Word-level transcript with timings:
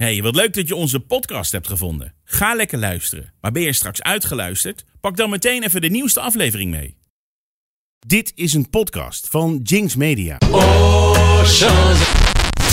Hey, 0.00 0.22
wat 0.22 0.34
leuk 0.34 0.54
dat 0.54 0.68
je 0.68 0.74
onze 0.74 1.00
podcast 1.00 1.52
hebt 1.52 1.66
gevonden. 1.68 2.14
Ga 2.24 2.54
lekker 2.54 2.78
luisteren. 2.78 3.32
Maar 3.40 3.52
ben 3.52 3.62
je 3.62 3.72
straks 3.72 4.02
uitgeluisterd? 4.02 4.84
Pak 5.00 5.16
dan 5.16 5.30
meteen 5.30 5.62
even 5.62 5.80
de 5.80 5.88
nieuwste 5.88 6.20
aflevering 6.20 6.70
mee. 6.70 6.96
Dit 8.06 8.32
is 8.34 8.52
een 8.52 8.70
podcast 8.70 9.28
van 9.28 9.60
Jinx 9.62 9.96
Media. 9.96 10.38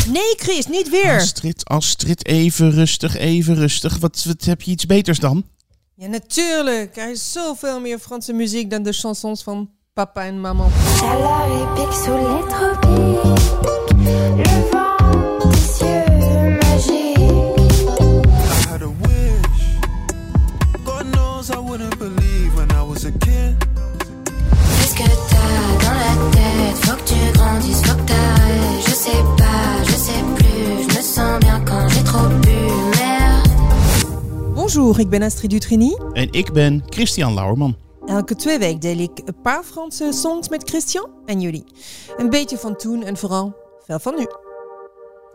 Nee, 0.07 0.35
Chris, 0.37 0.67
niet 0.67 0.89
weer. 0.89 1.15
Astrid, 1.15 1.65
Astrid, 1.65 2.25
even 2.25 2.71
rustig, 2.71 3.17
even 3.17 3.55
rustig. 3.55 3.97
Wat, 3.97 4.23
wat 4.23 4.45
heb 4.45 4.61
je 4.61 4.71
iets 4.71 4.85
beters 4.85 5.19
dan? 5.19 5.45
Ja, 5.95 6.07
natuurlijk. 6.07 6.97
Er 6.97 7.11
is 7.11 7.31
zoveel 7.31 7.79
meer 7.79 7.99
Franse 7.99 8.33
muziek 8.33 8.69
dan 8.69 8.83
de 8.83 8.93
chansons 8.93 9.43
van 9.43 9.71
papa 9.93 10.23
en 10.25 10.41
mama. 10.41 10.67
Bonjour, 34.77 34.99
ik 34.99 35.09
ben 35.09 35.21
Astrid 35.21 35.49
Dutrini. 35.49 35.95
En 36.13 36.31
ik 36.31 36.53
ben 36.53 36.83
Christian 36.85 37.33
Lauerman. 37.33 37.77
Elke 38.05 38.35
twee 38.35 38.59
weken 38.59 38.79
deel 38.79 38.97
ik 38.97 39.21
een 39.25 39.41
paar 39.41 39.63
Franse 39.63 40.11
songs 40.13 40.49
met 40.49 40.69
Christian 40.69 41.09
en 41.25 41.41
jullie. 41.41 41.63
Een 42.17 42.29
beetje 42.29 42.57
van 42.57 42.75
toen 42.75 43.03
en 43.03 43.17
vooral 43.17 43.55
veel 43.85 43.99
van 43.99 44.15
nu. 44.15 44.27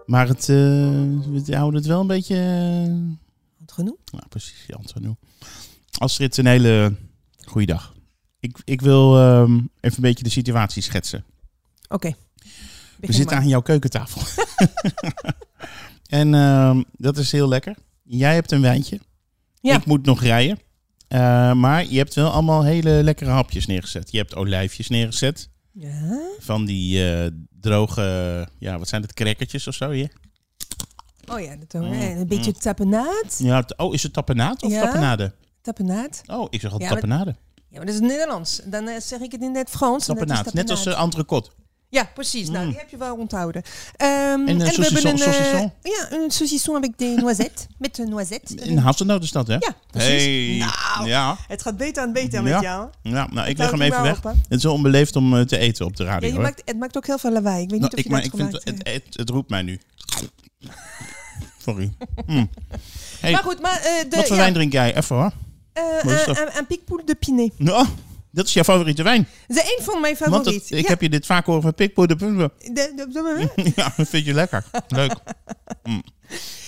Maar 0.06 0.28
het, 0.28 0.40
eh, 0.40 0.46
we 0.46 1.42
houden 1.46 1.80
het 1.80 1.86
wel 1.86 2.00
een 2.00 2.06
beetje... 2.06 2.36
eh, 2.36 3.74
genoeg? 3.74 3.96
nou, 4.12 4.24
precies, 4.28 4.66
Sanu. 4.84 5.14
Astrid, 5.98 6.36
een 6.36 6.46
hele 6.46 6.96
goede 7.44 7.66
dag. 7.66 7.94
Ik, 8.40 8.58
ik 8.64 8.80
wil 8.80 9.18
ehm, 9.18 9.54
even 9.54 9.96
een 9.96 10.00
beetje 10.00 10.24
de 10.24 10.30
situatie 10.30 10.82
schetsen. 10.82 11.24
Oké. 11.88 12.14
We 13.00 13.12
zitten 13.12 13.24
maar. 13.24 13.44
aan 13.44 13.48
jouw 13.48 13.62
keukentafel. 13.62 14.22
en 16.20 16.34
ehm, 16.34 16.82
dat 16.92 17.16
is 17.16 17.32
heel 17.32 17.48
lekker. 17.48 17.76
Jij 18.02 18.34
hebt 18.34 18.52
een 18.52 18.62
wijntje. 18.62 19.00
Ja. 19.62 19.76
Ik 19.76 19.84
moet 19.84 20.06
nog 20.06 20.22
rijden. 20.22 20.58
Eh, 21.08 21.52
maar 21.52 21.86
je 21.86 21.96
hebt 21.98 22.14
wel 22.14 22.30
allemaal 22.30 22.64
hele 22.64 23.02
lekkere 23.02 23.30
hapjes 23.30 23.66
neergezet. 23.66 24.12
Je 24.12 24.18
hebt 24.18 24.34
olijfjes 24.36 24.88
neergezet. 24.88 25.48
Ja? 25.72 26.18
Van 26.38 26.64
die 26.64 27.12
eh, 27.14 27.26
droge, 27.60 28.48
ja, 28.58 28.78
wat 28.78 28.88
zijn 28.88 29.02
het, 29.02 29.12
crackertjes 29.12 29.66
of 29.66 29.74
zo? 29.74 29.92
Ja, 29.92 30.06
Oh 31.32 31.40
ja, 31.40 31.56
dat 31.56 31.72
hoor. 31.82 31.92
En 31.92 32.16
Een 32.16 32.26
beetje 32.26 32.52
tapenaat. 32.52 33.38
ja 33.38 33.64
oh, 33.76 33.94
is 33.94 34.02
het 34.02 34.12
tapenaat 34.12 34.62
of 34.62 34.70
Ja. 34.70 34.82
tapenade? 34.84 35.34
Tapenaat. 35.60 36.22
Oh, 36.26 36.46
ik 36.50 36.60
zeg 36.60 36.70
Ja, 36.70 36.76
maar- 36.78 36.88
tapenade. 36.88 37.36
Ja, 37.68 37.76
maar 37.76 37.86
dat 37.86 37.94
is 37.94 38.00
Nederlands. 38.00 38.60
Dan 38.64 38.88
eh, 38.88 39.00
zeg 39.00 39.20
ik 39.20 39.32
het 39.32 39.40
in 39.42 39.54
het 39.56 39.70
Frans. 39.70 40.06
Tapenaat, 40.06 40.52
net 40.52 40.70
als 40.70 40.86
uh, 40.86 41.02
entrecôte. 41.04 41.61
Ja, 41.92 42.04
precies. 42.14 42.48
Nou, 42.48 42.64
Mm. 42.64 42.70
die 42.70 42.78
heb 42.78 42.88
je 42.90 42.96
wel 42.96 43.16
onthouden. 43.16 43.62
Ehm, 43.96 44.10
een 44.12 44.44
we 44.44 44.50
hebben 44.64 44.72
saucisson- 44.84 45.10
een, 45.10 45.18
saucisson? 45.18 45.72
ja, 45.82 46.06
een 46.10 46.30
saucisson 46.30 46.76
avec 46.76 46.90
des 46.98 47.16
noisettes. 47.16 47.66
Met 47.78 47.98
een 47.98 48.08
noisette. 48.08 48.54
In 48.54 48.76
Hazelnoot 48.76 49.22
is 49.22 49.30
dat, 49.32 49.46
hè? 49.46 49.54
Ja, 49.58 49.74
precies. 49.90 50.08
Hey. 50.24 50.56
Nou. 50.96 51.08
Ja. 51.08 51.36
Het 51.48 51.62
gaat 51.62 51.76
beter 51.76 52.02
en 52.02 52.12
beter 52.12 52.42
Ja. 52.44 52.52
met 52.54 52.62
jou. 52.62 52.88
ja, 53.02 53.26
nou, 53.30 53.48
ik 53.48 53.58
leg 53.58 53.70
hem 53.70 53.80
het 53.80 53.90
even 53.92 54.02
weg. 54.02 54.16
op, 54.16 54.24
het 54.24 54.58
is 54.58 54.62
wel 54.62 54.72
onbeleefd 54.72 55.16
om 55.16 55.36
eh, 55.36 55.44
te 55.44 55.58
eten 55.58 55.86
op 55.86 55.96
de 55.96 56.04
Ja, 56.04 56.10
radio, 56.10 56.28
je 56.28 56.38
maakt, 56.38 56.62
het 56.64 56.78
maakt 56.78 56.96
ook 56.96 57.06
heel 57.06 57.18
veel 57.18 57.32
lawaai. 57.32 57.62
Ik 57.62 57.70
weet 57.70 57.80
niet 57.80 57.90
Nou, 57.90 57.92
of 57.92 57.98
ik, 57.98 58.04
je 58.04 58.10
maar 58.10 58.22
dat 58.22 58.32
ik 58.32 58.36
vind 58.38 58.52
het, 58.52 58.64
hebt. 58.64 59.04
het, 59.06 59.16
het, 59.16 59.30
roept 59.30 59.50
mij 59.50 59.62
nu. 59.62 59.80
Sorry. 61.64 61.92
Hm. 62.26 62.44
Hey, 63.20 63.32
Maar 63.32 63.42
goed, 63.42 63.60
maar 63.60 63.80
eh, 63.80 64.10
de, 64.10 64.16
wat 64.16 64.26
voor 64.26 64.36
wijn 64.36 64.52
drink 64.52 64.72
jij? 64.72 64.96
Even 64.96 65.16
hoor. 65.16 65.32
een, 65.72 66.50
een, 66.68 67.04
de 67.04 67.14
Pinet. 67.14 67.52
Dat 68.32 68.46
is 68.46 68.52
jouw 68.52 68.62
favoriete 68.64 69.02
wijn. 69.02 69.28
Dat 69.46 69.56
is 69.56 69.62
een 69.78 69.84
van 69.84 70.00
mijn 70.00 70.16
Want 70.18 70.32
favorieten. 70.32 70.68
het- 70.68 70.78
ik 70.78 70.84
ja, 70.84 70.88
heb 70.90 71.00
je 71.00 71.08
dit 71.08 71.26
vaak 71.26 71.46
horen 71.46 71.62
van 71.62 71.74
Pikpoe 71.74 72.06
de 72.06 72.16
de- 72.16 72.50
Ja, 73.76 73.92
dat 73.96 74.08
vind 74.08 74.24
je 74.24 74.32
lekker. 74.34 74.64
Leuk. 74.88 75.14
Hm. 75.82 75.90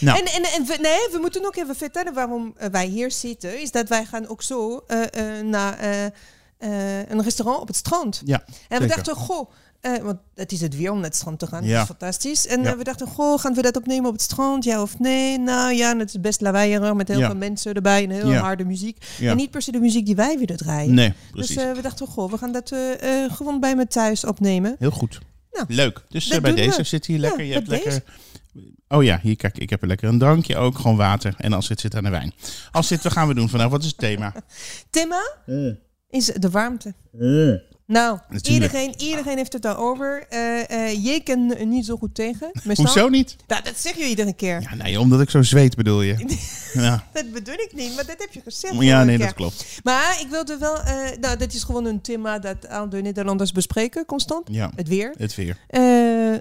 Nou, 0.00 0.18
En, 0.18 0.24
en, 0.24 0.42
en 0.42 0.66
we, 0.66 0.76
nee, 0.80 1.08
we 1.12 1.18
moeten 1.20 1.44
ook 1.46 1.56
even 1.56 1.76
vertellen 1.76 2.14
waarom 2.14 2.54
eh, 2.56 2.68
wij 2.68 2.86
hier 2.86 3.10
zitten. 3.10 3.60
Is 3.60 3.70
dat 3.70 3.88
wij 3.88 4.04
gaan 4.04 4.28
ook 4.28 4.42
zo 4.42 4.84
eh, 4.86 5.02
eh, 5.38 5.44
naar 5.44 5.78
een 7.08 7.22
restaurant 7.22 7.60
op 7.60 7.66
het 7.66 7.76
strand. 7.76 8.22
ja, 8.24 8.40
En 8.46 8.54
zeker. 8.68 8.78
we 8.80 8.86
dachten, 8.94 9.14
goh, 9.16 9.50
eh, 9.84 10.02
want 10.02 10.18
het 10.34 10.52
is 10.52 10.60
het 10.60 10.76
weer 10.76 10.90
om 10.90 10.96
naar 10.96 11.06
het 11.06 11.16
strand 11.16 11.38
te 11.38 11.46
gaan. 11.46 11.64
Ja. 11.64 11.70
Dat 11.72 11.80
is 11.80 11.86
fantastisch. 11.86 12.46
En 12.46 12.62
Ja. 12.62 12.70
eh, 12.70 12.76
we 12.76 12.84
dachten, 12.84 13.06
goh, 13.06 13.40
gaan 13.40 13.54
we 13.54 13.62
dat 13.62 13.76
opnemen 13.76 14.06
op 14.06 14.12
het 14.12 14.22
strand? 14.22 14.64
Ja 14.64 14.82
of 14.82 14.98
nee? 14.98 15.38
Nou 15.38 15.72
ja, 15.74 15.96
het 15.96 16.08
is 16.08 16.20
best 16.20 16.40
lawaaierig 16.40 16.94
met 16.94 17.08
heel 17.08 17.18
Ja. 17.18 17.26
veel 17.26 17.36
mensen 17.36 17.74
erbij 17.74 18.04
en 18.04 18.10
heel 18.10 18.30
Ja. 18.30 18.40
harde 18.40 18.64
muziek. 18.64 19.04
Ja. 19.18 19.30
En 19.30 19.36
niet 19.36 19.50
per 19.50 19.62
se 19.62 19.72
de 19.72 19.78
muziek 19.80 20.06
die 20.06 20.14
wij 20.16 20.38
willen 20.38 20.56
draaien. 20.56 20.94
Nee, 20.94 21.08
dus 21.08 21.30
precies. 21.32 21.56
eh, 21.56 21.72
we 21.72 21.82
dachten, 21.82 22.06
goh, 22.06 22.30
we 22.30 22.38
gaan 22.38 22.52
dat 22.52 22.70
eh, 22.70 23.24
eh, 23.24 23.32
gewoon 23.32 23.60
bij 23.60 23.76
me 23.76 23.86
thuis 23.86 24.24
opnemen. 24.24 24.76
Heel 24.78 24.90
goed. 24.90 25.20
Nou, 25.52 25.66
Leuk. 25.68 26.02
Dus 26.08 26.40
bij 26.40 26.54
deze 26.54 26.76
we. 26.76 26.82
zit 26.84 27.06
hier 27.06 27.16
Ja, 27.16 27.22
lekker. 27.22 27.44
je 27.44 27.52
hebt 27.52 27.68
lekker. 27.68 28.02
Oh 28.88 29.04
ja, 29.04 29.18
hier 29.22 29.36
kijk, 29.36 29.58
ik 29.58 29.70
heb 29.70 29.82
er 29.82 29.88
lekker 29.88 30.08
een 30.08 30.18
drankje 30.18 30.56
ook, 30.56 30.76
gewoon 30.78 30.96
water. 30.96 31.34
En 31.38 31.52
als 31.52 31.68
het 31.68 31.80
zit 31.80 31.94
aan 31.94 32.04
de 32.04 32.10
wijn. 32.10 32.34
Als 32.72 32.88
dit, 32.88 33.02
wat 33.02 33.12
gaan 33.12 33.28
we 33.28 33.34
doen 33.34 33.48
vandaag? 33.48 33.68
Wat 33.68 33.80
is 33.82 33.86
het 33.88 33.98
thema? 33.98 34.32
Thema 34.90 35.22
is 36.10 36.26
de 36.26 36.50
warmte. 36.50 36.94
Nou, 37.86 38.18
Natuurlijk. 38.28 38.72
iedereen, 38.72 38.94
iedereen 39.00 39.36
heeft 39.36 39.52
het 39.52 39.62
daarover. 39.62 40.26
Eh 40.28 40.70
eh 40.70 41.04
jij 41.04 41.20
kan 41.20 41.68
niet 41.68 41.86
zo 41.86 41.96
goed 41.96 42.14
tegen. 42.14 42.50
meestal. 42.64 42.84
Hoezo 42.84 43.08
niet? 43.08 43.36
Nou, 43.46 43.62
dat 43.62 43.80
zeg 43.80 43.96
je 43.96 44.04
iedere 44.08 44.32
keer. 44.34 44.60
Ja, 44.60 44.74
nee, 44.74 45.00
omdat 45.00 45.20
ik 45.20 45.30
zo 45.30 45.42
zweet 45.42 45.76
bedoel 45.76 46.02
je. 46.02 46.16
Ja, 46.74 47.04
Dat 47.12 47.32
bedoel 47.32 47.54
ik 47.54 47.70
niet, 47.74 47.94
maar 47.94 48.06
dat 48.06 48.14
heb 48.18 48.32
je 48.32 48.40
gezegd. 48.44 48.74
ja 48.78 49.04
nee, 49.04 49.16
keer. 49.16 49.26
dat 49.26 49.34
klopt. 49.34 49.64
Maar 49.82 50.18
ik 50.20 50.26
wilde 50.30 50.56
wel... 50.58 50.78
eh, 50.80 51.18
nou, 51.20 51.36
dat 51.36 51.52
is 51.52 51.62
gewoon 51.62 51.84
een 51.84 52.00
thema 52.00 52.38
dat 52.38 52.68
al 52.68 52.88
de 52.88 53.00
Nederlanders 53.00 53.52
bespreken, 53.52 54.04
constant. 54.06 54.48
Ja, 54.50 54.70
Het 54.76 54.88
weer. 54.88 55.14
het 55.16 55.34
weer. 55.34 55.58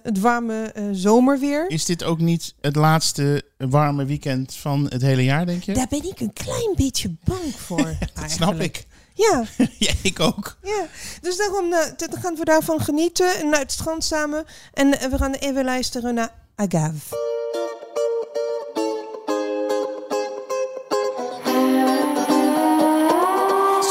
Het 0.03 0.19
warme 0.19 0.73
zomerweer. 0.91 1.69
Is 1.69 1.85
dit 1.85 2.03
ook 2.03 2.19
niet 2.19 2.53
het 2.61 2.75
laatste 2.75 3.43
warme 3.57 4.05
weekend 4.05 4.55
van 4.55 4.85
het 4.89 5.01
hele 5.01 5.23
jaar, 5.23 5.45
denk 5.45 5.63
je? 5.63 5.73
Daar 5.73 5.87
ben 5.89 6.03
ik 6.09 6.19
een 6.19 6.33
klein 6.33 6.73
beetje 6.75 7.15
bang 7.23 7.55
voor. 7.57 7.95
dat 8.21 8.31
snap 8.31 8.59
ik. 8.59 8.85
Ja, 9.13 9.43
Ja, 9.77 9.91
ik 10.03 10.19
ook. 10.19 10.55
ja. 10.63 10.85
Dus 11.21 11.37
daarom 11.37 11.69
nou, 11.69 11.91
dan 11.95 12.21
gaan 12.21 12.35
we 12.35 12.45
daarvan 12.45 12.79
genieten. 12.79 13.35
En 13.39 13.49
naar 13.49 13.59
het 13.59 13.71
strand 13.71 14.03
samen. 14.03 14.45
En 14.73 14.99
eh, 14.99 15.09
we 15.09 15.17
gaan 15.17 15.33
even 15.33 15.63
luisteren 15.65 16.13
naar 16.13 16.29
Agave. 16.55 17.15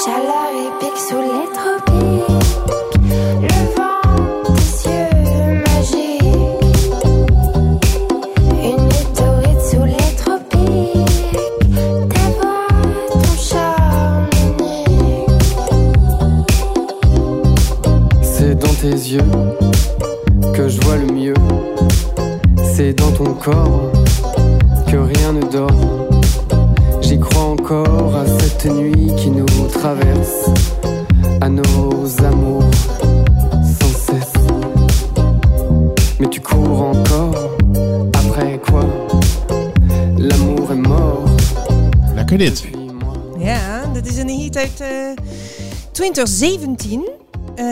Chaleur 0.05 0.66
et 0.66 0.78
pique 0.81 0.99
sous 0.99 1.21
les 1.22 1.47
tropiques. 1.55 1.91
Corps 23.42 23.91
que 24.86 24.97
rien 24.97 25.32
ne 25.32 25.42
dort. 25.50 26.08
J'y 27.00 27.19
crois 27.19 27.42
encore 27.42 28.14
à 28.14 28.25
cette 28.25 28.66
nuit 28.66 29.12
qui 29.16 29.30
nous 29.30 29.66
traverse, 29.66 30.48
à 31.41 31.48
nos 31.48 32.06
amours 32.25 32.70
sans 33.64 33.94
cesse. 34.06 34.32
Mais 36.20 36.28
tu 36.28 36.41
cours 36.41 36.82
encore, 36.82 37.50
après 38.14 38.60
quoi 38.64 38.84
L'amour 40.19 40.70
est 40.70 40.87
mort 40.88 41.25
Lekker 42.14 42.38
dit. 42.38 42.62
Ja, 43.40 43.87
dit 43.93 44.06
is 44.06 44.19
een 44.19 44.28
hit 44.28 44.56
uit 44.56 44.81
eh, 44.81 45.17
2017 45.93 47.00
eh, 47.56 47.64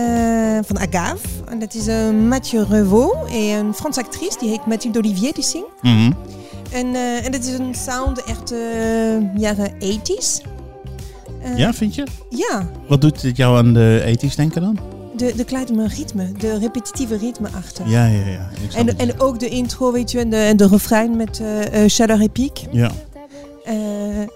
van 0.63 0.79
Agave. 0.79 1.40
Dat 1.61 1.75
is 1.75 1.87
eh, 1.87 2.11
Mathieu 2.11 2.65
Revaux, 2.69 3.31
en 3.31 3.67
een 3.67 3.75
Franse 3.75 4.01
actrice, 4.01 4.39
die 4.39 4.49
heet 4.49 4.67
Mathilde 4.67 4.99
Olivier, 4.99 5.35
die 5.35 5.45
zingt. 5.45 5.67
Mhm. 5.83 6.13
En, 6.73 6.95
eh, 6.95 7.25
en 7.25 7.33
dit 7.33 7.47
is 7.47 7.59
een 7.59 7.75
sound 7.75 8.25
echt 8.25 8.53
eh, 8.53 8.59
jaren 9.37 9.73
80s. 9.79 10.41
Eh, 11.43 11.57
Ja, 11.57 11.73
vind 11.73 11.95
je? 11.95 12.07
Ja, 12.29 12.69
Wat 12.89 13.01
doet 13.01 13.21
dit 13.21 13.37
jou 13.37 13.57
aan 13.57 13.75
de 13.75 14.03
ethisch 14.05 14.37
denken 14.37 14.61
dan? 14.63 14.79
de, 15.17 15.33
de 15.37 15.45
kleine 15.45 15.89
ritme, 15.89 16.33
de 16.33 16.59
repetitieve 16.59 17.17
ritme 17.17 17.49
achter. 17.57 17.89
Ja, 17.89 18.07
ja, 18.07 18.27
ja. 18.27 18.49
En, 18.75 18.99
en 18.99 19.21
ook 19.21 19.39
de 19.41 19.49
intro, 19.49 19.93
weet 19.93 20.11
je, 20.11 20.19
en 20.19 20.31
de, 20.31 20.37
en 20.37 20.57
de 20.57 20.69
refrein 20.69 21.17
met 21.17 21.41
et 22.09 22.33
Pique. 22.33 22.67
ja. 22.73 22.91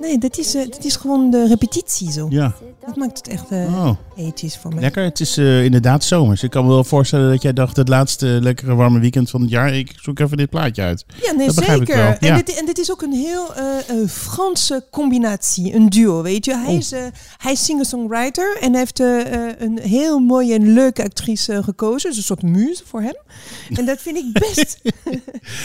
Nee, 0.01 0.19
dat 0.19 0.39
is, 0.39 0.55
eh, 0.55 0.65
dat 0.71 0.85
is 0.85 0.97
gewoon 0.97 1.31
de 1.31 1.47
repetitie 1.49 2.13
zo. 2.13 2.27
Ja. 2.31 2.55
Dat 2.87 2.97
maakt 2.97 3.17
het 3.19 3.29
echt 3.29 3.51
eh 3.51 3.59
Oh, 3.87 3.91
ethisch 4.17 4.57
voor 4.57 4.71
mij. 4.73 4.81
lekker. 4.81 5.03
Het 5.05 5.21
is 5.21 5.37
eh, 5.37 5.65
inderdaad 5.65 6.05
zomers. 6.05 6.43
Ik 6.43 6.51
kan 6.51 6.65
me 6.65 6.71
wel 6.71 6.85
voorstellen 6.85 7.31
dat 7.31 7.43
jij 7.43 7.53
dacht, 7.53 7.77
het 7.77 7.89
laatste 7.89 8.27
lekkere 8.43 8.75
warme 8.75 9.01
weekend 9.01 9.31
van 9.31 9.41
het 9.41 9.51
jaar, 9.51 9.75
ik 9.75 9.93
zoek 9.97 10.19
even 10.19 10.37
dit 10.37 10.51
plaatje 10.51 10.83
uit. 10.83 11.05
Ja, 11.23 11.33
nee, 11.33 11.47
Dat 11.47 11.65
zeker. 11.65 12.17
En, 12.19 12.35
dit, 12.37 12.55
en 12.59 12.67
dit 12.67 12.79
is 12.79 12.91
ook 12.91 13.03
een 13.03 13.13
heel 13.13 13.55
eh, 13.55 13.79
eh, 13.89 14.09
Franse 14.09 14.85
combinatie, 14.91 15.75
een 15.75 15.89
duo, 15.89 16.23
weet 16.23 16.45
je. 16.45 16.57
Hij 16.57 16.67
Oh. 16.73 16.77
is, 16.79 16.93
eh, 16.93 17.03
hij 17.37 17.53
is 17.53 17.65
singer-songwriter 17.65 18.57
en 18.61 18.75
heeft 18.75 19.01
eh, 19.01 19.21
eh, 19.49 19.55
een 19.59 19.79
heel 19.79 20.19
mooie 20.19 20.55
en 20.55 20.73
leuke 20.73 21.03
actrice 21.03 21.53
eh, 21.53 21.63
gekozen. 21.63 22.09
Dus 22.09 22.19
een 22.19 22.25
soort 22.25 22.43
muze 22.43 22.83
voor 22.87 23.01
hem. 23.03 23.17
En 23.79 23.85
dat 23.87 24.01
vind 24.01 24.17
ik 24.17 24.33
best... 24.33 24.81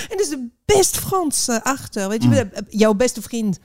en 0.09 0.17
dat 0.17 0.19
is 0.21 0.29
de 0.29 0.47
best 0.65 0.97
Frans 0.97 1.47
eh, 1.47 1.57
achter. 1.63 2.09
Weet 2.09 2.23
je, 2.23 2.27
Mm. 2.29 2.33
eh, 2.33 2.41
jouw 2.69 2.93
beste 2.93 3.21
vriend. 3.21 3.59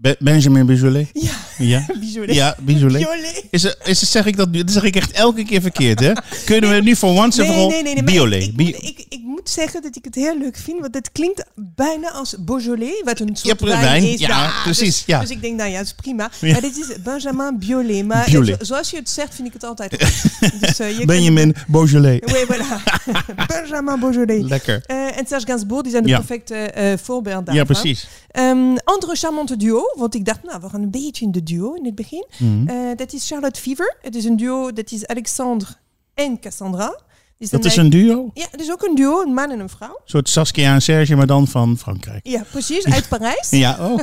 Be- 0.00 0.16
Benjamin 0.18 0.66
Bijolet? 0.66 1.08
Ja, 1.12 1.30
Ja. 1.58 1.86
Bijolet. 2.00 2.34
Ja, 2.34 2.56
Bijolet. 2.60 3.00
Bijolet. 3.02 3.44
Is 3.50 3.64
er, 3.64 3.76
is 3.84 4.00
er, 4.00 4.06
zeg 4.06 4.26
ik 4.26 4.36
dat? 4.36 4.54
Dat 4.54 4.70
zeg 4.70 4.82
ik 4.82 4.96
echt 4.96 5.10
elke 5.10 5.44
keer 5.44 5.60
verkeerd, 5.60 6.00
hè? 6.00 6.12
Kunnen 6.44 6.70
we 6.70 6.80
nu 6.82 6.96
voor 6.96 7.10
once 7.10 7.44
for 7.44 7.54
Nee, 7.54 7.64
all 7.64 7.68
nee, 7.82 7.82
nee. 7.82 8.52
nee 8.56 8.72
ik, 8.72 9.04
ik 9.08 9.20
moet 9.40 9.50
zeggen 9.50 9.82
dat 9.82 9.96
ik 9.96 10.04
het 10.04 10.14
heel 10.14 10.38
leuk 10.38 10.56
vind, 10.56 10.80
want 10.80 10.94
het 10.94 11.12
klinkt 11.12 11.44
bijna 11.54 12.10
als 12.10 12.34
Beaujolais, 12.38 13.02
wat 13.04 13.20
een 13.20 13.26
Ja, 13.28 13.34
soort 13.34 13.60
wijn, 13.60 13.80
wijn 13.80 14.02
is. 14.04 14.20
ja, 14.20 14.62
precies, 14.62 14.96
Dus, 14.96 15.04
ja. 15.06 15.20
dus 15.20 15.30
ik 15.30 15.40
denk, 15.42 15.56
nou 15.56 15.70
ja, 15.70 15.76
dat 15.76 15.86
is 15.86 15.92
prima. 15.94 16.30
Ja. 16.40 16.52
Maar 16.52 16.60
dit 16.60 16.76
is 16.76 17.02
Benjamin 17.02 17.58
Biolay. 17.58 18.02
Maar 18.02 18.24
Biolay. 18.30 18.52
het- 18.52 18.66
zoals 18.66 18.90
je 18.90 18.96
het 18.96 19.08
zegt, 19.08 19.34
vind 19.34 19.46
ik 19.48 19.52
het 19.52 19.64
altijd 19.64 19.92
goed. 20.02 20.60
dus, 20.60 20.80
uh, 20.80 20.98
je 20.98 21.04
Benjamin 21.04 21.54
Beaujolais. 21.66 22.20
Oui, 22.32 22.44
voilà. 22.46 22.82
Benjamin 23.52 24.00
Beaujolais. 24.00 24.42
Lekker. 24.48 24.82
Eh, 24.86 25.18
en 25.18 25.26
Serge 25.26 25.46
Gainsbourg, 25.46 25.82
die 25.82 25.90
zijn 25.90 26.02
de 26.02 26.08
Ja. 26.08 26.16
perfecte 26.16 26.54
eh 26.54 26.98
voorbeeld 27.02 27.46
daarvan. 27.46 27.54
Ja, 27.54 27.64
precies. 27.64 28.08
Ehm, 28.30 28.76
andere 28.84 29.14
charmante 29.16 29.56
duo, 29.56 29.82
want 29.96 30.14
ik 30.14 30.24
dacht, 30.24 30.42
nou, 30.42 30.60
we 30.60 30.68
gaan 30.68 30.82
een 30.82 30.90
beetje 30.90 31.24
in 31.24 31.32
de 31.32 31.42
duo 31.42 31.74
in 31.74 31.84
het 31.84 31.94
begin. 31.94 32.26
Mhm. 32.38 32.68
Eh, 32.68 32.76
dat 32.96 33.12
is 33.12 33.26
Charlotte 33.28 33.60
Fever. 33.60 33.96
Het 34.02 34.14
is 34.14 34.24
een 34.24 34.36
duo, 34.36 34.72
dat 34.72 34.90
is 34.92 35.06
Alexandre 35.06 35.70
en 36.14 36.40
Cassandra. 36.40 36.98
Dus 37.40 37.50
Dat 37.50 37.64
is 37.64 37.76
een 37.76 37.90
duo? 37.90 38.30
Ja, 38.34 38.46
het 38.50 38.60
is 38.60 38.70
ook 38.70 38.82
een 38.82 38.94
duo, 38.94 39.20
een 39.20 39.34
man 39.34 39.50
en 39.50 39.60
een 39.60 39.68
vrouw. 39.68 39.88
Een 39.88 40.00
soort 40.04 40.28
Saskia 40.28 40.74
en 40.74 40.82
Serge, 40.82 41.16
maar 41.16 41.26
dan 41.26 41.46
van 41.46 41.78
Frankrijk. 41.78 42.20
Ja, 42.26 42.44
precies, 42.50 42.84
uit 42.84 43.08
Parijs. 43.08 43.48
Ja, 43.64 43.76
oh. 43.80 43.98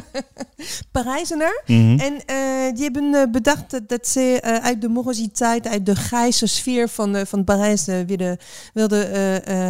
Parijzenaar. 0.92 1.62
Mhm. 1.66 2.00
En 2.00 2.26
eh, 2.26 2.74
die 2.74 2.84
hebben 2.84 3.14
eh, 3.14 3.32
bedacht 3.32 3.72
dat, 3.72 3.90
dat 3.90 4.08
ze 4.08 4.40
eh, 4.42 4.66
uit 4.66 4.82
de 4.82 4.88
morositeit, 4.88 5.68
uit 5.68 5.86
de 5.86 5.96
grijze 5.96 6.48
sfeer 6.48 6.90
van, 6.90 7.16
eh, 7.16 7.26
van 7.26 7.44
Parijs 7.44 7.86
wilden, 7.86 8.38
wilden 8.74 9.06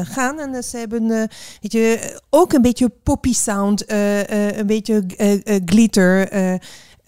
gaan. 0.05 0.39
En 0.39 0.63
ze 0.63 0.77
hebben 0.77 1.07
weet 1.61 1.71
je, 1.71 2.19
ook 2.29 2.53
een 2.53 2.61
beetje 2.61 2.91
poppy 3.03 3.33
sound, 3.33 3.91
een 3.91 4.67
beetje 4.67 5.03
glitter. 5.65 6.29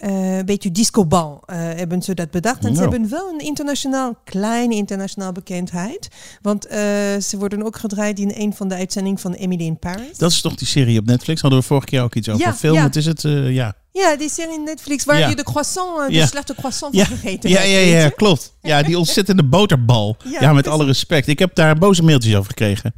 Eh, 0.00 0.36
een 0.38 0.44
beetje 0.46 0.72
discobal 0.72 1.42
eh, 1.46 1.56
hebben 1.58 2.02
ze 2.02 2.14
dat 2.14 2.30
bedacht. 2.30 2.64
En 2.64 2.74
ze 2.74 2.80
Nou. 2.80 2.90
hebben 2.90 3.10
wel 3.10 3.28
een 3.32 3.38
internationaal, 3.46 4.14
kleine 4.24 4.74
internationaal 4.74 5.32
bekendheid. 5.32 6.08
Want 6.42 6.66
eh, 6.66 6.78
ze 7.20 7.36
worden 7.38 7.62
ook 7.62 7.76
gedraaid 7.76 8.18
in 8.18 8.32
een 8.34 8.54
van 8.54 8.68
de 8.68 8.74
uitzendingen 8.74 9.18
van 9.18 9.32
Emily 9.32 9.64
in 9.64 9.78
Paris. 9.78 10.18
Dat 10.18 10.30
is 10.30 10.40
toch 10.40 10.54
die 10.54 10.66
serie 10.66 10.98
op 10.98 11.06
Netflix? 11.06 11.40
Hadden 11.40 11.60
we 11.60 11.66
vorige 11.66 11.86
keer 11.86 12.02
ook 12.02 12.14
iets 12.14 12.28
over. 12.28 12.46
Ja, 12.46 12.54
Film, 12.54 12.74
ja. 12.74 12.82
wat 12.82 12.96
is 12.96 13.06
het? 13.06 13.22
Ja. 13.48 13.74
Ja, 13.92 14.16
die 14.16 14.28
serie 14.30 14.54
in 14.54 14.64
Netflix 14.64 15.04
waar 15.04 15.18
Ja. 15.18 15.28
je 15.28 15.36
de 15.36 15.42
croissant, 15.44 16.06
de 16.08 16.12
Ja. 16.14 16.26
slechte 16.26 16.54
croissant 16.54 16.96
van 16.96 17.06
gegeten 17.06 17.50
Ja, 17.50 17.62
ja, 17.62 17.78
ja, 17.78 18.08
klopt. 18.08 18.52
Ja, 18.60 18.82
die 18.82 18.98
ontzettende 18.98 19.44
boterbal. 19.44 20.16
Ja, 20.24 20.30
Ja, 20.30 20.52
met 20.52 20.62
precies. 20.62 20.70
alle 20.80 20.84
respect. 20.84 21.26
Ik 21.26 21.38
heb 21.38 21.54
daar 21.54 21.78
boze 21.78 22.02
mailtjes 22.02 22.34
over 22.34 22.48
gekregen. 22.48 22.94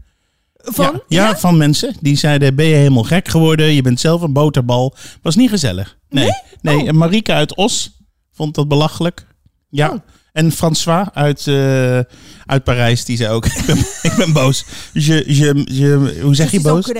Van? 0.62 1.02
Ja, 1.08 1.28
ja, 1.28 1.36
van 1.36 1.56
mensen 1.56 1.94
die 2.00 2.16
zeiden: 2.16 2.54
Ben 2.54 2.66
je 2.66 2.74
helemaal 2.74 3.02
gek 3.02 3.28
geworden? 3.28 3.66
Je 3.66 3.82
bent 3.82 4.00
zelf 4.00 4.20
een 4.22 4.32
boterbal. 4.32 4.94
Was 5.22 5.36
niet 5.36 5.50
gezellig. 5.50 5.98
Nee. 6.08 6.30
Nee, 6.60 6.80
Oh. 6.80 6.88
en 6.88 6.96
Marika 6.96 7.34
uit 7.34 7.56
Os 7.56 8.00
vond 8.32 8.54
dat 8.54 8.68
belachelijk. 8.68 9.26
Ja. 9.68 9.90
Oh. 9.90 9.98
En 10.32 10.52
François 10.52 11.06
uit, 11.12 11.46
eh, 11.46 11.98
uit 12.46 12.64
Parijs, 12.64 13.04
die 13.04 13.16
zei 13.16 13.30
ook: 13.30 13.46
Ik 13.58 13.66
ben, 13.66 13.78
ik 14.02 14.12
ben 14.16 14.32
boos. 14.32 14.64
Je, 14.92 15.24
je, 15.26 15.62
je, 15.64 16.18
hoe 16.22 16.34
zeg 16.34 16.50
je 16.50 16.60
boos? 16.60 16.90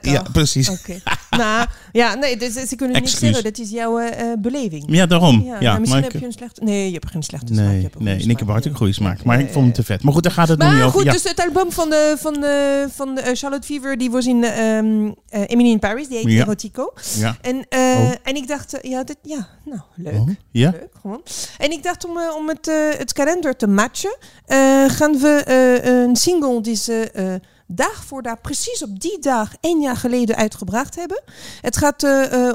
ja, 0.00 0.22
precies. 0.32 0.68
Oké. 0.68 0.98
nou, 1.30 1.66
ja, 1.92 2.14
nee, 2.14 2.36
dus, 2.36 2.52
ze 2.52 2.76
kunnen 2.76 3.00
niet 3.02 3.10
zeggen, 3.10 3.42
dat 3.44 3.58
is 3.58 3.70
jouw 3.70 3.98
eh, 3.98 4.20
eh, 4.32 4.38
beleving. 4.38 4.84
Ja, 4.88 5.06
daarom. 5.06 5.42
Ja, 5.44 5.54
Ja, 5.54 5.60
nou, 5.60 5.80
misschien 5.80 5.88
maar 6.02 6.02
heb 6.02 6.12
ik- 6.14 6.20
je 6.20 6.26
een 6.26 6.32
slechte... 6.32 6.64
Nee, 6.64 6.86
je 6.86 6.92
hebt 6.92 7.10
geen 7.10 7.22
slechte 7.22 7.46
smaak. 7.54 7.64
je 7.66 7.72
Nee, 7.72 7.82
hebt 7.82 8.30
ik 8.30 8.38
heb 8.38 8.48
hartstikke 8.48 8.78
goede 8.78 8.92
smaak. 8.92 9.24
Maar 9.24 9.38
ik 9.40 9.44
vond 9.44 9.54
hem 9.56 9.66
ja. 9.66 9.72
te 9.72 9.82
vet. 9.82 10.02
Maar 10.02 10.12
goed, 10.12 10.22
daar 10.22 10.32
gaat 10.32 10.48
het 10.48 10.58
nog 10.58 10.68
niet 10.68 10.76
Maar 10.76 10.86
over. 10.86 10.98
goed, 10.98 11.06
Ja. 11.06 11.12
dus 11.12 11.22
het 11.22 11.40
album 11.46 11.72
van, 11.72 11.90
de, 11.90 12.14
van, 12.18 12.32
de, 12.32 12.86
van 12.94 13.14
de, 13.14 13.30
Charlotte 13.34 13.66
Fever, 13.66 13.98
die 13.98 14.10
was 14.10 14.26
in 14.26 14.44
ehm 14.44 15.10
eh, 15.28 15.42
Emily 15.46 15.70
in 15.70 15.78
Paris, 15.78 16.08
die 16.08 16.16
heet. 16.18 16.26
Erotico. 16.40 16.92
Ja. 17.18 17.36
En, 17.40 17.66
Oh. 17.70 18.10
en 18.22 18.36
ik 18.36 18.48
dacht, 18.48 18.78
ja, 18.82 19.04
dit, 19.04 19.16
ja, 19.22 19.48
nou, 19.64 19.80
leuk. 19.94 20.14
Oh, 20.14 20.28
ja? 20.50 20.70
Leuk, 20.70 20.88
gewoon. 21.00 21.22
En 21.58 21.70
ik 21.70 21.82
dacht 21.82 22.04
om, 22.04 22.10
om 22.38 22.48
het, 22.56 22.68
eh, 22.68 22.98
het 22.98 23.12
kalender 23.12 23.56
te 23.56 23.66
matchen, 23.66 24.16
eh, 24.46 24.84
gaan 24.88 25.18
we 25.18 25.28
eh, 25.28 25.84
een 26.02 26.16
single 26.16 26.60
die 26.60 26.76
ze 26.76 27.40
dag 27.66 28.04
voor 28.04 28.22
dag, 28.22 28.40
precies 28.40 28.82
op 28.82 29.00
die 29.00 29.18
dag, 29.18 29.52
één 29.60 29.80
jaar 29.80 29.96
geleden 29.96 30.36
uitgebracht 30.36 30.96
hebben. 30.96 31.22
Het 31.60 31.76
gaat 31.76 32.06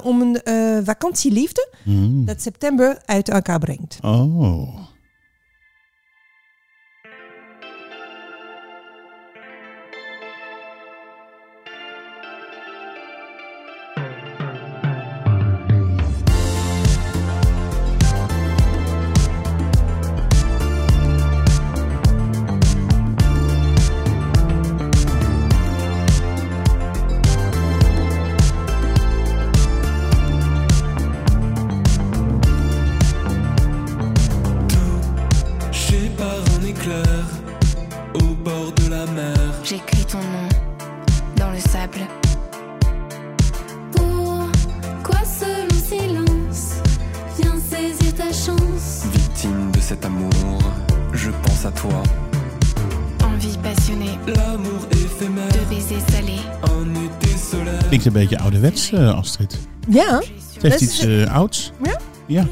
om 0.04 0.22
een 0.22 0.44
eh, 0.44 0.78
vakantieliefde 0.84 1.70
Mm. 1.84 2.26
dat 2.26 2.42
september 2.42 3.02
uit 3.06 3.30
elkaar 3.30 3.60
brengt. 3.60 3.98
Oh. 4.02 4.80
Ouderwets, 58.62 58.92
eh, 58.92 59.18
Astrid. 59.18 59.58
Ja, 59.90 60.22
Het 60.54 60.62
heeft 60.62 60.82
iets 60.82 61.00
eh, 61.00 61.34
ouds. 61.36 61.72
Ja? 61.84 61.98
Ja. 62.26 62.46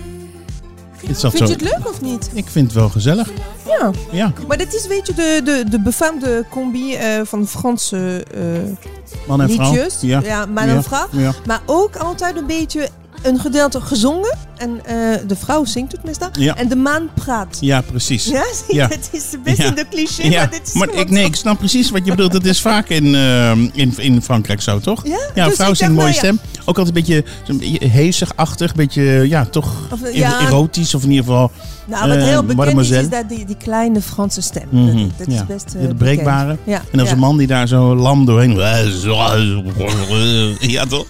Vind 0.97 1.37
je 1.37 1.43
het 1.43 1.61
leuk 1.61 1.87
of 1.89 2.01
niet? 2.01 2.29
Ik 2.33 2.47
vind 2.47 2.65
het 2.65 2.75
wel 2.75 2.89
gezellig. 2.89 3.29
Ja. 3.67 3.91
Ja. 4.11 4.33
Maar 4.47 4.57
dit 4.57 4.73
is, 4.73 4.87
weet 4.87 5.07
je, 5.07 5.13
de, 5.13 5.41
de, 5.43 5.63
de 5.69 5.79
befaamde 5.81 6.45
combi 6.49 6.95
eh, 6.95 7.21
van 7.23 7.47
Franse 7.47 8.25
Man 9.27 9.41
en 9.41 9.49
vrouw. 9.49 9.71
liedjes. 9.71 10.01
Ja. 10.01 10.45
man 10.45 10.67
Ja. 10.67 10.75
en 10.75 10.83
vrouw. 10.83 11.07
Ja. 11.11 11.33
Maar 11.45 11.61
ook 11.65 11.95
altijd 11.95 12.37
een 12.37 12.45
beetje 12.45 12.89
een 13.23 13.39
gedeelte 13.39 13.81
gezongen. 13.81 14.37
En 14.59 14.79
eh, 14.85 14.95
de 15.27 15.35
vrouw 15.35 15.65
zingt 15.65 15.91
het 15.91 16.03
meestal. 16.03 16.29
Ja. 16.39 16.55
En 16.55 16.67
de 16.67 16.75
man 16.75 17.09
praat. 17.13 17.57
ja, 17.59 17.81
precies. 17.81 18.25
Ja? 18.25 18.43
Ja. 18.67 18.87
het 18.87 19.09
is 19.11 19.23
best 19.43 19.57
Ja. 19.57 19.65
in 19.65 19.75
de 19.75 19.85
cliché, 19.89 20.23
Ja, 20.27 20.39
maar 20.39 20.49
dit 20.49 20.67
is 20.67 20.73
maar 20.73 20.93
ik, 20.93 21.09
nee, 21.09 21.25
ik 21.25 21.35
snap 21.35 21.57
precies 21.57 21.89
wat 21.89 22.05
je 22.05 22.11
bedoelt. 22.11 22.33
Het 22.33 22.45
is 22.45 22.61
vaak 22.61 22.89
in, 22.89 23.15
eh, 23.15 23.51
in, 23.51 23.93
in 23.97 24.21
Frankrijk 24.21 24.61
zo, 24.61 24.79
toch? 24.79 25.07
Ja, 25.07 25.19
Ja, 25.35 25.45
dus 25.45 25.55
vrouw 25.55 25.73
zingt 25.73 25.81
een 25.81 25.91
mooie 25.97 26.07
nou 26.07 26.17
stem. 26.17 26.39
Ook 26.65 26.77
altijd 26.77 26.87
een 26.87 26.93
beetje, 26.93 27.23
zo'n 27.43 27.57
beetje 27.57 27.87
heesig-achtig. 27.87 28.69
Een 28.69 28.75
beetje, 28.75 29.01
ja, 29.27 29.45
toch 29.45 29.73
Of, 29.91 30.01
erotisch. 30.03 30.95
Of 30.95 31.03
in 31.03 31.09
ieder 31.09 31.25
geval... 31.25 31.51
Nou, 31.85 32.07
wat 32.07 32.17
eh, 32.17 32.23
heel 32.23 32.43
bekend 32.43 32.79
is, 32.79 32.89
is 32.89 33.09
dat 33.09 33.29
die, 33.29 33.45
die 33.45 33.57
kleine 33.57 34.01
Franse 34.01 34.41
stem. 34.41 34.67
Mhm, 34.69 34.97
Dat, 34.97 35.09
dat 35.17 35.27
is 35.27 35.45
best 35.45 35.75
Ja, 35.79 35.87
de 35.87 35.95
breekbare. 35.95 36.57
En 36.91 36.99
als 36.99 37.11
een 37.11 37.19
man 37.19 37.37
die 37.37 37.47
daar 37.47 37.67
zo 37.67 37.95
lam 37.95 38.25
doorheen... 38.25 38.55
Ja, 40.59 40.85
toch? 40.85 41.05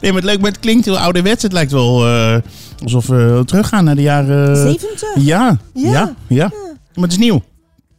Nee, 0.00 0.12
maar 0.12 0.20
het 0.22 0.30
leuk, 0.30 0.40
maar 0.40 0.50
het 0.50 0.60
klinkt 0.60 0.84
heel 0.84 0.98
ouderwets. 0.98 1.42
Het 1.42 1.52
lijkt 1.52 1.72
wel 1.72 2.06
eh, 2.06 2.36
alsof 2.82 3.06
we 3.06 3.42
teruggaan 3.44 3.84
naar 3.84 3.94
de 3.96 4.02
jaren... 4.02 4.56
70? 4.56 5.08
Ja, 5.14 5.58
ja, 5.74 5.90
Ja. 5.90 6.14
ja. 6.28 6.52
Maar 6.94 7.04
het 7.04 7.12
is 7.12 7.18
nieuw. 7.18 7.42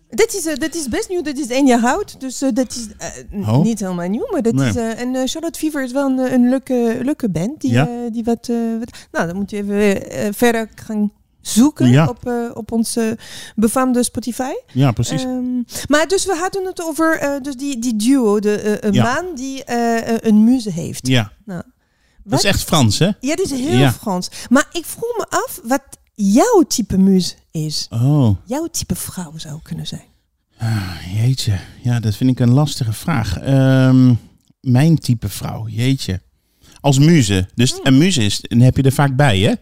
Dit 0.09 0.33
is, 0.33 0.45
eh, 0.45 0.69
is 0.81 0.87
best 0.87 1.09
nieuw, 1.09 1.21
dit 1.21 1.39
is 1.39 1.47
één 1.47 1.65
jaar 1.67 1.83
oud. 1.85 2.19
Dus 2.19 2.41
eh, 2.41 2.49
dat 2.53 2.69
is 2.69 2.87
eh, 2.97 3.49
Oh. 3.49 3.63
niet 3.63 3.79
helemaal 3.79 4.07
nieuw. 4.09 4.27
Maar 4.31 4.41
dat 4.41 4.53
Nee. 4.53 4.69
is, 4.69 4.75
eh, 4.75 4.99
en 5.01 5.15
eh, 5.15 5.21
Charlotte 5.25 5.59
Fever 5.59 5.83
is 5.83 5.91
wel 5.91 6.09
een, 6.09 6.19
eh, 6.19 6.31
een 6.31 6.49
leuke, 6.49 6.97
leuke 7.01 7.29
band. 7.29 7.61
Die, 7.61 7.71
Ja. 7.71 7.87
eh, 7.87 8.11
die 8.11 8.23
wat, 8.23 8.47
eh, 8.49 8.55
wat... 8.79 8.89
Nou, 9.11 9.27
dan 9.27 9.35
moet 9.35 9.49
je 9.49 9.57
even 9.57 10.09
eh, 10.11 10.27
verder 10.31 10.69
gaan 10.75 11.11
zoeken 11.41 11.89
Ja. 11.89 12.07
op, 12.07 12.25
eh, 12.27 12.33
op 12.53 12.71
onze 12.71 13.17
befaamde 13.55 14.03
Spotify. 14.03 14.51
Ja, 14.73 14.91
precies. 14.91 15.23
Ehm, 15.23 15.55
maar 15.87 16.07
dus 16.07 16.25
we 16.25 16.35
hadden 16.35 16.65
het 16.65 16.81
over 16.83 17.17
eh, 17.19 17.41
dus 17.41 17.55
die, 17.55 17.79
die 17.79 17.95
duo, 17.95 18.39
de, 18.39 18.55
eh, 18.55 18.87
een 18.89 18.93
Ja. 18.93 19.03
man 19.13 19.35
die 19.35 19.63
een 20.27 20.43
muze 20.43 20.71
heeft. 20.71 21.07
ja. 21.07 21.31
Dat 22.23 22.39
is 22.39 22.45
echt 22.45 22.63
Frans, 22.63 22.99
hè? 22.99 23.05
Ja, 23.19 23.35
dit 23.35 23.51
is 23.51 23.59
heel 23.59 23.77
Ja. 23.77 23.91
Frans. 23.91 24.29
Maar 24.49 24.65
ik 24.71 24.85
vroeg 24.85 25.17
me 25.17 25.25
af 25.29 25.59
wat 25.63 25.83
jouw 26.13 26.63
type 26.67 26.97
muus 26.97 27.35
is. 27.51 27.87
Oh, 27.89 28.29
Jouw 28.45 28.67
type 28.67 28.95
vrouw 28.95 29.33
zou 29.37 29.59
kunnen 29.63 29.87
zijn. 29.87 30.03
jeetje. 31.15 31.59
Ja, 31.83 31.99
dat 31.99 32.15
vind 32.15 32.29
ik 32.29 32.39
een 32.39 32.51
lastige 32.51 32.93
vraag. 32.93 33.37
Ehm, 33.39 34.13
mijn 34.61 34.97
type 34.97 35.29
vrouw, 35.29 35.67
jeetje. 35.67 36.21
Als 36.81 36.99
muze. 36.99 37.47
Dus 37.55 37.79
een 37.83 37.97
muze 37.97 38.23
is, 38.23 38.39
dan 38.41 38.59
heb 38.59 38.77
je 38.77 38.83
er 38.83 38.91
vaak 38.91 39.15
bij, 39.15 39.39
hè? 39.39 39.53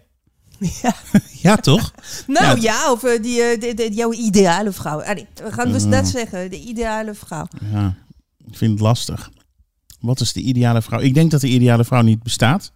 Ja. 0.81 0.93
Ja, 1.41 1.55
toch? 1.55 1.91
Nou 2.27 2.45
Ja. 2.45 2.55
ja, 2.61 2.91
of 2.91 3.03
eh, 3.03 3.21
die, 3.21 3.41
eh, 3.41 3.59
de, 3.61 3.73
de- 3.73 3.93
jouw 3.93 4.13
ideale 4.13 4.71
vrouw. 4.71 5.01
Allee, 5.03 5.27
we 5.43 5.51
gaan 5.51 5.71
dus 5.71 5.83
Oh. 5.83 5.91
dat 5.91 6.07
zeggen. 6.07 6.49
De 6.49 6.59
ideale 6.59 7.13
vrouw. 7.13 7.47
Ja, 7.73 7.95
ik 8.47 8.57
vind 8.57 8.71
het 8.71 8.79
lastig. 8.79 9.29
Wat 9.99 10.19
is 10.19 10.33
de 10.33 10.41
ideale 10.41 10.81
vrouw? 10.81 10.99
Ik 10.99 11.13
denk 11.13 11.31
dat 11.31 11.41
de 11.41 11.47
ideale 11.47 11.83
vrouw 11.83 12.01
niet 12.01 12.23
bestaat. 12.23 12.71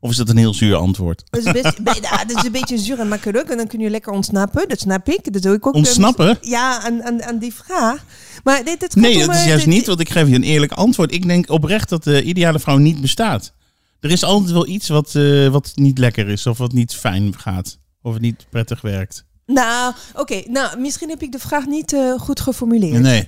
Of 0.00 0.10
is 0.10 0.16
dat 0.16 0.28
een 0.28 0.36
heel 0.36 0.54
zuur 0.54 0.74
antwoord? 0.76 1.22
Dat 1.30 1.46
is, 1.46 1.52
best, 1.62 1.82
be- 1.82 2.00
dat 2.26 2.36
is 2.36 2.44
een 2.44 2.52
beetje 2.52 2.78
zuur 2.78 2.98
en 3.00 3.08
makkelijk. 3.08 3.48
En 3.48 3.56
dan 3.56 3.66
kun 3.66 3.80
je 3.80 3.90
lekker 3.90 4.12
ontsnappen. 4.12 4.68
Dat 4.68 4.80
snap 4.80 5.08
ik. 5.08 5.32
Dat 5.32 5.42
doe 5.42 5.54
ik 5.54 5.66
ook. 5.66 5.72
eh, 5.72 5.78
Ontsnappen? 5.78 6.38
Ja, 6.40 6.82
aan, 6.82 7.02
aan, 7.02 7.22
aan 7.22 7.38
die 7.38 7.54
vraag. 7.54 8.04
Maar 8.44 8.64
dit, 8.64 8.76
gaat 8.82 8.94
Nee, 8.94 9.14
om, 9.20 9.26
dat 9.26 9.34
is 9.34 9.44
juist 9.44 9.64
dit- 9.64 9.74
niet, 9.74 9.86
want 9.86 10.00
ik 10.00 10.10
geef 10.10 10.28
je 10.28 10.34
een 10.34 10.42
eerlijk 10.42 10.72
antwoord. 10.72 11.12
Ik 11.12 11.26
denk 11.26 11.50
oprecht 11.50 11.88
dat 11.88 12.04
de 12.04 12.22
ideale 12.22 12.58
vrouw 12.58 12.76
niet 12.76 13.00
bestaat. 13.00 13.52
Er 14.00 14.10
is 14.10 14.24
altijd 14.24 14.50
wel 14.52 14.66
iets 14.66 14.88
wat, 14.88 15.14
eh, 15.14 15.48
wat 15.48 15.72
niet 15.74 15.98
lekker 15.98 16.28
is, 16.28 16.46
of 16.46 16.58
wat 16.58 16.72
niet 16.72 16.94
fijn 16.94 17.34
gaat, 17.38 17.78
of 18.02 18.12
het 18.12 18.22
niet 18.22 18.46
prettig 18.50 18.80
werkt. 18.80 19.24
Nou, 19.46 19.94
oké. 20.14 20.42
Nou, 20.46 20.78
misschien 20.80 21.08
heb 21.08 21.22
ik 21.22 21.32
de 21.32 21.38
vraag 21.38 21.66
niet 21.66 21.92
eh, 21.92 22.12
goed 22.18 22.40
geformuleerd. 22.40 23.00
Nee. 23.02 23.24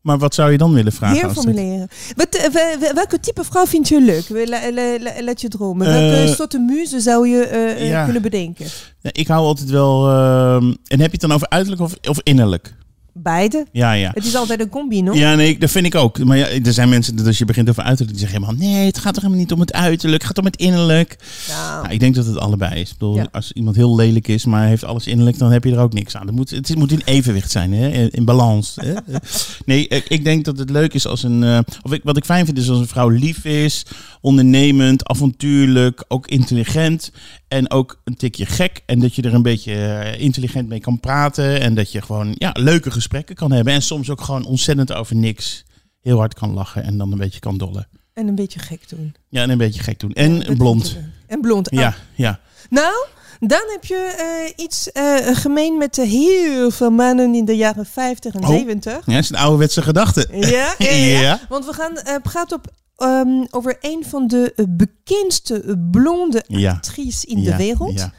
Maar 0.00 0.18
wat 0.18 0.34
zou 0.34 0.52
je 0.52 0.58
dan 0.58 0.72
willen 0.72 0.92
vragen? 0.92 1.16
Astrid? 1.24 1.44
formuleren. 1.44 1.88
Wat, 2.16 2.34
eh, 2.34 2.50
wel- 2.50 2.78
wel- 2.78 2.94
welke 2.94 3.20
type 3.20 3.44
vrouw 3.44 3.66
vind 3.66 3.88
je 3.88 4.00
leuk? 4.00 4.28
La- 4.28 4.70
la- 4.72 4.98
la- 5.00 5.22
Laat 5.22 5.40
je 5.40 5.48
dromen. 5.48 5.86
Welke 5.86 6.34
soorten 6.34 6.64
muze 6.64 7.00
zou 7.00 7.28
je 7.28 7.76
ja. 7.78 8.04
kunnen 8.04 8.22
bedenken? 8.22 8.66
Ja, 9.00 9.10
ik 9.12 9.26
hou 9.26 9.44
altijd 9.44 9.70
wel. 9.70 10.08
ehm, 10.08 10.64
en 10.86 11.00
heb 11.00 11.06
je 11.06 11.10
het 11.10 11.20
dan 11.20 11.32
over 11.32 11.48
uiterlijk 11.48 11.82
of, 11.82 11.94
of 12.08 12.18
innerlijk? 12.22 12.74
Beide. 13.16 13.66
Ja, 13.72 13.92
ja. 13.92 14.10
Het 14.14 14.24
is 14.24 14.34
altijd 14.34 14.60
een 14.60 14.68
combi, 14.68 15.02
no? 15.02 15.12
Ja, 15.14 15.34
nee, 15.34 15.58
dat 15.58 15.70
vind 15.70 15.86
ik 15.86 15.94
ook. 15.94 16.18
Maar 16.24 16.36
ja, 16.36 16.46
er 16.48 16.72
zijn 16.72 16.88
mensen 16.88 17.16
dat 17.16 17.26
als 17.26 17.38
je 17.38 17.44
begint 17.44 17.68
over 17.68 17.82
uiterlijk, 17.82 18.18
die 18.18 18.26
zeggen 18.28 18.44
helemaal: 18.46 18.68
nee, 18.68 18.86
het 18.86 18.98
gaat 18.98 19.12
toch 19.14 19.22
helemaal 19.22 19.42
niet 19.42 19.52
om 19.52 19.60
het 19.60 19.72
uiterlijk, 19.72 20.22
het 20.22 20.26
gaat 20.30 20.38
om 20.38 20.44
het 20.44 20.56
innerlijk. 20.56 21.16
Nou, 21.48 21.82
Nou, 21.82 21.94
ik 21.94 22.00
denk 22.00 22.14
dat 22.14 22.26
het 22.26 22.38
allebei 22.38 22.80
is. 22.80 22.90
Ik 22.90 22.98
bedoel, 22.98 23.16
Ja. 23.16 23.26
als 23.32 23.52
iemand 23.52 23.76
heel 23.76 23.94
lelijk 23.96 24.28
is, 24.28 24.44
maar 24.44 24.66
heeft 24.66 24.84
alles 24.84 25.06
innerlijk, 25.06 25.38
dan 25.38 25.52
heb 25.52 25.64
je 25.64 25.72
er 25.72 25.78
ook 25.78 25.92
niks 25.92 26.16
aan. 26.16 26.26
Het 26.26 26.34
moet, 26.36 26.50
het 26.50 26.74
moet 26.76 26.92
in 26.92 27.02
evenwicht 27.04 27.50
zijn, 27.50 27.72
hè? 27.72 27.88
in, 27.88 28.10
in 28.10 28.24
balans. 28.24 28.76
Hè? 28.80 28.94
nee, 29.66 29.88
ik, 29.88 30.04
ik 30.08 30.24
denk 30.24 30.44
dat 30.44 30.58
het 30.58 30.70
leuk 30.70 30.94
is 30.94 31.06
als 31.06 31.22
een. 31.22 31.42
eh, 31.44 31.58
of 31.82 31.92
ik, 31.92 32.00
wat 32.04 32.16
ik 32.16 32.24
fijn 32.24 32.44
vind 32.44 32.58
is 32.58 32.68
als 32.70 32.78
een 32.78 32.86
vrouw 32.88 33.08
lief 33.08 33.44
is, 33.44 33.86
ondernemend, 34.20 35.06
avontuurlijk, 35.08 36.04
ook 36.08 36.26
intelligent 36.26 37.12
en 37.48 37.70
ook 37.70 38.00
een 38.04 38.16
tikje 38.16 38.46
gek. 38.46 38.82
En 38.86 38.98
dat 39.00 39.14
je 39.14 39.22
er 39.22 39.34
een 39.34 39.42
beetje 39.42 39.74
eh, 39.74 40.20
intelligent 40.20 40.68
mee 40.68 40.80
kan 40.80 41.00
praten 41.00 41.60
en 41.60 41.74
dat 41.74 41.92
je 41.92 42.02
gewoon 42.02 42.34
ja, 42.38 42.50
leuke 42.52 42.90
gesprekken 42.90 43.34
kan 43.34 43.52
hebben. 43.52 43.72
En 43.72 43.82
soms 43.82 44.10
ook 44.10 44.20
gewoon 44.20 44.44
ontzettend 44.44 44.92
over 44.92 45.16
niks 45.16 45.64
heel 46.00 46.18
hard 46.18 46.34
kan 46.34 46.52
lachen 46.52 46.82
en 46.82 46.98
dan 46.98 47.12
een 47.12 47.18
beetje 47.18 47.40
kan 47.40 47.58
dollen. 47.58 47.88
en 48.14 48.28
een 48.28 48.34
beetje 48.34 48.58
gek 48.58 48.88
doen. 48.88 49.14
Ja, 49.28 49.42
en 49.42 49.50
een 49.50 49.58
beetje 49.58 49.82
gek 49.82 50.00
doen. 50.00 50.12
En 50.12 50.56
blond. 50.56 50.96
En 51.26 51.40
blond. 51.40 51.70
Ah. 51.70 51.78
Ja, 51.78 51.94
ja. 52.14 52.40
Nou, 52.70 53.06
dan 53.40 53.62
heb 53.72 53.84
je 53.84 54.14
eh, 54.56 54.64
iets 54.64 54.92
eh, 54.92 55.16
gemeen 55.36 55.78
met 55.78 55.96
heel 55.96 56.70
veel 56.70 56.90
mannen 56.90 57.34
in 57.34 57.44
de 57.44 57.56
jaren 57.56 57.86
50 57.86 58.34
en 58.34 58.42
Oh. 58.42 58.48
70. 58.48 58.92
Ja, 58.92 59.00
dat 59.14 59.22
is 59.22 59.30
een 59.30 59.36
ouderwetse 59.36 59.82
gedachte. 59.82 60.28
Ja, 60.32 60.74
ja, 60.78 60.90
ja. 61.06 61.20
Ja. 61.20 61.40
Want 61.48 61.64
we 61.66 61.72
gaan 61.72 61.96
eh, 61.96 62.14
praten 62.22 62.56
op, 62.56 62.72
ehm, 62.96 63.44
over 63.50 63.76
een 63.80 64.04
van 64.08 64.26
de 64.26 64.52
eh, 64.56 64.64
bekendste 64.68 65.62
eh, 65.62 65.74
blonde 65.90 66.44
Ja. 66.46 66.72
actrices 66.72 67.24
in 67.24 67.42
Ja, 67.42 67.50
de 67.50 67.56
wereld. 67.56 67.98
ja. 67.98 68.12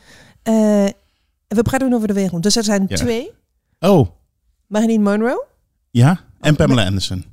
Eh, 0.44 0.54
we 1.48 1.62
praten 1.62 1.94
over 1.94 2.08
de 2.08 2.14
wereld. 2.14 2.44
Dus 2.44 2.56
er 2.56 2.64
zijn 2.64 2.88
twee. 2.88 3.32
Oh, 3.80 4.08
Marilyn 4.68 5.04
Monroe. 5.04 5.46
ja. 5.92 6.20
En 6.40 6.52
Oh, 6.52 6.58
Pamela 6.58 6.86
Anderson. 6.86 7.26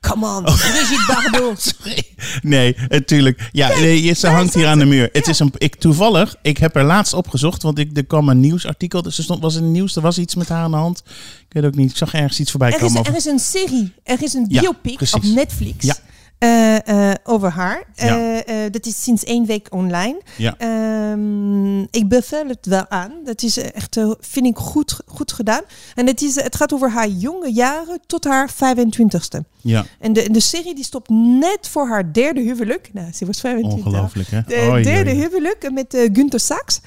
Come 0.00 0.26
on, 0.36 0.42
Brigitte 0.42 1.04
Bardot. 1.06 1.74
Nee, 2.42 2.76
natuurlijk. 2.88 3.48
Ja, 3.52 3.68
nee, 3.68 4.14
ze 4.14 4.26
hangt 4.28 4.54
hier 4.54 4.66
aan 4.66 4.78
de 4.78 4.84
muur. 4.84 5.08
Het 5.12 5.26
is 5.28 5.38
een, 5.38 5.52
ik, 5.58 5.74
toevallig, 5.74 6.36
ik 6.42 6.58
heb 6.58 6.76
er 6.76 6.84
laatst 6.84 7.12
opgezocht, 7.12 7.62
want 7.62 7.78
ik, 7.78 7.96
er 7.96 8.04
kwam 8.06 8.28
een 8.28 8.40
nieuwsartikel. 8.40 9.02
Dus 9.02 9.18
er 9.18 9.24
stond, 9.24 9.40
was 9.42 9.54
in 9.56 9.62
het 9.62 9.72
nieuws, 9.72 9.96
er 9.96 10.02
was 10.02 10.18
iets 10.18 10.34
met 10.34 10.48
haar 10.48 10.62
aan 10.64 10.70
de 10.70 10.76
hand. 10.76 11.02
Ik 11.48 11.52
weet 11.52 11.64
ook 11.64 11.74
niet, 11.74 11.90
ik 11.90 11.96
zag 11.96 12.14
ergens 12.14 12.40
iets 12.40 12.50
voorbij 12.50 12.68
Er 12.68 12.74
is, 12.74 12.80
komen. 12.80 12.94
er 12.96 13.00
over- 13.00 13.16
is 13.16 13.24
een 13.24 13.38
serie, 13.38 13.92
er 14.02 14.22
is 14.22 14.34
een 14.34 14.46
Ja, 14.48 14.60
biopic 14.60 14.96
precies. 14.96 15.14
op 15.14 15.22
Netflix 15.24 15.84
Ja. 15.84 15.96
Eh, 16.40 16.88
eh, 16.88 17.14
over 17.24 17.50
haar. 17.50 17.84
Ja. 17.94 18.42
Eh, 18.42 18.54
dat 18.70 18.86
is 18.86 19.02
sinds 19.02 19.24
één 19.24 19.46
week 19.46 19.66
online. 19.70 20.20
Ja. 20.36 20.54
Ehm, 20.58 21.80
ik 21.80 22.08
bevel 22.08 22.46
het 22.48 22.66
wel 22.66 22.88
aan. 22.88 23.12
Dat 23.24 23.42
is 23.42 23.56
echt, 23.56 24.00
vind 24.20 24.46
ik, 24.46 24.56
goed, 24.56 25.00
goed 25.06 25.32
gedaan. 25.32 25.62
En 25.94 26.06
het, 26.06 26.22
is, 26.22 26.34
het 26.34 26.56
gaat 26.56 26.72
over 26.72 26.90
haar 26.90 27.08
jonge 27.08 27.52
jaren 27.52 28.00
tot 28.06 28.24
haar 28.24 28.50
25ste. 28.50 29.38
Ja, 29.60 29.84
En 29.98 30.12
de, 30.12 30.30
de 30.30 30.40
serie 30.40 30.74
die 30.74 30.84
stopt 30.84 31.08
net 31.08 31.68
voor 31.68 31.88
haar 31.88 32.12
derde 32.12 32.40
huwelijk. 32.40 32.90
Nou, 32.92 33.12
ze 33.12 33.26
was 33.26 33.40
25. 33.40 33.86
ongelooflijk 33.86 34.28
hè. 34.30 34.40
De 34.46 34.68
Oei, 34.70 34.82
derde 34.82 35.10
huwelijk 35.10 35.70
met 35.72 36.08
Gunther 36.12 36.40
Sachs. 36.40 36.80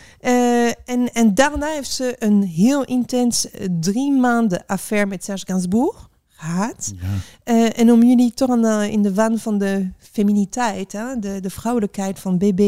En, 0.85 1.13
en 1.13 1.33
daarna 1.33 1.67
heeft 1.67 1.91
ze 1.91 2.15
een 2.19 2.43
heel 2.43 2.83
intens 2.83 3.47
drie 3.79 4.11
maanden 4.11 4.63
affaire 4.67 5.07
met 5.07 5.23
Serge 5.23 5.45
Gainsbourg 5.45 6.11
gehad. 6.43 6.93
Ja. 7.01 7.07
Eh, 7.43 7.79
en 7.79 7.91
om 7.91 8.03
jullie 8.03 8.31
toch 8.33 8.49
aan, 8.49 8.65
eh, 8.65 8.91
in 8.91 9.01
de 9.01 9.13
waan 9.13 9.37
van 9.37 9.57
de 9.57 9.89
feminiteit, 9.99 10.91
hè, 10.91 11.19
de, 11.19 11.39
de 11.41 11.49
vrouwelijkheid 11.49 12.19
van 12.19 12.37
BB 12.37 12.59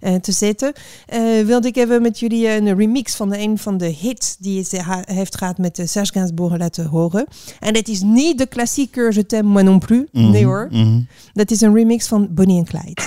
eh, 0.00 0.14
te 0.14 0.32
zetten, 0.32 0.72
wilde 1.46 1.68
ik 1.68 1.76
even 1.76 2.02
met 2.02 2.18
jullie 2.18 2.48
een 2.50 2.76
remix 2.76 3.14
van 3.14 3.28
de, 3.30 3.38
een 3.38 3.58
van 3.58 3.76
de 3.76 3.86
hits 3.86 4.36
die 4.36 4.64
ze 4.64 4.80
ha- 4.80 5.02
heeft 5.04 5.36
gehad 5.36 5.58
met 5.58 5.80
Serge 5.84 6.12
Gainsbourg 6.12 6.56
laten 6.58 6.86
horen. 6.86 7.26
En 7.60 7.72
dat 7.72 7.88
is 7.88 8.00
niet 8.02 8.38
de 8.38 8.46
klassieker 8.46 9.12
Je 9.14 9.26
t'aime 9.26 9.48
moi 9.48 9.64
non 9.64 9.78
plus. 9.78 10.04
Mhm, 10.12 10.30
Nee 10.30 10.44
hoor. 10.44 10.68
mhm. 10.70 11.00
Dat 11.32 11.50
is 11.50 11.60
een 11.60 11.74
remix 11.74 12.08
van 12.08 12.28
Bonnie 12.30 12.58
en 12.58 12.64
Clyde. 12.64 13.02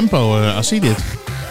Tempo 0.00 0.40
eh, 0.40 0.56
als 0.56 0.68
zie 0.68 0.80
dit. 0.80 0.98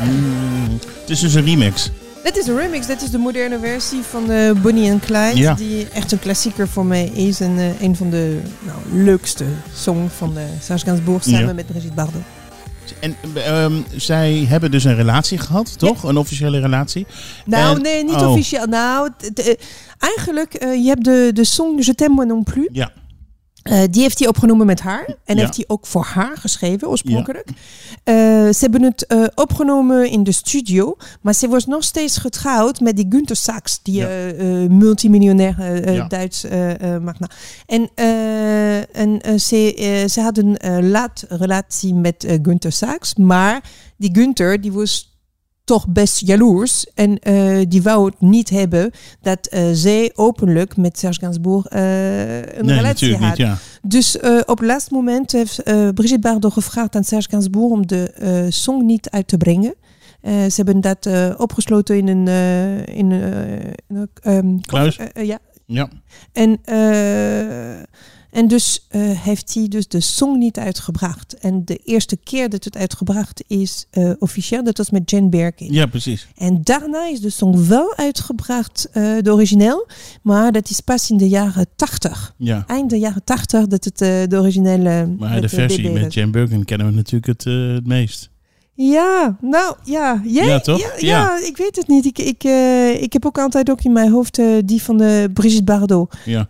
Mm, 0.01 0.79
het 1.01 1.09
is 1.09 1.19
dus 1.19 1.33
een 1.33 1.45
remix. 1.45 1.89
Dit 2.23 2.37
is 2.37 2.47
een 2.47 2.57
remix, 2.57 2.87
dit 2.87 3.01
is 3.01 3.09
de 3.09 3.17
moderne 3.17 3.59
versie 3.59 4.01
van 4.01 4.25
de 4.25 4.53
Bonnie 4.61 4.89
en 4.89 4.99
Clyde. 4.99 5.37
Ja. 5.37 5.53
Die 5.53 5.87
echt 5.93 6.11
een 6.11 6.19
klassieker 6.19 6.67
voor 6.67 6.85
mij 6.85 7.05
is. 7.05 7.39
En 7.39 7.57
eh, 7.57 7.81
een 7.81 7.95
van 7.95 8.09
de 8.09 8.39
nou, 8.59 9.03
leukste 9.03 9.45
songs 9.75 10.13
van 10.13 10.33
de 10.33 10.45
Serge 10.61 10.85
Gainsbourg 10.85 11.23
samen 11.23 11.47
Ja. 11.47 11.53
met 11.53 11.65
Brigitte 11.65 11.95
Bardot. 11.95 12.21
En 12.99 13.15
ehm, 13.33 13.73
zij 13.95 14.45
hebben 14.47 14.71
dus 14.71 14.83
een 14.83 14.95
relatie 14.95 15.37
gehad, 15.37 15.79
toch? 15.79 16.03
Een 16.03 16.17
officiële 16.17 16.59
relatie. 16.59 17.05
Nou, 17.45 17.75
En- 17.75 17.81
nee, 17.81 18.03
niet 18.03 18.15
oh. 18.15 18.29
officieel. 18.29 18.65
Nou, 18.65 19.09
t- 19.17 19.35
t- 19.35 19.57
eigenlijk, 19.99 20.53
eh, 20.53 20.83
je 20.83 20.87
hebt 20.87 21.03
de, 21.03 21.29
de 21.33 21.43
song 21.45 21.77
Je 21.79 21.95
t'aime 21.95 22.15
moi 22.15 22.27
non 22.27 22.43
plus. 22.43 22.69
Ja. 22.71 22.91
Eh, 23.63 23.81
die 23.89 24.01
heeft 24.01 24.19
hij 24.19 24.27
opgenomen 24.27 24.65
met 24.65 24.79
haar. 24.81 25.05
En 25.25 25.35
Ja. 25.35 25.41
heeft 25.41 25.55
hij 25.55 25.65
ook 25.67 25.85
voor 25.85 26.03
haar 26.03 26.37
geschreven, 26.37 26.89
oorspronkelijk. 26.89 27.47
Eh, 28.03 28.13
ze 28.15 28.57
hebben 28.59 28.81
het 28.83 29.05
eh, 29.05 29.23
opgenomen 29.35 30.09
in 30.09 30.23
de 30.23 30.31
studio. 30.31 30.95
Maar 31.21 31.33
ze 31.33 31.47
was 31.47 31.65
nog 31.65 31.83
steeds 31.83 32.17
getrouwd 32.17 32.79
met 32.79 32.95
die 32.95 33.05
Günther 33.09 33.35
Sachs. 33.35 33.79
Die 33.83 33.95
Ja. 33.95 34.07
multimiljonair. 34.69 35.55
Duits 36.09 36.45
magna. 37.01 37.29
En, 37.65 37.89
en 38.91 39.39
ze, 39.39 40.05
ze 40.11 40.21
hadden 40.21 40.67
een 40.67 40.89
laat 40.89 41.25
relatie 41.29 41.93
met 41.93 42.25
Günther 42.41 42.71
Sachs. 42.71 43.15
Maar 43.15 43.63
die 43.97 44.09
Günther, 44.13 44.61
die 44.61 44.71
was 44.71 45.12
toch 45.63 45.87
best 45.87 46.27
jaloers. 46.27 46.85
En 46.93 47.19
eh, 47.19 47.59
die 47.67 47.81
wou 47.81 48.05
het 48.05 48.21
niet 48.21 48.49
hebben 48.49 48.91
dat 49.21 49.47
eh, 49.47 49.63
zij 49.73 50.11
openlijk 50.15 50.77
met 50.77 50.97
Serge 50.99 51.19
Gainsbourg 51.19 51.65
eh, 51.65 52.35
een 52.37 52.65
Nee, 52.65 52.75
relatie 52.75 53.15
had. 53.15 53.29
niet, 53.29 53.37
ja. 53.37 53.57
Dus 53.81 54.19
op 54.45 54.57
het 54.57 54.67
laatste 54.67 54.93
moment 54.93 55.31
heeft 55.31 55.63
Brigitte 55.93 56.19
Bardot 56.19 56.53
gevraagd 56.53 56.95
aan 56.95 57.03
Serge 57.03 57.29
Gainsbourg 57.29 57.71
om 57.71 57.87
de 57.87 58.45
song 58.49 58.85
niet 58.85 59.09
uit 59.09 59.27
te 59.27 59.37
brengen. 59.37 59.75
Ze 60.23 60.53
hebben 60.55 60.81
dat 60.81 61.09
opgesloten 61.37 61.97
in 61.97 62.07
een, 62.07 62.27
in, 62.85 63.11
ehm, 64.21 64.57
Kluis? 64.59 64.99
ja. 65.13 65.39
Ja. 65.65 65.89
En, 66.31 66.59
eh, 66.63 67.83
en 68.33 68.47
dus 68.47 68.85
eh, 68.89 69.01
heeft 69.01 69.53
hij 69.53 69.67
dus 69.67 69.87
de 69.87 69.99
song 69.99 70.37
niet 70.37 70.57
uitgebracht. 70.57 71.37
En 71.37 71.65
de 71.65 71.75
eerste 71.75 72.17
keer 72.23 72.49
dat 72.49 72.63
het 72.63 72.77
uitgebracht 72.77 73.43
is 73.47 73.85
eh, 73.89 74.11
officieel, 74.19 74.63
dat 74.63 74.77
was 74.77 74.89
met 74.89 75.09
Jen 75.09 75.29
Birkin. 75.29 75.73
ja, 75.73 75.85
precies. 75.85 76.27
En 76.35 76.59
daarna 76.63 77.07
is 77.07 77.19
de 77.19 77.29
song 77.29 77.67
wel 77.67 77.95
uitgebracht, 77.95 78.89
eh, 78.91 79.03
de 79.21 79.33
origineel, 79.33 79.87
maar 80.21 80.51
dat 80.51 80.69
is 80.69 80.79
pas 80.79 81.09
in 81.09 81.17
de 81.17 81.27
jaren 81.27 81.65
80. 81.75 82.33
Ja. 82.37 82.63
Eind 82.67 82.89
de 82.89 82.99
jaren 82.99 83.23
80 83.23 83.67
dat 83.67 83.83
het 83.83 83.97
de 84.29 84.37
originele. 84.39 85.15
Maar 85.17 85.41
de 85.41 85.49
versie 85.49 85.89
BB 85.89 85.93
met. 85.93 86.13
Jan 86.13 86.31
Birkin 86.31 86.65
kennen 86.65 86.87
we 86.87 86.93
natuurlijk 86.93 87.25
het, 87.25 87.43
het 87.43 87.87
meest. 87.87 88.29
Ja, 88.73 89.37
nou 89.41 89.75
ja. 89.83 90.21
Jij, 90.25 90.45
Ja, 90.45 90.59
toch? 90.59 90.79
Ja, 90.79 90.91
Ja. 90.97 91.07
ja, 91.07 91.47
ik 91.47 91.57
weet 91.57 91.75
het 91.75 91.87
niet. 91.87 92.05
Ik, 92.05 92.19
ik, 92.19 92.43
ik 93.01 93.13
heb 93.13 93.25
ook 93.25 93.37
altijd 93.37 93.69
ook 93.69 93.81
in 93.81 93.91
mijn 93.91 94.11
hoofd 94.11 94.41
die 94.65 94.81
van 94.81 94.97
de 94.97 95.29
Brigitte 95.33 95.63
Bardot. 95.63 96.15
Ja. 96.25 96.47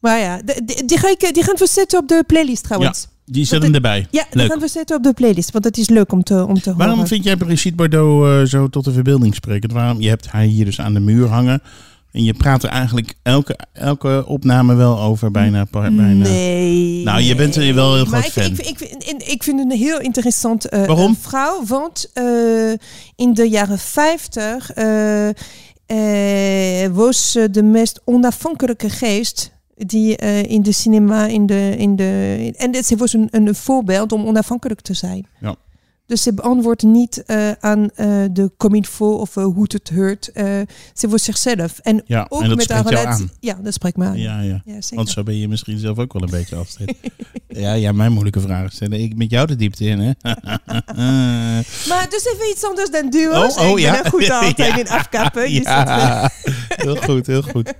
Eh, 0.00 0.10
maar 0.10 0.18
ja, 0.18 0.40
de- 0.44 0.82
die, 0.86 0.98
ga 0.98 1.08
ik, 1.10 1.30
die 1.34 1.42
gaan 1.42 1.56
we 1.56 1.66
zetten 1.66 1.98
op 1.98 2.08
de 2.08 2.24
playlist 2.26 2.62
trouwens. 2.64 3.06
Die 3.24 3.42
zet 3.44 3.50
Want 3.52 3.64
hem 3.64 3.74
erbij. 3.74 4.06
Ja, 4.10 4.24
die 4.30 4.46
gaan 4.46 4.60
we 4.60 4.68
zetten 4.68 4.96
op 4.96 5.02
de 5.02 5.12
playlist, 5.12 5.50
want 5.50 5.64
het 5.64 5.78
is 5.78 5.88
leuk 5.88 6.12
om 6.12 6.22
te, 6.22 6.46
om 6.46 6.60
te 6.60 6.74
Waarom 6.76 6.94
horen. 6.94 7.08
vind 7.08 7.24
jij 7.24 7.36
Brigitte 7.36 7.76
Bardot 7.76 8.24
eh, 8.26 8.42
zo 8.42 8.68
tot 8.68 8.84
de 8.84 8.92
verbeelding 8.92 9.34
sprekend? 9.34 9.72
Waarom? 9.72 10.00
Je 10.00 10.08
hebt 10.08 10.26
haar 10.26 10.42
hier 10.42 10.64
dus 10.64 10.80
aan 10.80 10.94
de 10.94 11.00
muur 11.00 11.26
hangen. 11.28 11.62
En 12.12 12.24
je 12.24 12.34
praat 12.34 12.62
er 12.62 12.68
eigenlijk 12.70 13.14
elke, 13.22 13.58
elke 13.72 14.24
opname 14.26 14.74
wel 14.74 15.00
over, 15.00 15.30
bijna. 15.30 15.66
bijna. 15.70 16.02
Nee. 16.12 17.02
Nou, 17.04 17.20
je 17.20 17.34
bent 17.34 17.56
er 17.56 17.74
wel 17.74 17.94
heel 17.94 18.04
maar 18.06 18.22
groot 18.22 18.46
ik, 18.46 18.56
fan. 18.56 18.66
Ik, 18.66 18.80
ik, 18.80 18.80
ik, 19.06 19.22
ik 19.28 19.42
vind 19.42 19.58
het 19.60 19.70
een 19.72 19.78
heel 19.78 20.00
interessant 20.00 20.68
eh, 20.68 20.86
Waarom? 20.86 21.12
eh, 21.12 21.18
vrouw. 21.28 21.64
Want 21.66 22.10
eh, 22.12 22.24
in 23.16 23.34
de 23.34 23.48
jaren 23.48 23.78
50 23.78 24.72
eh, 24.72 25.28
eh, 25.86 26.90
was 26.92 27.30
ze 27.30 27.50
de 27.50 27.62
meest 27.62 28.00
onafhankelijke 28.04 28.90
geest 28.90 29.50
die 29.86 30.16
eh, 30.16 30.42
in 30.42 30.62
de 30.62 30.72
cinema, 30.72 31.26
in 31.26 31.46
de, 31.46 31.74
in 31.78 31.96
de, 31.96 32.52
en 32.56 32.70
dit- 32.70 32.86
ze 32.86 32.96
was 32.96 33.12
een, 33.12 33.28
een 33.30 33.54
voorbeeld 33.54 34.12
om 34.12 34.26
onafhankelijk 34.26 34.80
te 34.80 34.94
zijn. 34.94 35.26
Ja. 35.40 35.56
Dus 36.08 36.22
ze 36.22 36.34
beantwoordt 36.34 36.82
niet 36.82 37.22
eh, 37.24 37.50
aan 37.60 37.90
eh, 37.94 38.06
de 38.30 38.50
comilfo 38.56 39.12
of 39.14 39.36
eh, 39.36 39.44
hoe 39.44 39.64
het 39.68 39.90
hoort. 39.94 40.30
Ze 40.94 41.08
was 41.08 41.22
zichzelf. 41.24 41.78
En 41.78 42.02
Ja, 42.06 42.26
ook 42.28 42.42
en 42.42 42.48
dat 42.48 42.56
met 42.56 42.70
haar 42.70 42.84
relatie. 42.86 43.24
aan. 43.24 43.30
Ja, 43.40 43.58
dat 43.62 43.72
spreekt 43.74 43.96
me 43.96 44.04
aan. 44.04 44.18
Ja, 44.18 44.40
ja. 44.40 44.62
Ja. 44.64 44.78
Want 44.90 45.10
zo 45.10 45.22
ben 45.22 45.36
je 45.38 45.48
misschien 45.48 45.78
zelf 45.78 45.98
ook 45.98 46.12
wel 46.12 46.22
een 46.22 46.30
beetje 46.30 46.56
afstand. 46.56 46.92
ja, 47.48 47.72
ja, 47.72 47.92
mijn 47.92 48.12
moeilijke 48.12 48.40
vragen 48.40 48.70
stellen. 48.70 49.00
Ik 49.00 49.16
met 49.16 49.30
jou 49.30 49.46
de 49.46 49.56
diepte 49.56 49.84
in, 49.84 49.98
hè? 49.98 50.12
Maar 51.88 52.06
dus 52.10 52.26
even 52.34 52.50
iets 52.50 52.64
anders 52.64 52.90
dan 52.90 53.10
duo's. 53.10 53.56
Oh, 53.56 53.70
oh, 53.70 53.78
ik 53.78 53.84
ja. 53.84 54.02
ben 54.02 54.10
goed 54.10 54.30
altijd 54.40 54.56
Ja. 54.56 54.76
in 54.78 54.88
afkappen. 54.88 55.50
Zit, 55.50 55.62
ja. 55.64 56.30
heel 56.68 56.96
goed, 56.96 57.26
heel 57.26 57.42
goed. 57.42 57.74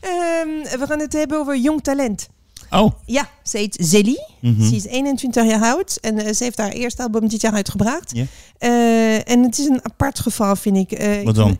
ehm, 0.00 0.78
we 0.78 0.84
gaan 0.86 1.00
het 1.00 1.12
hebben 1.12 1.38
over 1.38 1.56
jong 1.58 1.82
talent. 1.82 2.28
Oh, 2.70 2.92
Ja, 3.04 3.28
ze 3.42 3.58
heet 3.58 3.76
Zelly. 3.80 4.18
mhm. 4.40 4.62
Ze 4.68 4.74
is 4.74 4.84
21 4.84 5.44
jaar 5.44 5.62
oud 5.62 5.98
en 6.00 6.18
eh, 6.18 6.34
ze 6.34 6.44
heeft 6.44 6.58
haar 6.58 6.70
eerste 6.72 7.02
album 7.02 7.28
dit 7.28 7.40
jaar 7.40 7.52
uitgebracht. 7.52 8.12
Eh, 8.58 9.28
en 9.30 9.42
het 9.42 9.58
is 9.58 9.66
een 9.66 9.80
apart 9.84 10.18
geval, 10.18 10.56
vind 10.56 10.76
ik. 10.76 10.92
Eh, 10.98 11.24
Wat 11.24 11.34
dan? 11.34 11.58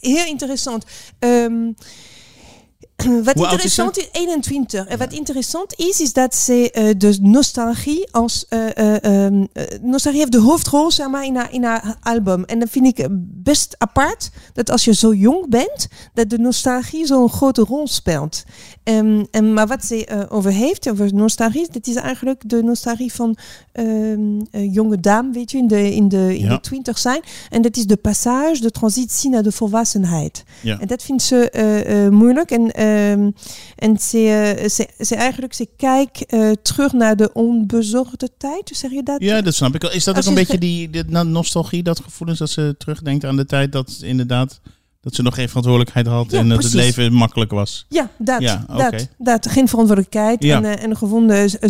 Heel 0.00 0.26
interessant. 0.26 0.84
Ehm, 1.18 1.70
wat 3.24 3.34
Hoe 3.34 3.46
oud 3.46 3.64
is 3.64 3.64
interessant 3.64 3.98
is, 3.98 4.08
21. 4.12 4.86
En 4.86 4.98
wat 4.98 5.12
interessant 5.12 5.78
is, 5.78 6.00
is 6.00 6.12
dat 6.12 6.34
ze 6.34 6.94
de 6.98 7.18
nostalgie 7.20 8.08
als 8.10 8.46
eh, 8.48 8.76
eh, 8.76 9.04
ehm, 9.04 9.44
eh, 9.52 9.64
nostalgie 9.80 10.20
heeft 10.20 10.32
de 10.32 10.40
hoofdrol 10.40 10.90
zeg 10.90 11.08
maar, 11.08 11.24
in, 11.24 11.36
haar, 11.36 11.52
in 11.52 11.64
haar 11.64 11.96
album. 12.00 12.44
En 12.44 12.58
dat 12.58 12.68
vind 12.70 12.86
ik 12.98 13.06
best 13.42 13.74
apart 13.78 14.30
dat 14.52 14.70
als 14.70 14.84
je 14.84 14.94
zo 14.94 15.14
jong 15.14 15.48
bent, 15.48 15.88
dat 16.14 16.30
de 16.30 16.38
nostalgie 16.38 17.06
zo'n 17.06 17.28
grote 17.30 17.62
rol 17.62 17.88
speelt. 17.88 18.44
Ehm, 18.84 19.24
en, 19.30 19.52
maar 19.52 19.66
wat 19.66 19.84
ze 19.84 20.06
eh, 20.06 20.20
over 20.28 20.50
heeft, 20.50 20.90
over 20.90 21.14
nostalgie, 21.14 21.68
dat 21.70 21.86
is 21.86 21.94
eigenlijk 21.94 22.42
de 22.46 22.62
nostalgie 22.62 23.12
van 23.12 23.36
ehm, 23.72 23.86
een 24.50 24.70
jonge 24.70 25.00
dame, 25.00 25.32
weet 25.32 25.50
je, 25.50 25.58
in 25.58 25.66
de, 25.66 25.94
in 25.94 26.08
de, 26.08 26.38
in 26.38 26.44
Ja. 26.44 26.48
de 26.54 26.60
twintig 26.60 26.98
zijn. 26.98 27.20
En 27.50 27.62
dat 27.62 27.76
is 27.76 27.86
de 27.86 27.96
passage, 27.96 28.60
de 28.60 28.70
transitie 28.70 29.30
naar 29.30 29.42
de 29.42 29.52
volwassenheid. 29.52 30.44
Ja. 30.62 30.80
En 30.80 30.86
dat 30.86 31.02
vindt 31.02 31.22
ze 31.22 31.50
eh, 31.50 32.08
moeilijk. 32.08 32.50
En, 32.50 32.70
ehm, 32.70 33.30
en 33.76 33.98
ze, 33.98 34.66
ze, 34.70 35.04
ze 35.04 35.14
eigenlijk, 35.14 35.52
ze 35.52 35.68
kijkt 35.76 36.28
terug 36.62 36.92
naar 36.92 37.16
de 37.16 37.32
onbezorgde 37.32 38.28
tijd. 38.38 38.70
Zeg 38.74 38.90
je 38.90 39.02
dat? 39.02 39.22
Ja, 39.22 39.40
dat 39.40 39.54
snap 39.54 39.74
ik. 39.74 39.82
Is 39.84 40.04
dat 40.04 40.16
ook 40.16 40.24
een 40.24 40.28
je 40.30 40.36
beetje 40.36 40.58
die, 40.58 40.90
die 40.90 41.04
no- 41.04 41.22
nostalgie, 41.22 41.82
dat 41.82 42.00
gevoelens 42.00 42.38
dat 42.38 42.50
ze 42.50 42.74
terugdenkt 42.78 43.24
aan 43.24 43.36
de 43.36 43.46
tijd 43.46 43.72
dat 43.72 44.00
inderdaad 44.02 44.60
dat 45.02 45.14
ze 45.14 45.22
nog 45.22 45.34
geen 45.34 45.48
verantwoordelijkheid 45.48 46.06
had 46.06 46.30
Ja, 46.30 46.38
en 46.38 46.48
dat 46.48 46.58
precies. 46.58 46.74
het 46.86 46.96
leven 46.96 47.12
makkelijk 47.12 47.50
was? 47.50 47.86
Ja, 47.88 48.10
dat. 48.18 48.40
Ja, 48.40 48.64
dat, 48.76 49.08
dat. 49.18 49.46
Geen 49.48 49.68
verantwoordelijkheid 49.68 50.42
Ja. 50.42 50.56
en, 50.56 50.64
eh, 50.64 50.82
en 50.82 50.90
een 50.90 50.96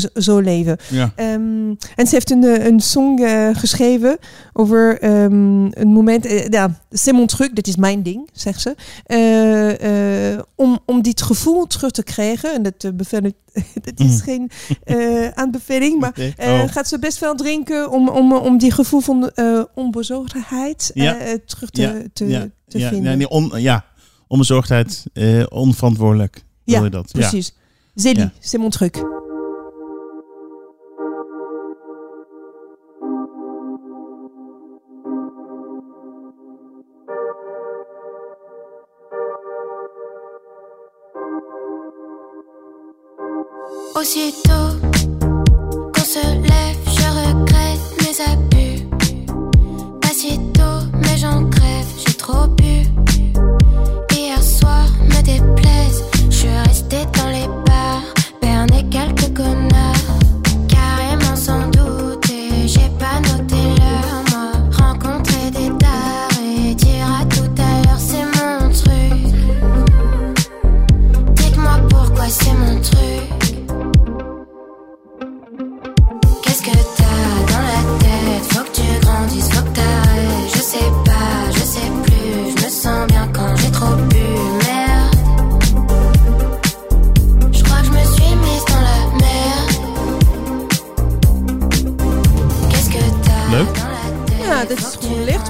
z- 0.01 0.05
zo 0.15 0.39
leven. 0.39 0.77
Ja. 0.91 1.13
Ehm, 1.17 1.69
en 1.97 2.07
ze 2.07 2.09
heeft 2.11 2.31
een, 2.31 2.45
eh, 2.45 2.65
een 2.67 2.81
song 2.81 3.19
eh, 3.19 3.49
geschreven 3.53 4.19
over 4.53 5.01
ehm, 5.01 5.65
een 5.65 5.89
moment. 5.89 6.27
ja, 6.51 6.81
c'est 6.91 7.13
mon 7.17 7.27
truc, 7.27 7.55
dit 7.55 7.67
is 7.69 7.77
mijn 7.77 8.03
ding, 8.03 8.29
zegt 8.33 8.61
ze. 8.61 8.75
Om, 10.55 10.79
om 10.87 11.03
dit 11.03 11.23
gevoel 11.23 11.67
terug 11.67 11.91
te 11.91 12.03
krijgen. 12.03 12.55
En 12.55 12.63
dat, 12.63 12.93
ik- 13.25 13.37
dat 13.85 14.01
is 14.01 14.07
Mm. 14.13 14.19
geen 14.19 14.51
eh, 14.85 15.29
aanbeveling, 15.29 16.01
maar 16.01 16.13
eh, 16.37 16.53
Oh. 16.53 16.69
gaat 16.73 16.89
ze 16.89 16.99
best 16.99 17.19
wel 17.19 17.35
drinken 17.35 17.91
om, 17.91 18.09
om, 18.09 18.33
om 18.33 18.59
die 18.59 18.71
gevoel 18.71 19.01
van 19.01 19.31
eh, 19.31 19.63
onbezorgdheid 19.75 20.91
Ja. 20.95 21.17
terug 21.47 21.71
te, 21.71 21.81
Ja, 21.83 21.95
te, 22.13 22.27
ja, 22.27 22.49
te 22.69 22.79
ja, 22.79 22.89
vinden. 22.89 23.11
ja, 23.11 23.17
nee, 23.17 23.29
on, 23.29 23.53
ja, 23.57 23.85
onbezorgdheid, 24.29 25.05
onverantwoordelijk. 25.49 26.45
Ja, 26.65 26.83
je 26.83 26.91
dat? 26.91 27.13
Precies. 27.13 27.55
Zélie, 27.95 28.21
Ja. 28.21 28.33
c'est 28.41 28.59
mon 28.61 28.71
truc. 28.71 29.03
cosita 44.03 44.52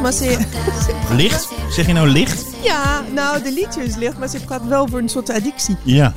maar 0.02 0.12
ze... 0.12 0.38
Licht? 1.16 1.48
Zeg 1.70 1.86
je 1.86 1.92
nou 1.92 2.08
licht? 2.08 2.46
Ja, 2.62 3.02
nou, 3.14 3.42
de 3.42 3.52
liedje 3.52 3.84
is 3.84 3.96
licht, 3.96 4.18
maar 4.18 4.28
ze 4.28 4.40
praat 4.40 4.66
wel 4.66 4.88
voor 4.88 4.98
een 4.98 5.08
soort 5.08 5.30
addictie. 5.30 5.76
Ja. 5.84 6.14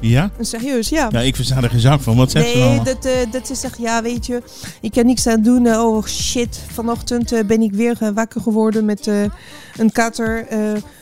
Ja? 0.00 0.30
Serieus, 0.40 0.88
ja. 0.88 1.08
Ja, 1.10 1.20
ik 1.20 1.36
versta 1.36 1.62
er 1.62 1.70
geen 1.70 1.80
zak 1.80 2.00
van. 2.00 2.16
Wat 2.16 2.30
zegt 2.30 2.48
ze 2.48 2.58
Nee, 2.58 2.82
dat, 2.82 3.04
eh, 3.04 3.12
dat 3.30 3.46
ze 3.46 3.54
zegt, 3.54 3.78
ja, 3.78 4.02
weet 4.02 4.26
je, 4.26 4.42
ik 4.80 4.90
kan 4.90 5.06
niks 5.06 5.26
aan 5.26 5.42
doen. 5.42 5.66
Eh, 5.66 5.84
oh 5.84 6.06
shit, 6.06 6.60
vanochtend 6.72 7.32
eh, 7.32 7.44
ben 7.44 7.62
ik 7.62 7.72
weer 7.72 7.96
wakker 8.14 8.40
geworden 8.40 8.84
met 8.84 9.06
een 9.76 9.92
kater. 9.92 10.46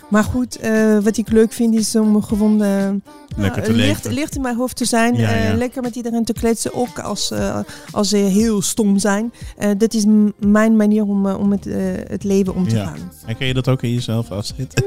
Eh, 0.09 0.15
maar 0.15 0.25
goed, 0.25 0.57
eh, 0.57 0.99
wat 0.99 1.17
ik 1.17 1.31
leuk 1.31 1.53
vind 1.53 1.75
is 1.75 1.97
om 1.97 2.23
gewoon 2.23 2.63
eh, 2.63 2.89
Lekker 3.37 3.63
te 3.63 3.77
ja, 3.77 4.01
licht, 4.11 4.35
in 4.37 4.41
mijn 4.43 4.57
hoofd 4.57 4.77
te 4.77 4.85
zijn. 4.85 5.15
Ja, 5.15 5.31
eh, 5.35 5.55
lekker 5.57 5.83
met 5.83 5.97
iedereen 5.97 6.25
te 6.25 6.33
kletsen, 6.33 6.75
ook 6.75 6.99
als, 6.99 7.31
eh, 7.31 7.59
als 7.91 8.09
ze 8.09 8.17
heel 8.17 8.63
stom 8.63 8.99
zijn. 8.99 9.33
Eh, 9.57 9.71
dat 9.79 9.95
is 9.95 10.05
mijn 10.39 10.77
manier 10.77 11.03
om, 11.03 11.27
eh, 11.29 11.39
om 11.39 11.49
met 11.49 11.67
eh, 11.67 11.77
het 12.09 12.25
leven 12.25 12.55
om 12.55 12.69
te 12.69 12.75
Ja. 12.75 12.85
gaan. 12.87 13.13
Herken 13.25 13.47
je 13.47 13.55
dat 13.55 13.69
ook 13.69 13.83
in 13.83 13.93
jezelf, 13.95 14.31
Astrid? 14.31 14.75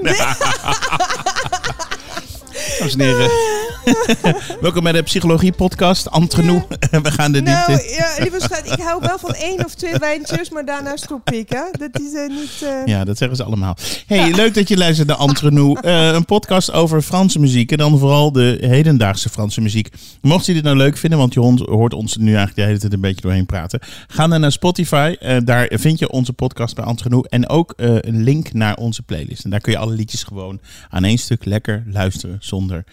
Dames 2.80 2.94
en 2.94 3.00
heren. 3.00 3.30
Welkom 4.62 4.84
bij 4.84 4.92
de 4.92 5.02
Psychologie 5.04 5.52
Podcast. 5.52 6.10
Antrenoe. 6.10 6.64
We 7.04 7.12
gaan 7.12 7.32
de 7.32 7.42
Nou, 7.42 7.68
diepte 7.68 7.88
in. 7.88 7.96
ja, 7.96 8.10
lieve 8.20 8.40
schat, 8.40 8.72
ik 8.72 8.80
hou 8.80 9.02
wel 9.02 9.20
van 9.20 9.34
één 9.34 9.66
of 9.66 9.74
twee 9.76 9.96
wijntjes, 9.96 10.50
maar 10.50 10.66
daarna 10.66 10.96
stop 10.98 11.30
ik. 11.32 11.50
Hè? 11.50 11.62
Dat 11.72 12.00
is 12.02 12.14
eh, 12.14 12.30
niet... 12.30 12.62
eh, 12.64 12.86
Ja, 12.86 13.04
dat 13.04 13.18
zeggen 13.18 13.38
ze 13.38 13.44
allemaal. 13.44 13.78
Hey, 14.06 14.32
leuk 14.34 14.54
dat 14.54 14.68
je 14.68 14.78
luistert 14.78 15.08
naar 15.08 15.18
Antrenoe. 15.18 15.80
Eh 15.92 16.10
een 16.14 16.26
podcast 16.26 16.72
over 16.72 17.02
Franse 17.02 17.40
muziek. 17.40 17.72
En 17.72 17.78
dan 17.78 17.98
vooral 18.00 18.32
de 18.32 18.58
hedendaagse 18.62 19.30
Franse 19.30 19.62
muziek. 19.62 19.90
Mocht 20.22 20.46
je 20.46 20.54
dit 20.54 20.64
nou 20.64 20.78
leuk 20.78 20.98
vinden, 20.98 21.20
want 21.20 21.34
je 21.34 21.40
hond 21.40 21.60
hoort 21.60 21.94
ons 21.94 22.18
nu 22.18 22.26
eigenlijk 22.26 22.56
de 22.56 22.62
hele 22.64 22.78
tijd 22.80 22.94
een 22.94 23.02
beetje 23.02 23.22
doorheen 23.22 23.46
praten. 23.46 23.80
Ga 24.08 24.28
dan 24.28 24.42
naar 24.42 24.52
Spotify. 24.52 25.16
Daar 25.44 25.70
vind 25.74 26.00
je 26.00 26.10
onze 26.10 26.34
podcast 26.34 26.76
bij 26.76 26.86
Antrenoe. 26.86 27.28
En 27.30 27.50
ook 27.50 27.74
een 27.78 28.24
link 28.24 28.54
naar 28.54 28.76
onze 28.76 29.02
playlist. 29.04 29.44
En 29.44 29.50
daar 29.50 29.60
kun 29.60 29.72
je 29.72 29.78
alle 29.78 29.94
liedjes 29.94 30.24
gewoon 30.24 30.60
aan 30.90 31.04
één 31.04 31.18
stuk 31.18 31.46
lekker 31.46 31.84
luisteren. 31.88 32.38
Zonder 32.40 32.84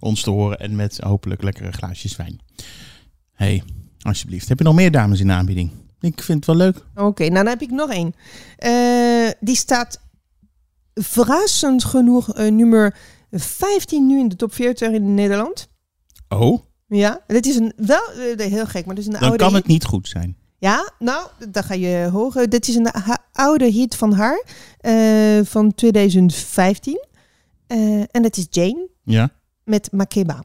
ons 0.00 0.20
te 0.28 0.34
horen. 0.34 0.58
En 0.58 0.76
met 0.76 0.98
hopelijk 0.98 1.42
lekkere 1.42 1.72
glaasjes 1.72 2.16
wijn. 2.16 2.40
Hey, 3.32 3.62
alsjeblieft. 4.00 4.48
Heb 4.48 4.58
je 4.58 4.64
nog 4.64 4.74
meer 4.74 4.90
dames 4.90 5.20
in 5.20 5.26
de 5.26 5.32
aanbieding? 5.32 5.70
Ik 6.00 6.22
vind 6.22 6.46
het 6.46 6.56
wel 6.56 6.66
leuk. 6.66 6.84
Oké, 6.94 7.22
nou 7.22 7.34
dan 7.34 7.46
heb 7.46 7.62
ik 7.62 7.70
nog 7.70 7.90
één. 7.90 8.14
Eh, 8.56 9.30
die 9.40 9.56
staat 9.56 10.00
verrassend 10.94 11.84
genoeg 11.84 12.34
eh, 12.34 12.50
nummer 12.50 12.96
15 13.30 14.06
nu 14.06 14.18
in 14.18 14.28
de 14.28 14.36
top 14.36 14.54
40 14.54 14.90
in 14.92 15.14
Nederland. 15.14 15.68
Oh, 16.28 16.58
Ja, 16.86 17.20
dit 17.26 17.46
is 17.46 17.56
een 17.56 17.72
wel 17.76 18.12
eh, 18.36 18.50
heel 18.50 18.66
gek, 18.66 18.86
maar 18.86 18.94
dit 18.94 19.06
is 19.06 19.10
een 19.14 19.20
dan 19.20 19.28
oude 19.28 19.44
kan 19.44 19.52
hit. 19.52 19.56
het 19.56 19.66
niet 19.66 19.84
goed 19.84 20.08
zijn. 20.08 20.36
Ja, 20.58 20.90
nou, 20.98 21.28
dat 21.50 21.64
ga 21.64 21.74
je 21.74 22.08
horen. 22.12 22.50
Dit 22.50 22.68
is 22.68 22.74
een 22.74 22.90
oude 23.32 23.64
hit 23.70 23.96
van 23.96 24.12
haar 24.12 24.44
van 25.44 25.74
2015. 25.74 27.06
Eh, 27.66 28.00
en 28.00 28.22
dat 28.22 28.36
is 28.36 28.46
Jane 28.50 28.88
Ja? 29.02 29.30
Met 29.68 29.92
Makeba. 29.92 30.42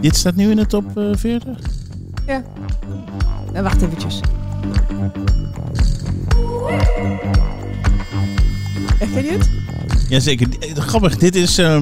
Dit 0.00 0.16
staat 0.16 0.34
nu 0.34 0.50
in 0.50 0.56
de 0.56 0.66
top 0.66 0.96
eh, 0.96 1.14
40? 1.14 1.58
Ja. 2.26 2.42
Nou, 3.52 3.62
wacht 3.62 3.82
eventjes. 3.82 4.20
Herken 9.00 9.24
je 9.24 9.30
het? 9.30 9.50
Jazeker. 10.08 10.46
Eh, 10.60 10.74
Grappig, 10.76 11.16
dit 11.16 11.34
is 11.34 11.58
eh, 11.58 11.80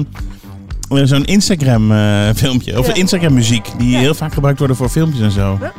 zo'n 1.03 1.25
Instagram 1.25 1.91
eh, 1.91 2.29
filmpje. 2.35 2.79
Of 2.79 2.87
Ja. 2.87 2.93
Instagram 2.93 3.33
muziek. 3.33 3.67
Die 3.77 3.89
Ja. 3.89 3.99
heel 3.99 4.13
vaak 4.13 4.33
gebruikt 4.33 4.59
worden 4.59 4.77
voor 4.77 4.89
filmpjes 4.89 5.21
en 5.21 5.31
zo. 5.31 5.57
Ja. 5.61 5.73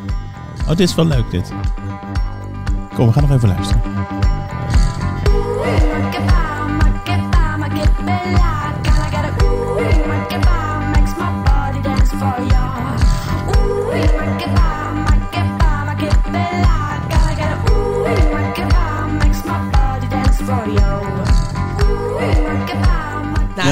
Oh, 0.62 0.68
dit 0.76 0.88
is 0.88 0.94
wel 0.94 1.06
leuk 1.06 1.30
dit. 1.30 1.52
Kom, 2.94 3.06
we 3.06 3.12
gaan 3.12 3.22
nog 3.28 3.36
even 3.36 3.48
luisteren. 3.48 3.82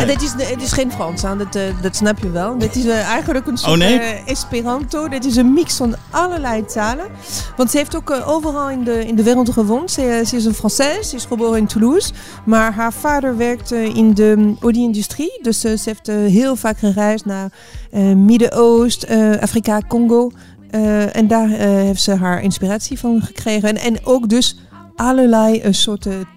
Dit 0.09 0.23
is, 0.23 0.33
dit 0.33 0.63
is 0.63 0.73
geen 0.73 0.93
Frans, 0.93 1.23
hè. 1.23 1.37
Dat, 1.37 1.55
eh, 1.55 1.63
dat 1.83 1.97
snap 1.97 2.19
je 2.19 2.31
wel. 2.31 2.59
Dit 2.59 2.77
is 2.77 2.87
eh, 2.87 3.09
eigenlijk 3.09 3.47
een 3.47 3.57
soort 3.57 3.73
Oh, 3.73 3.79
nee? 3.79 3.99
eh, 3.99 4.29
Esperanto. 4.29 5.09
Dit 5.09 5.25
is 5.25 5.37
een 5.37 5.53
mix 5.53 5.77
van 5.77 5.95
allerlei 6.11 6.65
talen. 6.65 7.07
Want 7.57 7.71
ze 7.71 7.77
heeft 7.77 7.97
ook 7.97 8.11
overal 8.27 8.71
in 8.71 8.85
de, 8.85 9.07
in 9.07 9.15
de 9.17 9.23
wereld 9.23 9.51
gewoond. 9.51 9.91
Ze, 9.91 10.23
ze 10.27 10.37
is 10.37 10.45
een 10.45 10.55
Française, 10.55 11.01
ze 11.09 11.17
is 11.17 11.25
geboren 11.25 11.59
in 11.59 11.67
Toulouse. 11.67 12.13
Maar 12.45 12.73
haar 12.73 12.93
vader 12.93 13.37
werkte 13.37 13.77
in 13.89 14.15
de 14.15 14.35
mm, 14.37 14.57
olie-industrie. 14.61 15.39
Dus 15.43 15.65
eh, 15.65 15.77
ze 15.77 15.89
heeft 15.89 16.07
heel 16.33 16.57
vaak 16.57 16.79
gereisd 16.79 17.25
naar 17.25 17.53
eh, 17.91 18.03
Midden-Oost, 18.13 19.07
Afrika, 19.41 19.81
Congo. 19.89 20.31
En 21.13 21.27
daar 21.27 21.49
heeft 21.49 22.03
ze 22.03 22.15
haar 22.15 22.43
inspiratie 22.43 22.99
van 22.99 23.23
gekregen. 23.23 23.69
En, 23.69 23.77
en 23.77 24.07
ook 24.07 24.29
dus 24.29 24.57
allerlei 24.97 25.63
soorten 25.71 26.29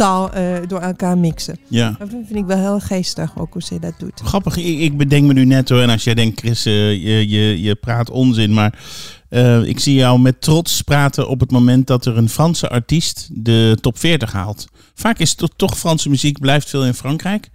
eh, 0.00 0.56
door 0.66 0.80
elkaar 0.80 1.18
mixen. 1.18 1.58
Ja. 1.68 1.96
Dat 1.98 2.08
vind 2.08 2.34
ik 2.34 2.44
wel 2.44 2.58
heel 2.58 2.80
geestig, 2.80 3.38
ook 3.38 3.52
hoe 3.52 3.62
ze 3.62 3.78
dat 3.78 3.94
doet. 3.98 4.20
Grappig, 4.24 4.56
ik, 4.56 4.78
ik 4.78 4.96
bedenk 4.96 5.26
me 5.26 5.32
nu 5.32 5.44
net 5.44 5.68
hoor. 5.68 5.80
En 5.80 5.90
als 5.90 6.04
jij 6.04 6.14
denkt, 6.14 6.40
Chris, 6.40 6.66
eh, 6.66 6.92
je, 6.92 7.28
je, 7.28 7.62
je 7.62 7.74
praat 7.74 8.10
onzin. 8.10 8.54
Maar 8.54 8.78
eh, 9.28 9.62
ik 9.62 9.80
zie 9.80 9.94
jou 9.94 10.20
met 10.20 10.40
trots 10.40 10.82
praten 10.82 11.28
op 11.28 11.40
het 11.40 11.50
moment 11.50 11.86
dat 11.86 12.06
er 12.06 12.16
een 12.16 12.28
Franse 12.28 12.68
artiest 12.68 13.28
de 13.32 13.78
top 13.80 13.98
40 13.98 14.32
haalt. 14.32 14.66
Vaak 14.94 15.18
is 15.18 15.34
het 15.36 15.52
toch 15.56 15.78
Franse 15.78 16.08
muziek, 16.08 16.40
blijft 16.40 16.68
veel 16.68 16.84
in 16.84 16.94
Frankrijk. 16.94 17.50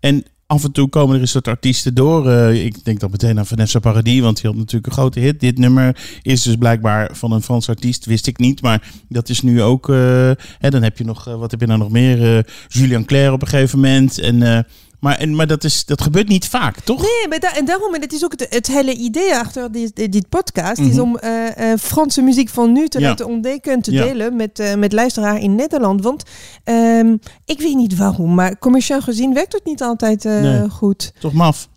En 0.00 0.24
af 0.46 0.64
en 0.64 0.72
toe 0.72 0.88
komen 0.88 1.14
er 1.14 1.20
een 1.20 1.28
soort 1.28 1.48
artiesten 1.48 1.94
door. 1.94 2.30
Eh, 2.30 2.64
ik 2.64 2.84
denk 2.84 3.00
dan 3.00 3.10
meteen 3.10 3.38
aan 3.38 3.46
Vanessa 3.46 3.78
Paradis, 3.78 4.20
want 4.20 4.40
die 4.40 4.50
had 4.50 4.58
natuurlijk 4.58 4.86
een 4.86 4.92
grote 4.92 5.20
hit. 5.20 5.40
Dit 5.40 5.58
nummer 5.58 5.96
is 6.22 6.42
dus 6.42 6.56
blijkbaar 6.56 7.10
van 7.16 7.32
een 7.32 7.42
Frans 7.42 7.68
artiest, 7.68 8.04
wist 8.04 8.26
ik 8.26 8.38
niet. 8.38 8.62
Maar 8.62 8.90
dat 9.08 9.28
is 9.28 9.42
nu 9.42 9.62
ook... 9.62 9.88
eh, 9.88 10.30
hè, 10.58 10.70
dan 10.70 10.82
heb 10.82 10.98
je 10.98 11.04
nog, 11.04 11.28
eh, 11.28 11.34
wat 11.34 11.50
heb 11.50 11.60
je 11.60 11.66
nou 11.66 11.78
nog 11.78 11.90
meer? 11.90 12.46
Julian 12.68 13.04
Claire 13.04 13.32
op 13.32 13.42
een 13.42 13.48
gegeven 13.48 13.80
moment. 13.80 14.18
En... 14.18 14.66
maar, 15.02 15.16
en, 15.18 15.34
maar 15.34 15.46
dat, 15.46 15.64
is, 15.64 15.84
dat 15.84 16.00
gebeurt 16.02 16.28
niet 16.28 16.48
vaak, 16.48 16.80
toch? 16.80 17.00
Nee, 17.02 17.28
maar 17.28 17.38
da- 17.40 17.56
en 17.56 17.64
daarom, 17.64 17.94
en 17.94 18.00
dat 18.00 18.12
is 18.12 18.24
ook 18.24 18.32
het, 18.32 18.46
het 18.50 18.66
hele 18.66 18.94
idee 18.94 19.34
achter 19.36 19.72
dit, 19.72 19.96
dit 20.12 20.28
podcast, 20.28 20.78
is 20.80 20.86
Mhm. 20.94 21.00
om 21.00 21.16
eh, 21.16 21.72
eh, 21.72 21.78
Franse 21.78 22.22
muziek 22.22 22.48
van 22.48 22.72
nu 22.72 22.88
te 22.88 23.00
Ja. 23.00 23.08
laten 23.08 23.26
ontdekken 23.26 23.72
en 23.72 23.82
te 23.82 23.92
Ja. 23.92 24.04
delen 24.04 24.36
met, 24.36 24.58
eh 24.58 24.74
met 24.74 24.92
luisteraar 24.92 25.38
in 25.40 25.54
Nederland. 25.54 26.02
Want 26.02 26.22
ehm, 26.64 27.16
ik 27.44 27.58
weet 27.60 27.74
niet 27.76 27.96
waarom, 27.96 28.34
maar 28.34 28.58
commercieel 28.58 29.00
gezien 29.00 29.34
werkt 29.34 29.52
het 29.52 29.64
niet 29.64 29.82
altijd 29.82 30.24
Nee. 30.24 30.68
goed. 30.68 31.12
Toch 31.20 31.32
maf. 31.32 31.68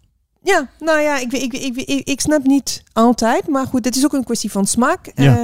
Ja, 0.44 0.70
nou 0.80 1.00
ja, 1.02 1.18
ik, 1.20 1.34
ik, 1.34 1.54
ik, 1.54 1.76
ik, 1.76 2.08
ik 2.08 2.22
snap 2.22 2.44
niet 2.44 2.84
altijd, 2.94 3.48
maar 3.48 3.66
goed, 3.68 3.86
het 3.86 3.96
is 3.96 4.06
ook 4.06 4.14
een 4.14 4.24
kwestie 4.24 4.52
van 4.52 4.66
smaak. 4.66 5.12
Ja. 5.16 5.38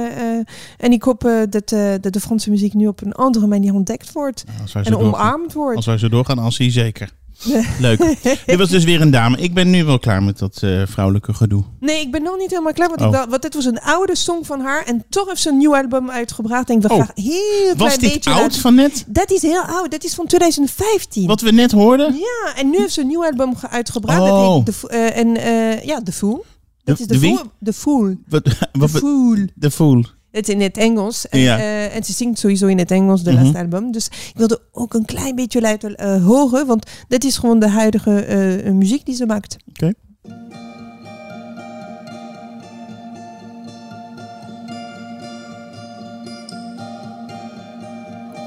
En 0.78 0.92
ik 0.92 1.02
hoop 1.02 1.20
dat, 1.50 1.68
dat 2.00 2.12
de 2.12 2.20
Franse 2.20 2.50
muziek 2.50 2.74
nu 2.74 2.86
op 2.86 3.02
een 3.02 3.12
andere 3.12 3.46
manier 3.46 3.74
ontdekt 3.74 4.12
wordt 4.12 4.44
wij 4.72 4.82
en 4.82 4.96
omarmd 4.96 5.52
wordt. 5.52 5.76
als 5.76 5.86
wij 5.86 5.98
zo 5.98 6.08
doorgaan, 6.08 6.38
als 6.38 6.58
hij 6.58 6.70
zeker. 6.70 7.10
Leuk. 7.80 7.98
Dit 8.46 8.56
was 8.58 8.68
dus 8.68 8.84
weer 8.84 9.00
een 9.00 9.10
dame. 9.10 9.36
Ik 9.36 9.54
ben 9.54 9.70
nu 9.70 9.84
wel 9.84 9.98
klaar 9.98 10.22
met 10.22 10.38
dat 10.38 10.58
eh, 10.62 10.82
vrouwelijke 10.86 11.34
gedoe. 11.34 11.64
Nee, 11.80 12.00
ik 12.00 12.10
ben 12.10 12.22
nog 12.22 12.38
niet 12.38 12.50
helemaal 12.50 12.72
klaar. 12.72 12.88
Want, 12.88 13.00
Oh. 13.00 13.06
ik 13.06 13.12
wel, 13.12 13.26
want 13.28 13.42
dit 13.42 13.54
was 13.54 13.64
een 13.64 13.80
oude 13.80 14.16
song 14.16 14.44
van 14.44 14.60
haar. 14.60 14.84
En 14.84 15.04
toch 15.08 15.28
heeft 15.28 15.40
ze 15.40 15.48
een 15.48 15.56
nieuw 15.58 15.76
album 15.76 16.10
uitgebracht. 16.10 16.70
En 16.70 16.76
ik 16.76 16.82
wil 16.82 16.96
Oh. 16.96 17.08
heel 17.14 17.74
Was 17.76 17.98
dit 17.98 18.12
beetje... 18.12 18.30
oud 18.30 18.56
van 18.56 18.74
net? 18.74 19.04
Dat 19.06 19.30
is 19.30 19.42
heel 19.42 19.62
oud. 19.62 19.90
Dat 19.90 20.04
is 20.04 20.14
van 20.14 20.26
2015. 20.26 21.26
Wat 21.26 21.40
we 21.40 21.50
net 21.52 21.72
hoorden? 21.72 22.14
Ja, 22.14 22.54
en 22.56 22.70
nu 22.70 22.78
heeft 22.78 22.92
ze 22.92 23.00
een 23.00 23.06
nieuw 23.06 23.24
album 23.24 23.56
ge- 23.56 23.68
uitgebracht. 23.68 24.20
Oh. 24.20 24.54
Dat 24.54 24.66
heet 24.66 24.74
Fo- 24.74 24.86
eh, 24.88 25.16
en, 25.16 25.36
eh, 25.36 25.84
ja, 25.84 26.02
The 26.02 26.12
Fool. 26.12 26.44
Dat 26.84 26.96
De- 26.96 27.02
is 27.02 27.08
de? 27.08 27.18
Fool. 27.26 27.40
The 27.62 27.72
Fool. 27.72 28.16
Wat, 28.28 28.44
The 28.44 28.56
wat, 28.72 28.90
Fool. 28.90 29.36
de 29.54 29.70
Fool. 29.70 30.04
Het 30.32 30.48
is 30.48 30.54
in 30.54 30.60
het 30.60 30.76
Engels. 30.76 31.26
Ja. 31.30 31.58
eh, 31.58 31.96
en 31.96 32.04
ze 32.04 32.12
zingt 32.12 32.38
sowieso 32.38 32.66
in 32.66 32.78
het 32.78 32.90
Engels, 32.90 33.22
de 33.22 33.30
Mhm. 33.32 33.40
laatste 33.40 33.58
album. 33.58 33.92
Dus 33.92 34.06
ik 34.06 34.32
wilde 34.34 34.60
ook 34.72 34.94
een 34.94 35.04
klein 35.04 35.34
beetje 35.34 35.60
laten 35.60 35.94
eh, 35.96 36.24
horen. 36.24 36.66
Want 36.66 36.86
dit 37.08 37.24
is 37.24 37.36
gewoon 37.36 37.58
de 37.58 37.68
huidige 37.68 38.20
eh, 38.24 38.72
muziek 38.72 39.06
die 39.06 39.14
ze 39.14 39.26
maakt. 39.26 39.56
Oké. 39.68 39.92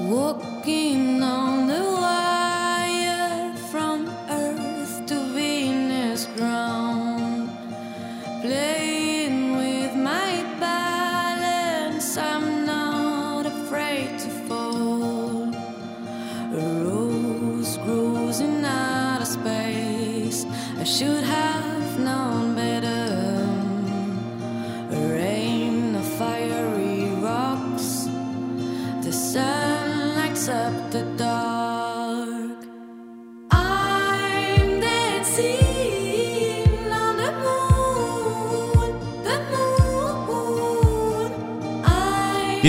Walking 0.08 1.22
on 1.22 1.66
the 1.68 1.95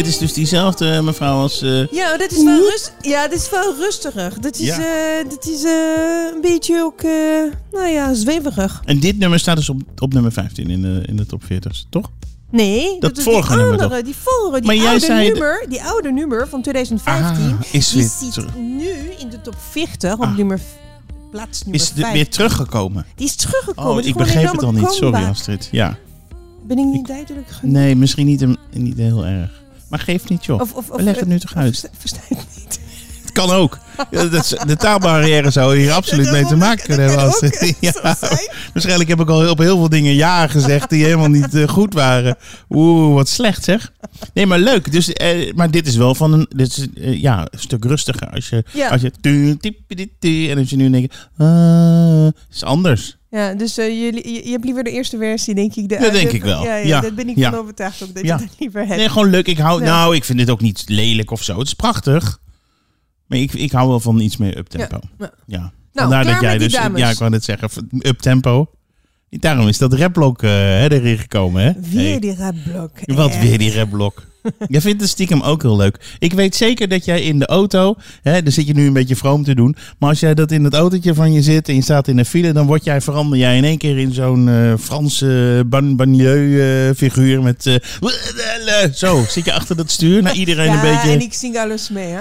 Dit 0.07 0.15
is 0.15 0.21
dus 0.21 0.33
diezelfde 0.33 1.01
mevrouw 1.01 1.37
als... 1.41 1.61
eh, 1.61 1.87
Ja, 1.87 2.17
dat 2.17 2.31
is 2.31 2.43
wel, 2.43 2.57
rust, 2.69 2.93
ja, 3.01 3.27
dit 3.27 3.37
is 3.39 3.49
wel 3.49 3.75
rustiger. 3.75 4.33
Dat 4.41 4.59
is, 4.59 4.67
Ja. 4.67 4.77
eh, 4.79 5.29
dat 5.29 5.47
is 5.47 5.63
eh, 5.63 5.71
een 6.33 6.41
beetje 6.41 6.81
ook, 6.83 7.01
eh, 7.01 7.11
nou 7.71 7.87
ja, 7.87 8.13
zweverig. 8.13 8.81
en 8.85 8.99
dit 8.99 9.17
nummer 9.19 9.39
staat 9.39 9.55
dus 9.57 9.69
op, 9.69 9.81
op 9.99 10.13
nummer 10.13 10.31
15 10.31 10.69
in 10.69 10.81
de, 10.81 11.03
in 11.05 11.15
de 11.15 11.25
top 11.25 11.43
40, 11.43 11.83
toch? 11.89 12.09
Nee, 12.51 12.99
Dat 12.99 13.17
is 13.17 13.23
vorige 13.23 13.47
die 13.47 13.57
nummer 13.57 13.81
andere, 13.81 14.03
die 14.03 14.15
vorige, 14.15 14.57
die 14.59 14.65
Maar 14.65 14.75
jij 14.75 14.85
oude 14.89 15.05
zei- 15.05 15.27
nummer, 15.29 15.65
die 15.69 15.83
oude 15.83 16.11
nummer 16.11 16.47
van 16.47 16.61
2015, 16.61 17.45
Ah, 17.45 17.61
is 17.71 17.89
die 17.91 18.03
zit 18.03 18.33
terug. 18.33 18.55
nu 18.55 18.89
in 19.19 19.29
de 19.29 19.41
top 19.41 19.55
40 19.69 20.13
op 20.13 20.21
Ah. 20.21 20.37
nummer, 20.37 20.59
plaats 21.31 21.61
nummer 21.63 21.81
Is 21.81 21.91
5. 21.95 22.13
weer 22.13 22.29
teruggekomen. 22.29 23.05
Die 23.15 23.25
is 23.27 23.35
teruggekomen. 23.35 23.91
Oh, 23.91 23.97
Het 23.97 24.05
ik 24.05 24.15
begreep 24.15 24.51
het 24.51 24.63
al 24.63 24.71
niet. 24.71 24.91
Sorry. 24.91 25.23
Astrid. 25.23 25.69
Ja. 25.71 25.97
Ben 26.67 26.77
ik 26.77 26.85
niet 26.85 27.07
duidelijk 27.07 27.47
genoeg? 27.49 27.73
Nee, 27.73 27.95
misschien 27.95 28.25
niet, 28.25 28.41
een- 28.41 28.57
niet 28.73 28.97
heel 28.97 29.25
erg. 29.25 29.56
Maar 29.87 29.99
geeft 29.99 30.29
niet, 30.29 30.45
joh. 30.45 30.61
Of, 30.61 30.73
of, 30.73 30.89
of, 30.89 30.95
We 30.95 31.03
leggen 31.03 31.23
het 31.23 31.31
nu 31.31 31.39
toch 31.39 31.55
uit. 31.55 31.79
Versta, 31.79 31.89
versta 31.97 32.21
kan 33.45 33.51
ook. 33.51 33.77
Ja, 34.11 34.25
dat 34.25 34.55
de 34.67 34.75
taalbarrière 34.75 35.49
zou 35.51 35.77
hier 35.77 35.91
absoluut 35.91 36.31
mee 36.31 36.45
te 36.45 36.55
maken 36.55 36.85
kunnen 36.85 37.09
hebben. 37.09 37.31
Zijn. 37.39 37.75
Waarschijnlijk 38.73 39.09
heb 39.09 39.19
ik 39.19 39.29
al 39.29 39.49
op 39.49 39.57
heel 39.57 39.77
veel 39.77 39.89
dingen 39.89 40.13
ja 40.13 40.47
gezegd 40.47 40.89
die 40.89 41.03
helemaal 41.03 41.29
niet 41.29 41.53
eh, 41.55 41.67
goed 41.67 41.93
waren. 41.93 42.35
Oeh, 42.69 43.13
wat 43.13 43.29
slecht 43.29 43.63
zeg. 43.63 43.91
Nee, 44.33 44.45
maar 44.45 44.59
leuk. 44.59 44.91
Dus, 44.91 45.13
eh, 45.13 45.53
maar 45.53 45.71
dit 45.71 45.87
is 45.87 45.95
wel 45.95 46.15
van 46.15 46.33
een, 46.33 46.45
dit 46.49 46.67
is, 46.77 46.87
eh, 47.03 47.21
ja, 47.21 47.39
een 47.51 47.59
stuk 47.59 47.85
rustiger. 47.85 48.29
Als 48.29 48.49
je, 48.49 48.63
Ja. 48.73 48.89
als 48.89 49.01
je 49.01 49.11
tu- 49.21 49.57
en 50.49 50.57
als 50.57 50.69
je 50.69 50.75
nu 50.75 50.89
denkt, 50.89 51.29
ah, 51.37 52.27
is 52.51 52.63
anders. 52.63 53.17
Ja, 53.29 53.53
dus 53.53 53.77
eh, 53.77 53.87
je, 53.87 54.13
je, 54.33 54.45
je 54.45 54.51
hebt 54.51 54.63
liever 54.65 54.83
de 54.83 54.91
eerste 54.91 55.17
versie, 55.17 55.55
denk 55.55 55.75
ik. 55.75 55.89
De, 55.89 55.97
Dat 55.99 56.11
denk 56.11 56.29
de- 56.29 56.35
ik 56.35 56.43
wel. 56.43 56.63
Ja, 56.63 56.75
ja, 56.75 56.85
Ja. 56.87 57.01
daar 57.01 57.13
ben 57.13 57.29
ik 57.29 57.37
Ja. 57.37 57.49
van 57.49 57.59
overtuigd 57.59 58.03
ook 58.03 58.13
dat 58.15 58.23
Ja. 58.25 58.35
je 58.39 58.45
dat 58.45 58.55
liever 58.59 58.85
hebt. 58.85 58.95
Nee, 58.95 59.09
gewoon 59.09 59.29
leuk. 59.29 59.47
Ik 59.47 59.57
hou, 59.57 59.79
Ja. 59.83 59.85
nou, 59.89 60.15
ik 60.15 60.23
vind 60.23 60.37
dit 60.37 60.49
ook 60.49 60.61
niet 60.61 60.83
lelijk 60.85 61.31
of 61.31 61.43
zo. 61.43 61.57
Het 61.57 61.67
is 61.67 61.73
prachtig. 61.73 62.39
Maar 63.27 63.37
ik, 63.39 63.53
ik 63.53 63.71
hou 63.71 63.89
wel 63.89 63.99
van 63.99 64.19
iets 64.19 64.37
meer 64.37 64.57
uptempo. 64.57 64.99
Ja. 65.19 65.31
Ja. 65.45 65.57
Nou, 65.59 65.71
Vandaar 65.93 66.25
dat 66.33 66.41
jij 66.41 66.57
dus, 66.57 66.71
dames. 66.73 66.99
ja, 67.01 67.09
ik 67.09 67.17
wou 67.17 67.31
net 67.31 67.43
zeggen, 67.43 67.69
uptempo. 67.99 68.69
Daarom 69.29 69.67
is 69.67 69.77
dat 69.77 69.93
rapblok 69.93 70.43
eh, 70.43 70.49
hè, 70.49 70.91
erin 70.91 71.17
gekomen, 71.17 71.63
hè? 71.63 71.71
Weer 71.89 72.09
Hey. 72.09 72.19
die 72.19 72.35
rapblok. 72.35 72.91
Wat 73.05 73.29
Echt. 73.29 73.41
weer 73.41 73.57
die 73.57 73.73
rapblok. 73.75 74.23
Jij 74.67 74.81
vindt 74.81 75.01
het 75.01 75.09
stiekem 75.09 75.41
ook 75.41 75.61
heel 75.61 75.77
leuk. 75.77 76.15
Ik 76.19 76.33
weet 76.33 76.55
zeker 76.55 76.87
dat 76.87 77.05
jij 77.05 77.21
in 77.21 77.39
de 77.39 77.45
auto, 77.45 77.95
hè, 78.21 78.41
daar 78.43 78.51
zit 78.51 78.67
je 78.67 78.73
nu 78.73 78.87
een 78.87 78.93
beetje 78.93 79.15
vroom 79.15 79.43
te 79.43 79.55
doen. 79.55 79.75
Maar 79.99 80.09
als 80.09 80.19
jij 80.19 80.33
dat 80.33 80.51
in 80.51 80.63
het 80.63 80.73
autootje 80.73 81.13
van 81.13 81.33
je 81.33 81.41
zit 81.41 81.69
en 81.69 81.75
je 81.75 81.81
staat 81.81 82.07
in 82.07 82.17
een 82.17 82.25
file, 82.25 82.51
dan 82.51 82.65
word 82.65 82.83
jij, 82.83 83.01
verander 83.01 83.37
jij 83.39 83.57
in 83.57 83.63
één 83.63 83.77
keer 83.77 83.97
in 83.97 84.13
zo'n 84.13 84.49
eh, 84.49 84.73
Franse 84.79 85.63
ban 85.65 85.95
banlieue 85.95 86.87
eh, 86.87 86.95
figuur 86.95 87.41
met... 87.41 87.65
eh, 87.65 87.75
zo, 88.93 89.23
zit 89.29 89.45
je 89.45 89.53
achter 89.53 89.75
dat 89.75 89.91
stuur 89.91 90.21
naar 90.21 90.35
iedereen 90.35 90.65
ja, 90.71 90.73
een 90.83 90.91
beetje... 90.93 91.11
en 91.11 91.21
ik 91.21 91.33
zing 91.33 91.57
alles 91.57 91.89
mee, 91.89 92.11
hè? 92.11 92.19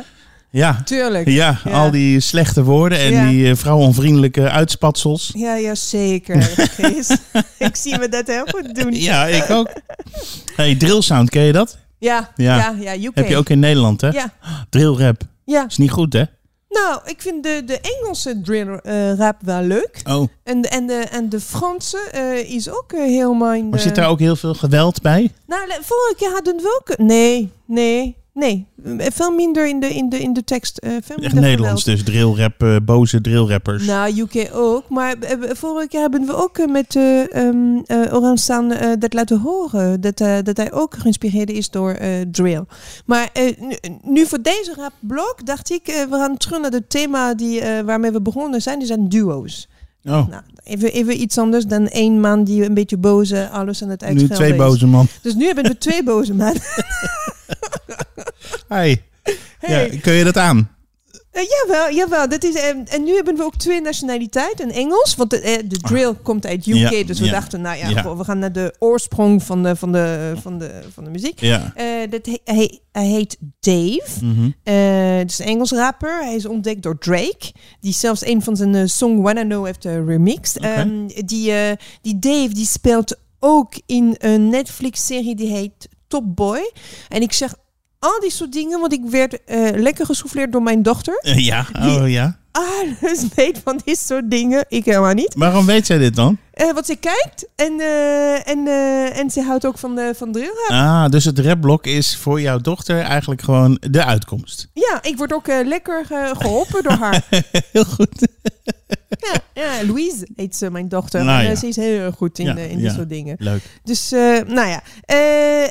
Ja, 0.57 0.81
Tuurlijk. 0.85 1.29
ja, 1.29 1.61
Ja. 1.65 1.71
al 1.71 1.91
die 1.91 2.21
slechte 2.21 2.63
woorden 2.65 2.99
en 2.99 3.13
Ja. 3.13 3.29
die 3.29 3.51
eh, 3.51 3.57
vrouwonvriendelijke 3.57 4.51
uitspatsels. 4.51 5.31
Ja, 5.35 5.55
ja, 5.57 5.75
zeker. 5.75 6.37
Ik 7.59 7.77
zie 7.77 7.99
me 7.99 8.09
dat 8.09 8.27
heel 8.27 8.45
goed 8.47 8.75
doen. 8.75 8.95
Ja, 8.95 9.27
ik 9.27 9.51
ook. 9.51 9.69
Hey, 10.57 10.75
drill 10.75 11.01
sound, 11.01 11.31
ken 11.31 11.43
je 11.43 11.53
dat? 11.53 11.79
Ja, 11.99 12.31
Ja. 12.37 12.75
ja, 12.81 12.95
UK. 12.97 13.15
Heb 13.15 13.29
je 13.29 13.37
ook 13.37 13.49
in 13.49 13.59
Nederland, 13.59 14.01
hè? 14.01 14.09
Ja, 14.09 14.33
Drill 14.71 14.95
rap. 14.97 15.21
ja. 15.45 15.65
Is 15.69 15.77
niet 15.77 15.91
goed, 15.91 16.13
hè? 16.13 16.23
Nou, 16.69 17.01
ik 17.05 17.23
vind 17.23 17.43
de, 17.43 17.63
de 17.67 17.81
Engelse 17.81 18.41
drill 18.45 18.69
eh, 18.83 19.15
rap 19.15 19.37
wel 19.41 19.63
leuk. 19.63 20.01
Oh. 20.05 20.29
En, 20.45 20.61
de- 20.61 20.69
en, 20.69 20.87
de, 20.87 20.95
en 20.95 21.29
de 21.29 21.41
Franse 21.41 21.99
eh, 22.13 22.51
is 22.55 22.69
ook 22.71 22.93
in 22.93 23.39
de... 23.39 23.69
Maar 23.71 23.81
zit 23.81 23.95
daar 23.95 24.09
ook 24.09 24.19
heel 24.19 24.37
veel 24.37 24.55
geweld 24.55 25.03
bij? 25.03 25.33
Nou, 25.47 25.67
vorige 25.69 26.15
keer 26.17 26.31
hadden 26.33 26.57
we 26.57 26.81
ook... 26.81 26.99
Nee, 26.99 27.53
nee, 27.67 28.17
nee. 28.37 28.67
Eh, 28.85 29.07
Veel 29.13 29.31
minder 29.31 29.67
in 29.69 29.81
de, 29.81 29.87
in 29.95 30.09
de, 30.09 30.19
in 30.21 30.33
de 30.33 30.45
tekst. 30.45 30.79
eh, 30.79 30.91
veel 31.03 31.17
Echt 31.17 31.35
Nederlands 31.35 31.83
geweld. 31.83 31.99
dus, 32.07 32.15
drillrap, 32.15 32.63
eh, 32.63 32.77
boze 32.83 33.21
drillrappers. 33.21 33.87
Nou, 33.87 34.21
UK 34.21 34.49
ook. 34.53 34.89
Maar 34.89 35.15
vorige 35.53 35.89
keer 35.89 36.01
hebben 36.01 36.27
we 36.27 36.35
ook 36.37 36.67
met 36.67 36.97
eh 36.97 37.35
ehm 37.35 37.77
eh, 37.87 38.15
Oran 38.15 38.73
eh, 38.73 38.91
dat 38.99 39.13
laten 39.15 39.39
horen. 39.41 40.01
Dat, 40.01 40.19
dat 40.19 40.57
hij 40.57 40.73
ook 40.73 40.95
geïnspireerd 40.99 41.51
is 41.51 41.71
door 41.71 41.99
drill. 42.31 42.65
Maar 43.07 43.31
nu, 43.61 43.77
nu 44.03 44.27
voor 44.27 44.43
deze 44.43 44.75
rapblok 44.77 45.47
dacht 45.47 45.71
ik, 45.71 45.87
we 46.11 46.17
gaan 46.17 46.37
terug 46.37 46.61
naar 46.61 46.71
het 46.71 46.91
thema 46.91 47.35
die, 47.35 47.61
waarmee 47.85 48.11
we 48.11 48.21
begonnen 48.21 48.63
zijn. 48.63 48.79
Die 48.79 48.87
zijn 48.89 49.09
duo's. 49.09 49.69
Oh, 50.05 50.29
Nou, 50.29 50.43
even, 50.65 50.93
even 50.93 51.21
iets 51.21 51.39
anders 51.39 51.67
dan 51.67 51.89
één 51.89 52.21
man 52.21 52.45
die 52.45 52.65
een 52.65 52.75
beetje 52.75 52.97
boze 52.97 53.49
alles 53.49 53.83
aan 53.83 53.89
het 53.89 54.01
nu 54.01 54.07
uitschelden 54.07 54.37
twee 54.37 54.51
is. 54.53 54.57
boze 54.57 54.87
man. 54.87 55.07
Dus 55.23 55.35
nu 55.35 55.47
hebben 55.47 55.65
we 55.65 55.79
twee 55.79 56.03
boze 56.03 56.35
mannen. 56.35 56.63
Hey. 58.69 59.03
Hey. 59.59 59.91
Ja, 59.93 60.01
kun 60.01 60.13
je 60.13 60.25
dat 60.25 60.37
aan? 60.37 60.77
Eh, 61.37 61.43
jawel, 61.49 61.91
jawel. 61.95 62.29
Dat 62.29 62.45
is, 62.45 62.55
eh, 62.55 62.69
en 62.69 63.05
nu 63.05 63.15
hebben 63.15 63.37
we 63.37 63.43
ook 63.45 63.57
twee 63.57 63.81
nationaliteiten. 63.81 64.71
Engels, 64.71 65.15
want 65.17 65.31
de, 65.31 65.41
eh, 65.41 65.59
de 65.65 65.79
drill 65.79 66.15
komt 66.23 66.47
uit 66.47 66.67
UK. 66.67 66.75
Ja, 66.91 67.05
dus 67.05 67.19
we 67.19 67.25
ja. 67.25 67.31
dachten, 67.33 67.61
nou 67.61 67.79
ja, 67.79 68.17
we 68.17 68.25
gaan 68.25 68.39
naar 68.39 68.53
de 68.53 68.75
oorsprong 68.79 69.43
van 69.43 69.63
de, 69.63 69.77
van 69.77 69.93
de, 69.93 70.33
van 70.43 70.59
de, 70.59 70.81
van 70.93 71.05
de 71.05 71.11
muziek. 71.11 71.41
Eh, 71.41 71.61
dat 72.11 72.27
he- 72.27 72.41
hij, 72.45 72.81
hij 72.93 73.07
heet 73.07 73.37
Dave. 73.61 74.53
Eh, 74.63 75.17
het 75.19 75.31
is 75.31 75.39
een 75.39 75.47
Engels 75.47 75.71
rapper. 75.71 76.25
Hij 76.25 76.35
is 76.35 76.47
ontdekt 76.47 76.83
door 76.83 76.99
Drake. 76.99 77.53
Die 77.81 77.93
zelfs 77.93 78.27
een 78.27 78.43
van 78.43 78.57
zijn 78.57 78.89
song 78.89 79.21
Wanna 79.21 79.43
Know 79.43 79.65
heeft 79.67 79.85
remixed. 79.85 80.57
Oké. 80.57 80.69
Ehm, 80.69 81.07
die, 81.07 81.53
die 82.03 82.19
Dave 82.19 82.55
die 82.55 82.67
speelt 82.67 83.17
ook 83.41 83.73
in 83.87 84.15
een 84.19 84.49
Netflix-serie 84.49 85.35
die 85.35 85.51
heet 85.51 85.89
Top 86.09 86.37
Boy. 86.37 86.73
En 87.09 87.23
ik 87.23 87.33
zeg 87.33 87.55
al 87.99 88.21
die 88.21 88.31
soort 88.31 88.53
dingen, 88.53 88.81
want 88.81 88.93
ik 88.93 89.03
werd 89.05 89.45
eh, 89.45 89.71
lekker 89.75 90.07
gesouffleerd 90.07 90.53
door 90.53 90.63
mijn 90.63 90.83
dochter. 90.83 91.19
Eh, 91.23 91.39
Ja, 91.47 91.67
oh 91.75 92.09
ja. 92.11 92.37
Alles 92.53 93.25
weet 93.35 93.61
van 93.65 93.81
dit 93.85 93.99
soort 93.99 94.31
dingen. 94.31 94.65
Ik 94.69 94.85
helemaal 94.85 95.13
niet. 95.15 95.35
Waarom 95.37 95.67
weet 95.67 95.87
jij 95.87 95.99
dit 95.99 96.15
dan? 96.17 96.39
Eh 96.53 96.73
want 96.73 96.87
ze 96.87 96.97
kijkt 96.97 97.47
en, 97.57 97.81
en, 98.45 98.67
en 99.13 99.31
ze 99.31 99.43
houdt 99.43 99.67
ook 99.67 99.79
van, 99.79 99.95
de 99.95 100.13
van 100.17 100.33
drill 100.33 100.51
rap. 100.69 100.71
Ah, 100.71 101.09
dus 101.09 101.25
het 101.25 101.39
rapblok 101.39 101.87
is 101.87 102.17
voor 102.17 102.41
jouw 102.41 102.59
dochter 102.59 103.01
eigenlijk 103.01 103.43
gewoon 103.43 103.79
de 103.91 104.05
uitkomst. 104.05 104.69
Ja, 104.73 104.99
ik 105.03 105.17
word 105.17 105.33
ook 105.33 105.47
lekker 105.47 106.05
ge- 106.07 106.35
geholpen 106.39 106.83
door 106.83 106.93
haar. 106.93 107.23
Heel 107.73 107.85
goed. 107.85 108.27
Ja, 109.09 109.41
ja, 109.55 109.87
Louise 109.87 110.29
heet 110.37 110.57
ze, 110.57 110.71
mijn 110.71 110.89
dochter. 110.89 111.25
Nou 111.25 111.39
en, 111.39 111.45
eh, 111.45 111.53
ja. 111.53 111.59
ze 111.59 111.67
is 111.67 111.77
heel 111.77 111.99
erg 111.99 112.15
goed 112.15 112.39
in, 112.39 112.47
Ja, 112.47 112.57
eh, 112.57 112.71
in 112.71 112.79
dit 112.79 112.93
soort 112.93 113.09
dingen. 113.09 113.37
Leuk. 113.39 113.63
Dus, 113.85 114.13
eh, 114.13 114.21
nou 114.47 114.69
ja. 114.69 114.83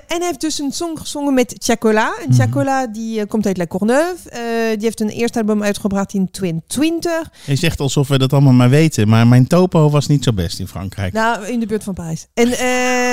En 0.07 0.17
hij 0.17 0.27
heeft 0.27 0.41
dus 0.41 0.59
een 0.59 0.71
song 0.71 0.97
gezongen 0.97 1.33
met 1.33 1.55
Chacola. 1.57 2.09
Mhm. 2.09 2.29
En 2.29 2.33
Chacola, 2.33 2.87
die 2.87 3.25
komt 3.25 3.45
uit 3.45 3.57
La 3.57 3.67
Courneuve. 3.67 4.29
Die 4.73 4.83
heeft 4.83 4.99
een 4.99 5.09
eerste 5.09 5.39
album 5.39 5.63
uitgebracht 5.63 6.13
in 6.13 6.31
2020. 6.31 7.31
Je 7.45 7.55
zegt 7.55 7.79
alsof 7.79 8.07
we 8.07 8.17
dat 8.17 8.33
allemaal 8.33 8.53
maar 8.53 8.69
weten, 8.69 9.07
maar 9.07 9.27
mijn 9.27 9.47
topo 9.47 9.89
was 9.89 10.07
niet 10.07 10.23
zo 10.23 10.33
best 10.33 10.59
in 10.59 10.67
Frankrijk. 10.67 11.13
Nou, 11.13 11.47
in 11.47 11.59
de 11.59 11.65
buurt 11.65 11.83
van 11.83 11.93
Parijs. 11.93 12.27
En, 12.33 12.47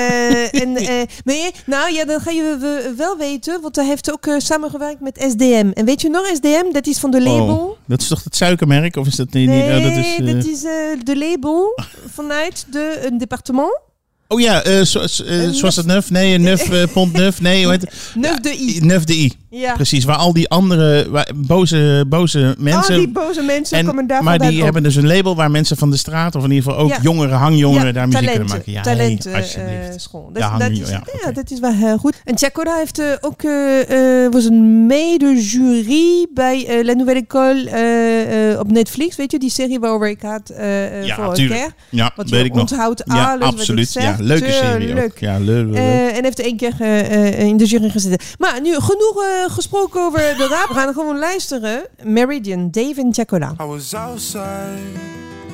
eh, 0.09 0.61
en 0.61 0.75
eh, 0.77 1.01
maar 1.25 1.35
je- 1.35 1.51
nou 1.65 1.93
ja, 1.93 2.05
dan 2.05 2.19
ga 2.19 2.31
je 2.31 2.57
we- 2.59 2.93
wel 2.97 3.17
weten, 3.17 3.61
want 3.61 3.75
hij 3.75 3.85
heeft 3.85 4.11
ook 4.11 4.25
eh, 4.25 4.35
samengewerkt 4.37 4.99
met 5.01 5.25
SDM. 5.29 5.71
En 5.73 5.85
weet 5.85 6.01
je 6.01 6.09
nog, 6.09 6.25
SDM, 6.33 6.71
dat 6.71 6.87
is 6.87 6.99
van 6.99 7.11
de 7.11 7.21
label. 7.21 7.57
Oh, 7.57 7.77
dat 7.87 8.01
is 8.01 8.07
toch 8.07 8.23
het 8.23 8.35
suikermerk? 8.35 8.95
Of 8.95 9.07
is 9.07 9.15
dat 9.15 9.33
niet? 9.33 9.47
Nee, 9.49 9.77
oh, 9.77 9.83
dat 9.83 9.91
is, 10.05 10.15
eh, 10.17 10.25
dat 10.35 10.45
is 10.45 10.63
eh, 10.63 10.71
de 11.03 11.17
label 11.17 11.79
vanuit 12.13 12.65
de, 12.71 12.99
een 13.05 13.17
departement. 13.17 13.79
Oh 14.27 14.39
ja, 14.39 14.63
eh 14.63 14.79
eh, 14.79 14.83
Een 15.25 15.53
zoals 15.53 15.75
het 15.75 15.85
neuf? 15.85 16.09
Nee, 16.09 16.37
neuf, 16.37 16.69
eh, 16.81 16.83
pont 16.93 17.13
neuf. 17.13 17.41
Nee, 17.41 17.65
hoe? 17.65 17.79
Neuf 18.15 18.39
de 18.39 18.53
I. 18.59 18.79
Neuf 18.81 19.03
de 19.03 19.13
I. 19.17 19.33
Ja. 19.49 19.73
Precies, 19.73 20.03
waar 20.03 20.15
al 20.15 20.33
die 20.33 20.49
andere 20.49 21.09
waar, 21.09 21.29
boze, 21.35 22.05
boze 22.07 22.55
mensen... 22.57 22.93
Al 22.93 22.99
die 22.99 23.09
boze 23.11 23.41
mensen 23.41 23.77
en, 23.77 23.85
komen 23.85 24.07
daar 24.07 24.23
maar 24.23 24.39
die 24.39 24.57
op. 24.57 24.63
hebben 24.63 24.83
dus 24.83 24.95
een 24.95 25.07
label 25.07 25.35
waar 25.35 25.51
mensen 25.51 25.77
van 25.77 25.89
de 25.91 25.97
straat, 25.97 26.35
of 26.35 26.43
in 26.43 26.51
ieder 26.51 26.63
geval 26.71 26.79
ook 26.85 26.89
Ja. 26.89 26.97
jongeren, 27.01 27.37
hangjongeren, 27.37 27.85
Ja, 27.87 27.91
daar 27.91 28.07
muziek 28.07 28.21
talenten, 28.25 28.45
kunnen 28.45 28.57
maken. 28.57 28.71
Ja, 28.73 28.81
talenten, 28.81 29.31
hey, 29.31 29.39
eh, 29.39 29.45
alsjeblieft. 29.45 30.01
school. 30.01 30.29
Ja, 30.33 30.39
Dat, 30.39 30.49
hang- 30.49 30.61
dat, 30.61 30.71
is, 30.71 30.89
ja, 30.89 31.03
ja, 31.25 31.31
dat 31.31 31.51
is 31.51 31.59
wel 31.59 31.73
heel 31.73 31.97
goed. 31.97 32.13
En 32.23 32.37
Chakora 32.37 32.75
heeft 32.77 32.99
eh, 32.99 33.05
ook 33.21 33.41
eh, 33.43 34.25
eh, 34.25 34.31
was 34.31 34.45
een 34.45 34.85
mede-jury 34.85 36.27
bij 36.33 36.65
eh, 36.67 36.85
La 36.85 36.93
Nouvelle 36.93 37.19
École 37.19 37.69
eh, 37.69 38.51
eh, 38.51 38.59
op 38.59 38.71
Netflix. 38.71 39.15
Weet 39.15 39.31
je, 39.31 39.39
die 39.39 39.49
serie 39.49 39.79
waarover 39.79 40.09
ik 40.09 40.21
had 40.21 40.49
eh 40.49 40.99
eh 40.99 41.05
Ja, 41.05 41.31
tuurlijk. 41.31 41.71
Ja, 41.89 42.11
Wat 42.15 42.29
weet 42.29 42.45
ik 42.45 42.51
nog. 42.53 42.59
onthoudt 42.61 43.01
Ja, 43.05 43.31
alles 43.31 43.47
absoluut. 43.47 43.93
wat 43.93 44.03
ik 44.03 44.09
zeg. 44.09 44.19
Leuke 44.23 44.51
serie 44.51 44.89
ook. 44.89 44.95
leuk. 44.95 45.19
Ja, 45.19 45.37
leuk. 45.37 45.65
leuk. 45.65 45.75
Eh, 45.75 46.17
en 46.17 46.23
heeft 46.23 46.39
één 46.39 46.57
keer 46.57 46.73
eh, 46.79 46.99
eh, 46.99 47.39
in 47.39 47.57
de 47.57 47.65
jury 47.65 47.89
gezeten. 47.89 48.25
Maar 48.37 48.61
nu 48.61 48.73
genoeg 48.73 49.23
eh, 49.23 49.51
gesproken 49.53 50.01
over 50.01 50.19
de 50.19 50.47
rap. 50.47 50.67
We 50.67 50.73
gaan 50.73 50.93
gewoon 50.93 51.19
luisteren. 51.19 51.85
Meridian, 52.03 52.71
Dave 52.71 53.01
en 53.01 53.13
Chacola. 53.13 53.55
I 53.61 53.65
was 53.65 53.93
outside, 53.93 54.79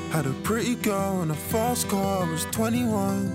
had 0.09 0.25
a 0.25 0.33
pretty 0.41 0.77
girl 0.81 1.21
in 1.23 1.29
a 1.29 1.35
fast 1.47 1.85
car. 1.85 2.27
I 2.27 2.31
was 2.31 2.45
21. 2.51 3.31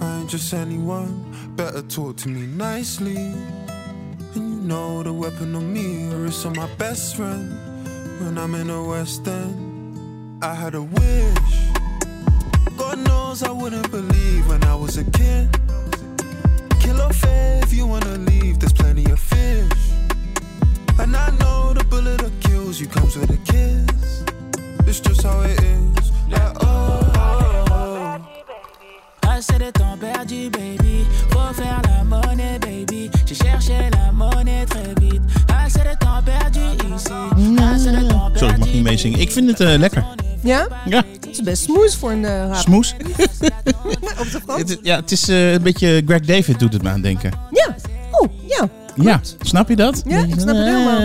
I 0.00 0.04
ain't 0.20 0.30
just 0.30 0.52
anyone. 0.52 1.14
Better 1.54 1.86
talk 1.86 2.16
to 2.16 2.28
me 2.28 2.46
nicely. 2.46 3.34
And 4.34 4.44
you 4.52 4.60
know 4.66 5.02
the 5.02 5.12
weapon 5.12 5.54
on 5.54 5.72
me 5.72 6.10
is 6.26 6.44
on 6.44 6.52
my 6.52 6.68
best 6.76 7.14
friend. 7.16 7.50
When 8.20 8.38
I'm 8.38 8.54
in 8.54 8.66
the 8.66 8.82
West 8.82 9.26
End, 9.26 10.42
I 10.42 10.54
had 10.54 10.74
a 10.74 10.82
wish. 10.82 11.66
God 12.76 12.98
knows 12.98 13.42
I 13.42 13.50
wouldn't 13.50 13.90
believe 13.90 14.48
when 14.48 14.62
I 14.64 14.74
was 14.74 14.96
a 14.98 15.04
kid. 15.04 15.48
Kill 16.80 17.08
fair 17.10 17.60
if 17.62 17.72
you 17.72 17.86
wanna 17.86 18.18
leave, 18.18 18.58
there's 18.58 18.72
plenty 18.72 19.10
of 19.10 19.18
fish. 19.18 19.72
And 20.98 21.16
I 21.16 21.30
know 21.40 21.72
the 21.72 21.84
bullet 21.84 22.18
that 22.20 22.32
kills 22.40 22.80
you 22.80 22.86
comes 22.86 23.16
with 23.16 23.30
a 23.30 23.36
kiss. 23.52 24.24
It's 24.86 25.00
just 25.00 25.22
how 25.22 25.40
it 25.42 25.60
is. 25.62 26.10
Like, 26.28 26.56
oh, 26.60 27.12
oh, 27.14 27.64
oh. 27.70 29.28
Assez 29.28 29.58
de 29.58 29.70
temps 29.70 29.96
perdu, 29.98 30.50
baby. 30.50 31.06
Faut 31.30 31.52
faire 31.54 31.82
la 31.84 32.04
monnaie, 32.04 32.58
baby. 32.58 33.10
J'ai 33.26 33.34
cherché 33.34 33.90
la 33.90 34.12
monnaie 34.12 34.64
très 34.66 34.94
vite. 35.00 35.22
Sorry, 38.34 38.52
ik 38.52 38.58
mag 38.58 38.72
niet 38.72 38.82
meezingen. 38.82 39.20
Ik 39.20 39.32
vind 39.32 39.48
het 39.50 39.60
eh, 39.60 39.78
lekker. 39.78 40.04
Ja? 40.42 40.68
Ja, 40.84 41.04
Het 41.12 41.28
is 41.30 41.42
best 41.42 41.62
smooth 41.62 41.94
voor 41.94 42.10
een 42.10 42.24
eh, 42.24 42.46
rap. 42.46 42.54
smoes. 42.54 42.94
Op 44.20 44.30
de? 44.30 44.40
Het 44.56 44.78
ja, 44.82 44.96
het 44.96 45.12
is 45.12 45.28
eh, 45.28 45.52
een 45.52 45.62
beetje 45.62 46.02
Greg 46.06 46.20
David 46.20 46.58
doet 46.58 46.72
het 46.72 46.82
me 46.82 46.88
aan 46.88 47.00
denken. 47.00 47.30
Ja. 47.50 47.74
Oh, 48.10 48.30
ja. 48.46 48.68
Ja, 48.94 49.20
snap 49.40 49.68
je 49.68 49.76
dat? 49.76 50.02
Ja, 50.06 50.18
ik 50.18 50.34
snap 50.40 50.56
het 50.56 50.64
helemaal. 50.66 51.00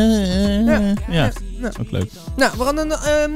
Ja, 0.65 0.93
ja. 1.09 1.31
Ook 1.79 1.91
leuk. 1.91 2.11
Nou, 2.35 2.57
we 2.57 2.63
hadden 2.63 2.91
ehm, 2.91 3.31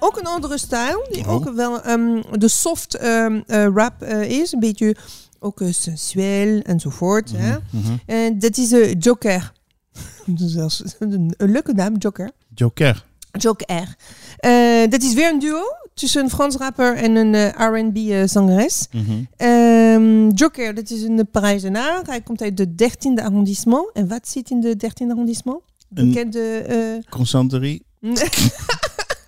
ook 0.00 0.16
een 0.18 0.26
andere 0.26 0.58
stijl. 0.58 1.06
Die 1.10 1.24
Oh. 1.26 1.32
ook 1.32 1.54
wel 1.54 1.82
ehm, 1.82 2.22
de 2.32 2.48
soft 2.48 2.94
eh, 2.94 3.26
rap 3.74 4.02
is. 4.28 4.52
Een 4.52 4.60
beetje 4.60 4.96
ook 5.38 5.62
sensueel 5.70 6.60
enzovoort. 6.62 7.32
hè. 7.36 7.56
Mhm. 7.70 7.92
En 8.06 8.38
dat 8.38 8.56
is 8.56 8.68
de 8.68 8.94
Joker. 8.98 9.52
Dat 10.26 10.40
is 10.48 10.52
zelfs 10.52 10.82
een, 10.98 11.34
een 11.36 11.50
leuke 11.50 11.72
naam, 11.72 11.96
Joker. 11.98 12.30
Joker. 12.54 13.04
Joker. 13.38 13.96
Eh, 14.36 14.90
dat 14.90 15.02
is 15.02 15.14
weer 15.14 15.32
een 15.32 15.38
duo 15.38 15.62
tussen 15.94 16.22
een 16.22 16.30
Frans 16.30 16.56
rapper 16.56 16.96
en 16.96 17.16
een 17.16 17.34
eh, 17.34 17.48
R&B 17.82 17.96
eh, 17.96 18.22
zangeres. 18.26 18.86
Mhm. 18.92 19.10
Ehm, 19.36 20.28
Joker, 20.28 20.74
dat 20.74 20.90
is 20.90 21.02
een 21.02 21.28
Parijzenaar. 21.30 22.02
Hij 22.06 22.20
komt 22.20 22.42
uit 22.42 22.56
de 22.56 22.74
13e 22.74 23.22
arrondissement. 23.24 23.90
En 23.92 24.08
wat 24.08 24.28
zit 24.28 24.50
in 24.50 24.60
de 24.60 24.76
13e 24.76 25.06
arrondissement? 25.10 25.60
Bekende 25.88 26.40
eh 26.58 27.10
Constanterie. 27.10 27.82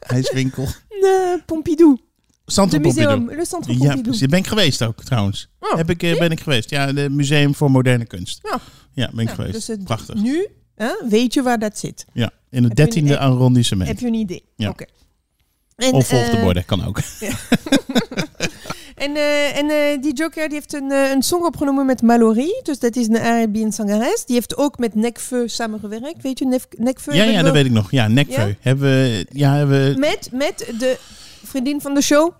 IJswinkel. 0.00 0.66
nee, 1.00 1.42
Pompidou. 1.46 1.98
Centre 2.46 2.78
De 2.80 2.86
museum, 2.86 3.06
Pompidou. 3.08 3.36
le 3.36 3.44
Centre 3.46 3.72
Ja, 3.72 3.78
Pompidou. 3.78 4.02
precies. 4.02 4.26
Ben 4.26 4.38
ik 4.38 4.46
geweest 4.46 4.82
ook 4.82 5.02
trouwens. 5.04 5.48
Oh, 5.60 5.74
Heb 5.76 5.90
ik, 5.90 5.98
ben 6.18 6.30
ik 6.30 6.40
geweest. 6.40 6.70
Ja, 6.70 6.94
het 6.94 7.12
Museum 7.12 7.54
voor 7.54 7.70
Moderne 7.70 8.06
Kunst. 8.06 8.38
Ja. 8.42 8.60
Ja, 8.92 9.10
ben 9.14 9.20
ik 9.24 9.28
Ja, 9.28 9.34
geweest. 9.34 9.66
dus 9.66 9.76
Prachtig. 9.84 10.14
Nu 10.14 10.46
weet 11.08 11.34
je 11.34 11.42
waar 11.42 11.58
dat 11.58 11.78
zit. 11.78 12.04
Ja, 12.12 12.30
in 12.50 12.64
het 12.64 12.78
een- 12.78 13.08
13e 13.08 13.18
arrondissement. 13.18 13.88
Heb 13.90 13.98
je 13.98 14.06
een 14.06 14.14
idee? 14.14 14.44
Ja. 14.56 14.68
Oké. 14.68 14.84
En, 15.76 15.92
Of 15.92 16.06
volg 16.06 16.30
de 16.30 16.36
eh, 16.36 16.42
borden, 16.42 16.64
kan 16.64 16.84
ook. 16.86 17.00
En, 18.94 19.16
eh, 19.16 19.56
en 19.58 19.70
eh, 19.70 20.02
die 20.02 20.12
Joker 20.14 20.44
die 20.48 20.54
heeft 20.54 20.72
een, 20.74 20.90
een 20.90 21.22
song 21.22 21.44
opgenomen 21.44 21.86
met 21.86 22.02
Mallory. 22.02 22.60
Dus 22.62 22.78
dat 22.78 22.96
is 22.96 23.08
een 23.08 23.42
R&B 23.42 23.72
zangeres. 23.72 24.24
Die 24.24 24.34
heeft 24.34 24.56
ook 24.56 24.78
met 24.78 24.94
Nekfeu 24.94 25.48
samengewerkt. 25.48 26.22
Weet 26.22 26.38
je, 26.38 26.46
Nef- 26.46 26.66
Nekfeu? 26.76 27.14
Ja, 27.14 27.24
Dat 27.24 27.34
ja, 27.34 27.42
dat 27.42 27.52
weet 27.52 27.64
ik 27.64 27.70
nog. 27.72 27.90
Ja, 27.90 28.08
nekveu. 28.08 28.46
Ja? 28.46 28.54
Hebben 28.60 28.88
we... 28.90 29.26
Ja, 29.32 29.54
hebben 29.54 29.92
we... 29.92 29.98
Met, 29.98 30.28
met 30.32 30.72
de 30.78 30.98
vriendin 31.44 31.80
van 31.80 31.94
de 31.94 32.02
show? 32.02 32.32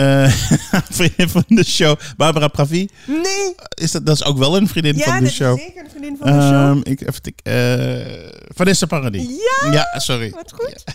Eh, 0.00 0.32
vriendin 0.98 1.28
van 1.28 1.44
de 1.48 1.64
show. 1.64 1.98
Barbara 2.16 2.48
Pravi. 2.48 2.88
Nee! 3.06 3.54
Is 3.74 3.90
dat, 3.92 4.06
dat 4.06 4.14
is 4.14 4.24
ook 4.24 4.38
wel 4.38 4.56
een 4.56 4.68
vriendin 4.68 4.96
Ja, 4.96 5.02
van 5.04 5.12
dat 5.12 5.22
de 5.22 5.26
is 5.28 5.34
show. 5.34 5.58
zeker 5.58 5.84
een 5.84 5.90
vriendin 5.90 6.16
van 6.20 6.26
de 6.26 6.42
show. 6.42 6.52
Ehm, 6.52 6.80
ik, 6.82 7.00
even 7.00 7.22
eh, 7.42 8.30
Vanessa 8.54 8.86
Paradis. 8.86 9.22
Ja! 9.62 9.72
Ja, 9.72 9.98
sorry. 9.98 10.30
Wat 10.30 10.52
goed. 10.56 10.84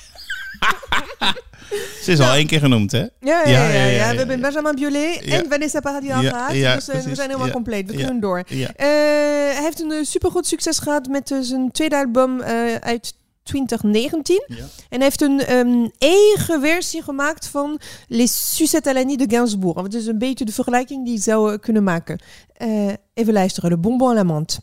Ze 2.04 2.12
is 2.12 2.20
al 2.20 2.34
één 2.34 2.48
keer 2.48 2.60
genoemd, 2.60 2.92
hè? 2.92 3.00
Ja, 3.00 3.10
ja, 3.20 3.42
ja, 3.46 3.52
Ja, 3.52 3.64
ja, 3.68 3.74
ja, 3.74 3.86
ja, 3.86 4.10
We 4.12 4.18
hebben 4.18 4.40
ja. 4.40 4.42
Benjamin 4.42 4.76
Biolay 4.76 5.22
Ja. 5.24 5.38
en 5.38 5.46
Vanessa 5.50 5.80
Paradis 5.80 6.12
al 6.12 6.22
Ja, 6.22 6.30
gehad. 6.30 6.54
ja, 6.56 6.76
dus 6.76 6.88
eh, 6.88 7.00
we 7.02 7.16
zijn 7.16 7.28
helemaal 7.28 7.48
Ja. 7.48 7.54
compleet. 7.54 7.86
We 7.88 7.92
Ja. 7.98 8.04
kunnen 8.04 8.20
door. 8.22 8.44
Ja. 8.48 8.68
Eh, 8.76 8.86
hij 9.54 9.60
heeft 9.64 9.82
een 9.82 9.92
eh, 9.92 9.98
supergoed 10.04 10.48
succes 10.48 10.78
gehad 10.80 11.08
met 11.08 11.32
eh, 11.32 11.38
zijn 11.42 11.72
tweede 11.72 11.96
album 11.96 12.42
eh, 12.42 12.76
uit 12.76 13.14
2019. 13.46 14.44
Ja. 14.48 14.56
En 14.56 14.68
hij 14.90 15.04
heeft 15.04 15.22
een 15.22 15.40
ehm, 15.40 15.88
eigen 15.98 16.62
versie 16.62 17.02
gemaakt 17.02 17.48
van 17.48 17.80
Les 18.08 18.56
Sucettes 18.56 18.94
à 18.94 18.96
la 18.96 19.04
Nuit 19.04 19.20
de 19.20 19.36
Gainsbourg. 19.36 19.82
Het 19.82 19.94
is 19.94 20.08
een 20.08 20.18
beetje 20.18 20.46
de 20.46 20.52
vergelijking 20.52 21.06
die 21.06 21.14
je 21.14 21.22
zou 21.22 21.54
eh, 21.54 21.60
kunnen 21.60 21.84
maken. 21.84 22.20
Eh, 22.54 22.94
even 23.14 23.34
luisteren. 23.34 23.70
De 23.70 23.78
bonbon 23.78 24.10
à 24.10 24.14
la 24.14 24.24
menthe. 24.24 24.60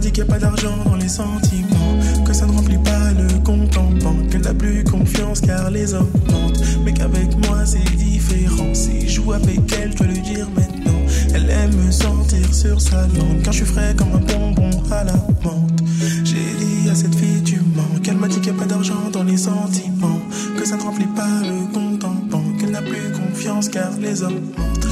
Dit 0.00 0.10
qu'il 0.12 0.24
n'y 0.24 0.30
a 0.30 0.32
pas 0.32 0.38
d'argent 0.38 0.76
dans 0.84 0.96
les 0.96 1.08
sentiments. 1.08 2.24
Que 2.24 2.32
ça 2.32 2.46
ne 2.46 2.52
remplit 2.52 2.78
pas 2.78 3.12
le 3.12 3.38
compte 3.44 3.76
en 3.76 3.90
banque 4.02 4.30
Qu'elle 4.30 4.42
n'a 4.42 4.54
plus 4.54 4.82
confiance 4.84 5.40
car 5.40 5.70
les 5.70 5.94
hommes 5.94 6.10
mentent. 6.30 6.62
Mais 6.84 6.92
qu'avec 6.92 7.28
moi 7.46 7.64
c'est 7.66 7.96
différent. 7.96 8.72
Si 8.72 9.08
je 9.08 9.14
joue 9.14 9.32
avec 9.32 9.60
elle 9.80 9.92
je 9.92 9.96
dois 9.98 10.06
lui 10.06 10.20
dire 10.20 10.48
maintenant. 10.56 11.00
Elle 11.34 11.50
aime 11.50 11.74
me 11.76 11.90
sentir 11.90 12.54
sur 12.54 12.80
sa 12.80 13.02
langue. 13.02 13.42
Car 13.42 13.52
je 13.52 13.58
suis 13.58 13.66
frais 13.66 13.94
comme 13.96 14.12
un 14.14 14.18
bonbon 14.18 14.70
à 14.90 15.04
la 15.04 15.12
menthe. 15.44 15.82
J'ai 16.24 16.54
dit 16.58 16.88
à 16.90 16.94
cette 16.94 17.14
fille 17.14 17.42
tu 17.44 17.60
mens. 17.76 18.00
Qu'elle 18.02 18.16
m'a 18.16 18.28
dit 18.28 18.40
qu'il 18.40 18.52
n'y 18.52 18.58
a 18.58 18.62
pas 18.62 18.68
d'argent 18.68 19.10
dans 19.12 19.24
les 19.24 19.36
sentiments. 19.36 20.20
Que 20.58 20.66
ça 20.66 20.76
ne 20.76 20.82
remplit 20.82 21.08
pas 21.14 21.40
le 21.42 21.72
compte 21.74 22.04
en 22.04 22.14
banque. 22.30 22.58
Qu'elle 22.58 22.70
n'a 22.70 22.82
plus 22.82 23.12
confiance 23.12 23.68
car 23.68 23.90
les 24.00 24.22
hommes 24.22 24.40
mentent. 24.56 24.86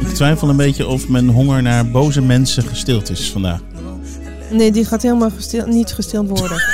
Ik 0.00 0.18
twijfel 0.18 0.48
een 0.48 0.56
beetje 0.56 0.86
of 0.86 1.08
mijn 1.08 1.28
honger 1.28 1.62
naar 1.62 1.90
boze 1.90 2.22
mensen 2.22 2.62
gestild 2.62 3.10
is 3.10 3.30
vandaag. 3.30 3.71
Nee, 4.52 4.70
die 4.70 4.84
gaat 4.84 5.02
helemaal 5.02 5.30
gestil, 5.30 5.66
niet 5.66 5.92
gestild 5.92 6.28
worden. 6.38 6.62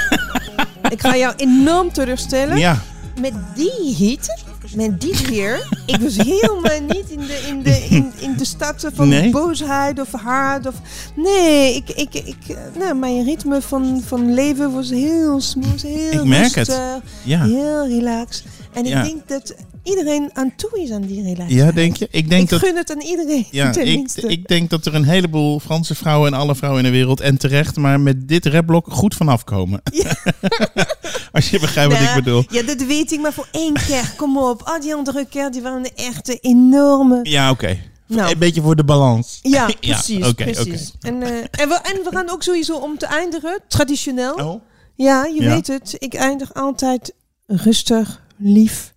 Ik 0.90 1.00
ga 1.00 1.16
jou 1.16 1.34
enorm 1.36 1.92
teleurstellen. 1.92 2.56
Ja, 2.58 2.82
Met 3.20 3.32
die 3.54 3.94
hit, 3.96 4.42
met 4.74 5.00
dit 5.00 5.28
weer. 5.28 5.66
Ik 5.86 5.96
was 6.00 6.16
helemaal 6.16 6.80
niet 6.88 7.10
in 7.10 7.18
de, 7.18 7.44
in 7.48 7.62
de, 7.62 7.86
in, 7.96 8.12
in 8.18 8.36
de 8.36 8.44
stad 8.44 8.86
van 8.94 9.08
Nee? 9.08 9.30
boosheid 9.30 10.00
of 10.00 10.12
haat. 10.12 10.66
Of, 10.66 10.74
nee, 11.16 11.74
ik, 11.74 11.88
ik, 11.90 12.14
ik, 12.14 12.56
nou, 12.78 12.94
mijn 12.94 13.24
ritme 13.24 13.62
van, 13.62 14.02
van 14.06 14.34
leven 14.34 14.72
was 14.72 14.90
heel 14.90 15.40
smooth, 15.40 15.82
heel 15.82 16.12
Ik 16.20 16.24
merk 16.24 16.54
het. 16.54 16.68
rustig, 16.68 17.00
ja. 17.24 17.42
heel 17.44 17.86
relaxed. 17.86 18.44
En 18.72 18.84
Ja. 18.84 19.02
ik 19.02 19.08
denk 19.08 19.28
dat 19.28 19.54
iedereen 19.88 20.30
aan 20.32 20.52
toe 20.56 20.80
is 20.82 20.90
aan 20.90 21.02
die 21.02 21.22
relatie. 21.22 21.56
Ja, 21.56 21.72
denk 21.72 21.96
je? 21.96 22.08
Ik 22.10 22.28
denk 22.28 22.42
ik 22.42 22.48
dat... 22.48 22.58
gun 22.60 22.76
het 22.76 22.90
aan 22.90 23.00
iedereen, 23.00 23.46
Ja, 23.50 23.74
ik, 23.98 24.10
ik 24.14 24.48
denk 24.48 24.70
dat 24.70 24.86
er 24.86 24.94
een 24.94 25.04
heleboel 25.04 25.60
Franse 25.60 25.94
vrouwen 25.94 26.32
en 26.32 26.38
alle 26.38 26.54
vrouwen 26.54 26.84
in 26.84 26.90
de 26.90 26.96
wereld, 26.98 27.20
en 27.20 27.38
terecht, 27.38 27.76
maar 27.76 28.00
met 28.00 28.28
dit 28.28 28.46
rapblok 28.46 28.86
goed 28.92 29.14
vanaf 29.14 29.44
komen. 29.44 29.82
Als 31.32 31.50
je 31.50 31.60
begrijpt 31.60 31.92
wat 31.92 32.00
ik 32.00 32.06
Nou, 32.08 32.22
bedoel. 32.22 32.44
Ja, 32.50 32.62
dat 32.62 32.82
weet 32.84 33.12
ik, 33.12 33.20
maar 33.20 33.32
voor 33.32 33.48
één 33.52 33.74
keer, 33.74 34.12
kom 34.16 34.38
op. 34.38 34.62
Al 34.62 34.80
die 34.80 34.94
andere 34.94 35.26
keer, 35.30 35.50
die 35.50 35.62
waren 35.62 35.94
echt 35.94 36.28
een 36.28 36.38
enorme... 36.40 37.20
Ja, 37.22 37.50
oké. 37.50 37.78
Nou. 38.06 38.30
Een 38.32 38.38
beetje 38.38 38.60
voor 38.62 38.76
de 38.76 38.84
balans. 38.84 39.38
Ja, 39.42 39.66
Ja, 39.80 39.92
precies. 39.94 40.26
oké, 40.26 40.44
precies. 40.44 40.92
En, 41.00 41.22
eh, 41.22 41.30
en, 41.36 41.68
we, 41.68 41.74
en 41.82 42.00
we 42.04 42.08
gaan 42.10 42.30
ook 42.30 42.42
sowieso 42.42 42.76
om 42.76 42.98
te 42.98 43.06
eindigen, 43.06 43.60
traditioneel. 43.68 44.34
Oh. 44.34 44.62
Ja, 44.94 45.24
je 45.24 45.42
Ja. 45.42 45.48
weet 45.54 45.66
het. 45.66 45.94
Ik 45.98 46.14
eindig 46.14 46.54
altijd 46.54 47.14
rustig, 47.46 48.22
lief. 48.36 48.94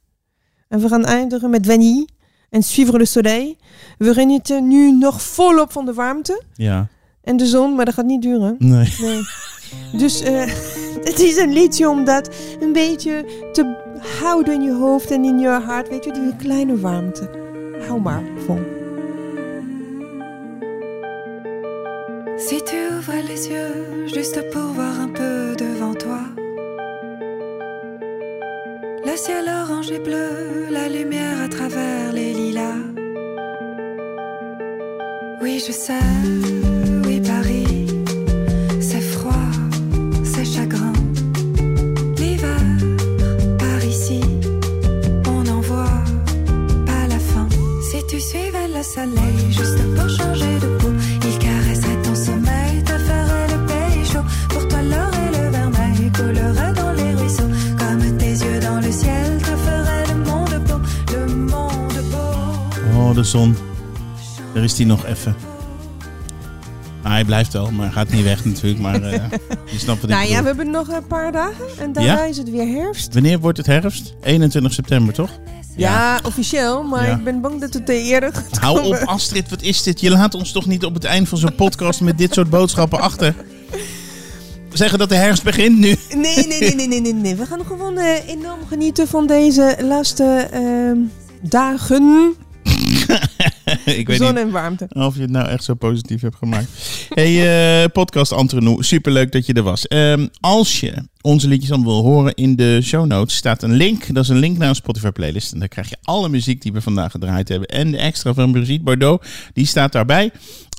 En 0.72 0.80
we 0.80 0.88
gaan 0.88 1.06
eindigen 1.06 1.50
met 1.50 1.66
Vanille 1.66 2.08
en 2.50 2.64
Suivre 2.64 2.98
le 2.98 3.06
Soleil. 3.06 3.56
We 3.98 4.14
genieten 4.14 4.68
nu 4.68 4.92
nog 4.92 5.22
volop 5.22 5.72
van 5.72 5.86
de 5.86 5.94
warmte 5.94 6.42
Ja, 6.54 6.88
en 7.24 7.38
de 7.38 7.46
zon, 7.46 7.76
maar 7.76 7.86
dat 7.86 7.94
gaat 7.94 8.06
niet 8.06 8.22
duren. 8.22 8.56
nee. 8.60 8.94
Nee. 9.02 9.22
Dus 9.98 10.22
eh, 10.22 10.40
het 11.10 11.20
is 11.20 11.38
een 11.38 11.54
liedje 11.54 11.90
om 11.90 12.04
dat 12.06 12.30
een 12.60 12.74
beetje 12.74 13.26
te 13.54 13.76
houden 14.20 14.54
in 14.54 14.62
je 14.62 14.74
hoofd 14.74 15.12
en 15.12 15.24
in 15.26 15.40
je 15.40 15.48
hart. 15.48 15.90
Weet 15.90 16.04
je, 16.06 16.12
die 16.12 16.36
kleine 16.36 16.80
warmte. 16.80 17.30
Hou 17.88 18.02
maar 18.02 18.24
vol. 18.46 18.60
Si 22.38 22.62
tu 22.64 22.76
ouvrais 22.92 23.24
les 23.28 23.48
yeux 23.48 23.74
juste 24.06 24.42
pour 24.52 24.61
Le 29.12 29.18
ciel 29.18 29.46
orange 29.50 29.92
et 29.92 30.00
bleu, 30.00 30.70
la 30.70 30.88
lumière 30.88 31.42
à 31.42 31.50
travers 31.50 32.14
les 32.14 32.32
lilas. 32.32 32.80
Oui, 35.42 35.62
je 35.68 35.74
sais, 35.74 36.00
oui, 37.06 37.20
Paris, 37.20 37.72
Oh, 63.12 63.18
de 63.18 63.24
zon. 63.24 63.56
Er 64.56 64.64
is 64.64 64.76
die 64.76 64.86
nog 64.86 65.06
even. 65.06 65.36
Nou, 67.02 67.14
hij 67.14 67.26
blijft 67.26 67.54
wel, 67.54 67.72
maar 67.72 67.86
hij 67.86 67.94
gaat 67.94 68.10
niet 68.10 68.24
weg 68.24 68.46
natuurlijk. 68.46 68.82
Maar 68.82 69.02
eh, 69.04 69.12
je 69.72 69.80
snapt 69.80 70.02
wat 70.02 70.10
ik 70.10 70.16
Nou 70.16 70.30
ja, 70.30 70.40
we 70.40 70.46
hebben 70.48 70.70
nog 70.72 70.88
een 70.88 71.08
paar 71.08 71.32
dagen 71.32 71.66
en 71.80 71.94
daarna 71.94 72.12
Ja? 72.18 72.24
is 72.24 72.38
het 72.38 72.50
weer 72.50 72.68
herfst. 72.68 73.14
Wanneer 73.14 73.40
wordt 73.40 73.58
het 73.58 73.68
herfst? 73.68 74.16
21 74.22 74.74
september, 74.74 75.14
toch? 75.14 75.30
Ja, 75.76 76.20
officieel, 76.24 76.84
maar 76.84 77.08
Ja. 77.08 77.16
ik 77.16 77.24
ben 77.24 77.42
bang 77.42 77.62
dat 77.62 77.74
het 77.74 77.86
te 77.86 77.94
eerder 77.94 78.34
gaat 78.34 78.58
Hou 78.58 78.86
op. 78.86 78.94
Astrid, 79.06 79.50
wat 79.50 79.62
is 79.62 79.84
dit? 79.84 80.00
Je 80.02 80.10
laat 80.10 80.34
ons 80.36 80.52
toch 80.52 80.66
niet 80.66 80.86
op 80.86 80.94
het 80.94 81.04
eind 81.04 81.30
van 81.30 81.38
zo'n 81.38 81.56
podcast 81.56 82.02
met 82.02 82.18
dit 82.18 82.34
soort 82.34 82.50
boodschappen 82.50 83.00
achter. 83.00 83.36
We 84.70 84.78
zeggen 84.78 85.00
dat 85.00 85.10
de 85.10 85.16
herfst 85.16 85.44
begint 85.44 85.78
nu. 85.78 85.96
Nee, 86.16 86.36
nee, 86.36 86.48
nee, 86.48 86.76
nee, 86.76 86.88
nee, 86.88 87.02
nee, 87.02 87.14
nee. 87.14 87.36
We 87.36 87.46
gaan 87.46 87.66
gewoon 87.66 87.98
eh, 87.98 88.28
enorm 88.28 88.60
genieten 88.68 89.08
van 89.08 89.28
deze 89.28 89.78
laatste 89.82 90.48
ehm, 90.52 90.98
dagen. 91.42 92.36
ik 94.00 94.08
weet 94.08 94.18
Zon 94.18 94.38
en 94.38 94.52
warmte. 94.52 94.88
of 94.90 95.16
je 95.16 95.22
het 95.22 95.30
nou 95.30 95.48
echt 95.48 95.64
zo 95.64 95.74
positief 95.74 96.22
hebt 96.22 96.36
gemaakt. 96.36 96.68
hey, 97.10 97.84
eh, 97.84 97.92
podcast 97.92 98.32
Antronou, 98.32 98.84
superleuk 98.84 99.32
dat 99.32 99.46
je 99.46 99.54
er 99.54 99.64
was. 99.64 99.88
Ehm, 99.88 100.28
als 100.40 100.80
je 100.80 100.94
onze 101.22 101.48
liedjes 101.48 101.70
dan 101.70 101.84
wil 101.84 102.04
horen, 102.04 102.34
in 102.34 102.56
de 102.56 102.80
show 102.84 103.06
notes 103.06 103.36
staat 103.36 103.64
een 103.64 103.74
link. 103.74 104.14
Dat 104.14 104.24
is 104.24 104.30
een 104.30 104.38
link 104.38 104.58
naar 104.58 104.70
een 104.70 104.76
Spotify 104.76 105.10
playlist. 105.10 105.54
En 105.54 105.60
daar 105.60 105.68
krijg 105.68 105.90
je 105.90 105.98
alle 106.02 106.30
muziek 106.30 106.62
die 106.62 106.74
we 106.74 106.82
vandaag 106.82 107.12
gedraaid 107.12 107.48
hebben. 107.48 107.68
En 107.68 107.92
de 107.92 107.98
extra 107.98 108.34
van 108.34 108.52
Brigitte 108.52 108.84
Bardot, 108.84 109.26
die 109.54 109.66
staat 109.66 109.92
daarbij. 109.92 110.32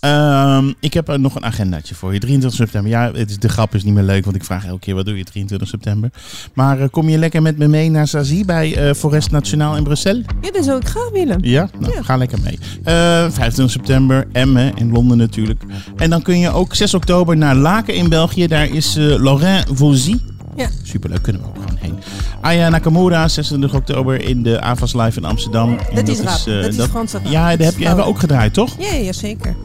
Ehm, 0.06 0.72
ik 0.80 0.94
heb 0.94 1.08
er 1.08 1.20
nog 1.20 1.34
een 1.34 1.44
agendaatje 1.44 1.94
voor 1.94 2.12
je. 2.12 2.18
23 2.18 2.60
september. 2.60 2.90
Ja, 2.90 3.10
het 3.14 3.30
is, 3.30 3.38
de 3.38 3.48
grap 3.48 3.74
is 3.74 3.84
niet 3.84 3.94
meer 3.94 4.02
leuk, 4.02 4.24
want 4.24 4.36
ik 4.36 4.44
vraag 4.44 4.66
elke 4.66 4.78
keer 4.80 4.94
wat 4.94 5.04
doe 5.06 5.16
je 5.16 5.24
23 5.24 5.68
september. 5.68 6.10
Maar 6.54 6.80
eh, 6.80 6.88
kom 6.90 7.08
je 7.08 7.18
lekker 7.18 7.42
met 7.42 7.58
me 7.58 7.68
mee 7.68 7.90
naar 7.90 8.06
Zazie 8.06 8.44
bij 8.44 8.76
eh, 8.76 8.94
Forest 8.94 9.30
Nationaal 9.30 9.76
in 9.76 9.82
Brussel? 9.82 10.16
Ja, 10.40 10.50
dat 10.52 10.64
zou 10.64 10.78
ik 10.80 10.86
graag 10.88 11.10
willen. 11.12 11.38
Ja, 11.42 11.68
nou, 11.80 11.92
Ja. 11.94 12.02
ga 12.02 12.16
lekker 12.16 12.38
mee. 12.42 12.58
Eh 12.84 12.94
25 13.30 13.70
september, 13.70 14.26
Emmen 14.32 14.72
in 14.76 14.92
Londen 14.92 15.16
natuurlijk. 15.18 15.62
En 15.96 16.10
dan 16.10 16.22
kun 16.22 16.38
je 16.38 16.50
ook 16.50 16.74
6 16.74 16.94
oktober 16.94 17.36
naar 17.36 17.54
Laken 17.54 17.94
in 17.94 18.08
België. 18.08 18.46
Daar 18.46 18.68
is 18.68 18.96
eh 18.96 19.04
Laurent 19.04 19.66
Voulzy. 19.72 20.16
Ja. 20.56 20.68
Superleuk, 20.82 21.22
kunnen 21.22 21.42
we 21.42 21.48
ook 21.48 21.54
gewoon 21.54 21.76
heen. 21.80 21.98
Aya 22.40 22.68
Nakamura, 22.68 23.28
26 23.28 23.74
oktober 23.74 24.24
in 24.28 24.42
de 24.42 24.60
AVAS 24.60 24.94
Live 24.94 25.18
in 25.18 25.24
Amsterdam. 25.24 25.76
En 25.90 25.94
Dat 25.94 26.08
is 26.08 26.20
rap. 26.20 26.26
eh, 26.46 26.62
Dat 26.62 26.64
is. 26.64 27.30
Ja, 27.30 27.56
Dat 27.56 27.66
heb 27.66 27.78
je, 27.78 27.86
hebben 27.86 28.04
we 28.04 28.10
ook 28.10 28.18
gedraaid, 28.18 28.54
toch? 28.54 28.74
Ja, 28.78 28.92
ja, 28.92 29.12
zeker. 29.12 29.56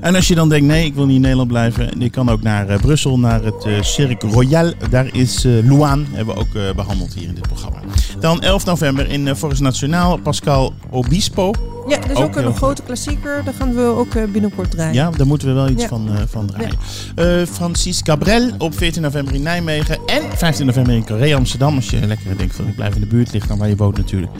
En 0.00 0.14
als 0.14 0.28
je 0.28 0.34
dan 0.34 0.48
denkt, 0.48 0.66
nee, 0.66 0.84
ik 0.84 0.94
wil 0.94 1.06
niet 1.06 1.14
in 1.14 1.20
Nederland 1.20 1.48
blijven. 1.48 1.88
Je 1.98 2.10
kan 2.10 2.28
ook 2.28 2.42
naar 2.42 2.68
eh, 2.68 2.78
Brussel, 2.80 3.18
naar 3.18 3.42
het 3.44 3.64
eh 3.64 3.82
Cirque 3.82 4.28
Royal. 4.28 4.72
Daar 4.90 5.14
is 5.14 5.44
eh 5.44 5.52
Luan, 5.62 6.06
hebben 6.12 6.34
we 6.34 6.40
ook 6.40 6.54
eh, 6.54 6.62
behandeld 6.76 7.14
hier 7.14 7.28
in 7.28 7.34
dit 7.34 7.48
programma. 7.48 7.78
Dan 8.20 8.42
11 8.42 8.64
november 8.64 9.08
in 9.10 9.36
Forest 9.36 9.60
Nationaal, 9.60 10.16
Pascal 10.16 10.74
Obispo. 10.90 11.52
Ja, 11.88 11.98
dat 11.98 12.10
is 12.10 12.16
Ook 12.16 12.36
een 12.36 12.54
grote 12.54 12.82
klassieker. 12.82 13.44
Daar 13.44 13.54
gaan 13.54 13.74
we 13.74 13.82
ook 13.82 14.14
eh, 14.14 14.24
binnenkort 14.24 14.70
draaien. 14.70 14.94
Ja, 14.94 15.10
daar 15.10 15.26
moeten 15.26 15.48
we 15.48 15.54
wel 15.54 15.68
iets 15.68 15.82
Ja. 15.82 15.88
van, 15.88 16.08
eh, 16.12 16.22
van 16.28 16.46
draaien. 16.46 16.78
Eh, 17.14 17.46
Francis 17.52 18.02
Cabrel 18.02 18.50
op 18.58 18.76
14 18.76 19.02
november 19.02 19.34
in 19.34 19.42
Nijmegen. 19.42 19.98
En 20.06 20.22
15 20.36 20.66
november 20.66 20.94
in 20.94 21.04
Carré 21.04 21.34
Amsterdam. 21.34 21.74
Als 21.76 21.90
je 21.90 22.06
lekker 22.06 22.36
denkt 22.38 22.56
van 22.56 22.68
ik 22.68 22.74
blijf 22.74 22.94
in 22.94 23.00
de 23.00 23.06
buurt 23.06 23.32
liggen, 23.32 23.48
dan 23.50 23.58
waar 23.58 23.68
je 23.68 23.76
woont 23.76 23.96
natuurlijk. 23.96 24.32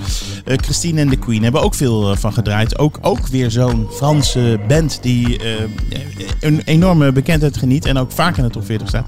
Christine 0.44 1.01
en 1.01 1.09
de 1.09 1.16
Queen 1.16 1.42
hebben 1.42 1.62
ook 1.62 1.74
veel 1.74 2.16
van 2.16 2.32
gedraaid. 2.32 2.78
Ook, 2.78 2.99
ook 3.01 3.26
weer 3.26 3.51
zo'n 3.51 3.86
Franse 3.90 4.61
band 4.68 4.99
die 5.03 5.40
een 6.40 6.62
enorme 6.64 7.12
bekendheid 7.12 7.57
geniet. 7.57 7.84
En 7.84 7.99
ook 7.99 8.12
vaak 8.12 8.36
in 8.36 8.44
de 8.44 8.51
top 8.51 8.64
40 8.64 8.88
staat. 8.88 9.07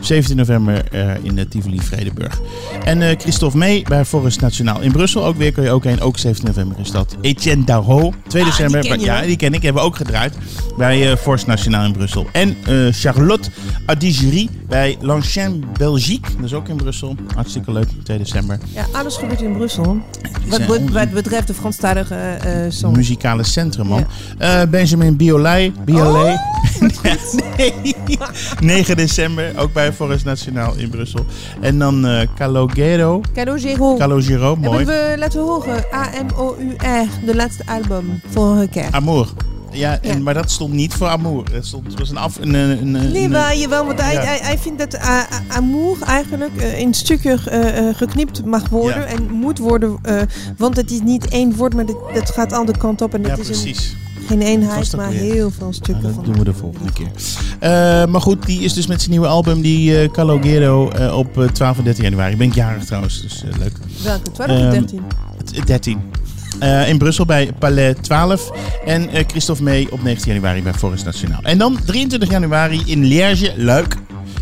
17 0.00 0.36
november 0.36 0.84
eh, 0.90 1.10
in 1.22 1.34
de 1.34 1.48
Tivoli 1.48 1.80
Vredenburg. 1.80 2.40
En 2.84 3.02
eh, 3.02 3.18
Christophe 3.18 3.58
May 3.58 3.84
bij 3.88 4.04
Forest 4.04 4.40
Nationaal 4.40 4.80
in 4.80 4.92
Brussel. 4.92 5.24
Ook 5.24 5.36
weer 5.36 5.52
kun 5.52 5.62
je 5.62 5.70
ook 5.70 5.84
heen. 5.84 6.00
Ook 6.00 6.18
17 6.18 6.46
november 6.46 6.78
is 6.78 6.90
dat. 6.90 7.16
Etienne 7.20 7.64
Darro. 7.64 8.12
2 8.26 8.44
december. 8.44 8.80
Ah, 8.80 8.88
ken 8.88 8.98
je 8.98 9.04
ja, 9.04 9.20
die 9.22 9.36
ken 9.36 9.54
ik. 9.54 9.62
Hebben 9.62 9.82
we 9.82 9.88
ook 9.88 9.96
gedraaid 9.96 10.34
bij 10.76 11.10
eh 11.10 11.16
Force 11.16 11.46
Nationaal 11.46 11.84
in 11.84 11.92
Brussel. 11.92 12.26
En 12.32 12.56
Charlotte 12.92 13.50
Adigerie 13.86 14.50
bij 14.70 14.96
L'Ancienne 15.00 15.58
Belgique. 15.78 16.36
Dat 16.36 16.44
is 16.44 16.54
ook 16.54 16.68
in 16.68 16.76
Brussel. 16.76 17.14
Hartstikke 17.34 17.72
leuk, 17.72 17.88
2 18.02 18.18
december. 18.18 18.58
Ja, 18.72 18.86
alles 18.92 19.16
gebeurt 19.16 19.40
in 19.40 19.52
Brussel. 19.52 19.98
Wat, 20.48 20.80
wat, 20.92 21.10
betreft 21.10 21.46
de 21.46 21.54
Franstalige 21.54 22.38
song. 22.68 22.96
Muzikale 22.96 23.42
centrum, 23.42 23.86
man. 23.86 24.06
Eh, 24.38 24.62
Benjamin 24.70 25.16
Biolay. 25.16 25.72
Biolay. 25.84 26.36
nee. 27.56 27.96
9 28.60 28.96
december, 28.96 29.52
ook 29.56 29.72
bij 29.72 29.92
Forest 29.92 30.24
Nationaal 30.24 30.74
in 30.76 30.90
Brussel. 30.90 31.26
En 31.60 31.78
dan 31.78 32.06
eh 32.06 32.28
Calogero. 32.36 33.20
Calogero. 33.34 33.96
Calogero, 33.96 34.56
mooi. 34.56 34.84
We 34.84 35.14
laten 35.18 35.40
horen. 35.40 35.84
A-M-O-U-R. 35.94 37.26
De 37.26 37.34
laatste 37.34 37.66
album. 37.66 38.20
Vorige 38.30 38.68
keer. 38.68 38.88
Amour. 38.90 39.28
Ja, 39.72 39.98
en, 40.02 40.16
Ja. 40.16 40.22
maar 40.22 40.34
dat 40.34 40.50
stond 40.50 40.72
niet 40.72 40.94
voor 40.94 41.06
Amour. 41.08 41.44
Het, 41.52 41.66
stond, 41.66 41.98
was 41.98 42.10
een 42.10 42.16
af... 42.16 42.36
Een, 42.40 42.54
een, 42.54 42.94
een, 42.94 43.12
Nee, 43.12 43.24
een- 43.24 43.30
maar 43.30 43.56
jawel, 43.56 43.86
want 43.86 44.00
hij, 44.00 44.12
Ja. 44.14 44.20
hij, 44.22 44.38
hij 44.42 44.58
vindt 44.58 44.78
dat 44.78 44.94
a- 45.02 45.26
amour 45.48 45.96
eigenlijk 46.02 46.56
eh, 46.56 46.78
in 46.78 46.94
stukken 46.94 47.38
eh, 47.46 47.88
eh, 47.88 47.96
geknipt 47.96 48.44
mag 48.44 48.68
worden 48.68 49.00
Ja. 49.00 49.04
en 49.06 49.30
moet 49.30 49.58
worden. 49.58 49.98
eh, 50.02 50.20
want 50.56 50.76
het 50.76 50.90
is 50.90 51.00
niet 51.00 51.28
één 51.28 51.56
woord, 51.56 51.74
maar 51.74 51.86
dit, 51.86 51.96
het 52.12 52.30
gaat 52.30 52.52
alle 52.52 52.76
kanten 52.78 53.06
op. 53.06 53.14
En 53.14 53.22
Ja, 53.22 53.28
het 53.28 53.38
is 53.38 53.48
een, 53.48 53.62
precies. 53.62 53.96
geen 54.26 54.40
eenheid, 54.42 54.90
dat 54.90 55.00
maar 55.00 55.10
weer? 55.10 55.20
heel 55.20 55.50
veel 55.50 55.66
Ja, 55.66 55.72
stukken 55.72 56.02
dat 56.02 56.12
van. 56.14 56.24
doen 56.24 56.38
we 56.38 56.44
de 56.44 56.54
volgende 56.54 56.92
keer. 56.92 57.10
Eh, 57.58 57.70
maar 58.06 58.20
goed, 58.20 58.46
die 58.46 58.60
is 58.60 58.72
dus 58.72 58.86
met 58.86 58.98
zijn 58.98 59.10
nieuwe 59.10 59.26
album, 59.26 59.60
die 59.60 60.00
eh 60.02 60.10
Calogero, 60.10 60.90
eh, 60.90 61.16
op 61.16 61.38
eh, 61.38 61.44
12 61.48 61.78
en 61.78 61.84
13 61.84 62.04
januari. 62.04 62.32
Ik 62.32 62.38
ben 62.38 62.46
ik 62.46 62.54
jarig 62.54 62.84
trouwens, 62.84 63.20
dus 63.22 63.44
eh, 63.44 63.58
leuk. 63.58 63.72
Welke? 64.04 64.30
12 64.32 64.50
of 64.50 64.56
Ehm, 64.56 64.70
13? 64.70 65.02
Het- 65.36 65.66
13. 65.66 66.00
Eh, 66.58 66.88
in 66.88 66.98
Brussel 66.98 67.24
bij 67.24 67.52
Palais 67.58 67.94
12. 68.00 68.50
En 68.84 69.08
eh, 69.08 69.24
Christophe 69.26 69.62
May 69.62 69.86
op 69.90 70.02
19 70.02 70.32
januari 70.32 70.62
bij 70.62 70.72
Forest 70.72 71.04
Nationaal. 71.04 71.40
En 71.42 71.58
dan 71.58 71.78
23 71.84 72.30
januari 72.30 72.82
in 72.86 73.04
Liège, 73.04 73.52
Luik. 73.56 73.96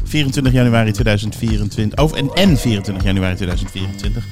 24 0.09 0.53
januari 0.53 0.93
2024. 0.93 1.99
Oh, 1.99 2.19
en, 2.19 2.31
en 2.35 2.57
24 2.57 3.05
januari 3.05 3.35
2024. 3.35 4.27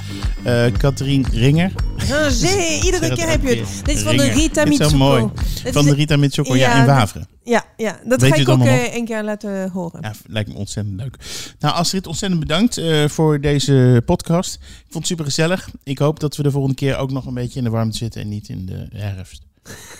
Eh 0.44 0.64
Katrien 0.78 1.26
Ringer. 1.32 1.72
Zee, 2.28 2.80
iedere 2.84 3.14
keer 3.14 3.28
heb 3.28 3.42
je 3.42 3.48
het. 3.48 3.84
Dit 3.84 3.96
is 3.96 4.02
van 4.02 4.16
de. 4.16 4.24
Rita 4.30 4.64
Dit 4.64 4.72
is 4.72 4.78
zo 4.78 4.84
Mitsuko. 4.84 4.96
mooi. 4.96 5.28
Dit 5.62 5.72
Van 5.72 5.84
de 5.84 5.94
Rita 5.94 6.16
Mitsuko, 6.16 6.56
ja, 6.56 6.70
Ja, 6.70 6.80
in 6.80 6.86
Waveren. 6.86 7.28
Ja, 7.42 7.64
ja, 7.76 7.98
dat 8.04 8.20
Weet 8.20 8.30
ga 8.30 8.36
ik 8.36 8.48
ook 8.48 8.48
allemaal 8.48 8.78
eh, 8.78 8.94
een 8.94 9.04
keer 9.04 9.22
laten 9.22 9.70
horen. 9.70 10.00
Ja, 10.02 10.12
lijkt 10.26 10.48
me 10.48 10.54
ontzettend 10.54 11.00
leuk. 11.00 11.16
Nou, 11.58 11.74
Astrid, 11.74 12.06
ontzettend 12.06 12.40
bedankt 12.40 12.78
eh, 12.78 13.08
voor 13.08 13.40
deze 13.40 14.02
podcast. 14.06 14.54
Ik 14.54 14.60
vond 14.82 14.94
het 14.94 15.06
super 15.06 15.24
gezellig. 15.24 15.68
Ik 15.84 15.98
hoop 15.98 16.20
dat 16.20 16.36
we 16.36 16.42
de 16.42 16.50
volgende 16.50 16.76
keer 16.76 16.96
ook 16.96 17.10
nog 17.10 17.26
een 17.26 17.34
beetje 17.34 17.58
in 17.58 17.64
de 17.64 17.70
warmte 17.70 17.96
zitten 17.96 18.20
en 18.20 18.28
niet 18.28 18.48
in 18.48 18.66
de 18.66 18.88
herfst. 18.92 19.45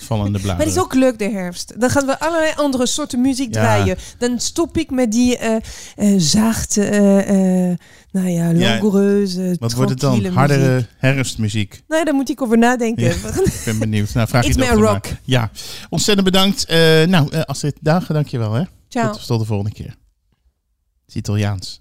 Vallende 0.01 0.39
Maar 0.47 0.59
het 0.59 0.67
is 0.69 0.79
ook 0.79 0.95
leuk 0.95 1.19
de 1.19 1.31
herfst. 1.31 1.81
Dan 1.81 1.91
gaan 1.91 2.07
we 2.07 2.21
allerlei 2.21 2.53
andere 2.57 2.87
soorten 2.87 3.21
muziek 3.21 3.55
Ja. 3.55 3.61
draaien. 3.61 3.97
Dan 4.19 4.41
stop 4.41 4.77
ik 4.77 4.91
met 4.91 5.13
die 5.13 5.37
eh 5.39 5.57
eh, 5.97 6.15
zachte, 6.21 6.85
eh, 6.85 7.71
eh, 7.71 7.79
nou 8.11 8.29
ja, 8.29 8.49
Ja, 8.49 8.53
langoureuze, 8.69 9.57
Wat 9.59 9.73
wordt 9.73 9.91
het 9.91 10.01
dan? 10.01 10.25
Hardere 10.25 10.73
muziek. 10.75 10.89
herfstmuziek. 10.99 11.83
Nee, 11.89 12.05
daar 12.05 12.15
moet 12.15 12.31
ik 12.31 12.43
over 12.43 12.59
nadenken. 12.59 13.03
Ja. 13.05 13.11
Ik 13.45 13.63
ben 13.65 13.79
benieuwd. 13.79 14.15
Nou, 14.15 14.29
vraag 14.29 14.43
je 14.43 14.49
Iets 14.49 14.59
het 14.59 14.67
meer 14.67 14.77
ook 14.77 14.83
maar. 14.85 14.93
rock. 14.93 15.07
Ja, 15.25 15.51
ontzettend 15.89 16.27
bedankt. 16.27 16.65
Eh, 16.65 16.77
nou, 17.05 17.31
eh, 17.31 17.41
Astrid, 17.41 17.77
dagen, 17.81 18.15
dankjewel. 18.15 18.53
Hè. 18.53 18.63
Ciao. 18.89 19.13
Tot, 19.13 19.27
tot 19.27 19.41
de 19.41 19.47
volgende 19.47 19.73
keer. 19.73 19.87
Het 21.07 21.09
is 21.09 21.15
Italiaans. 21.15 21.81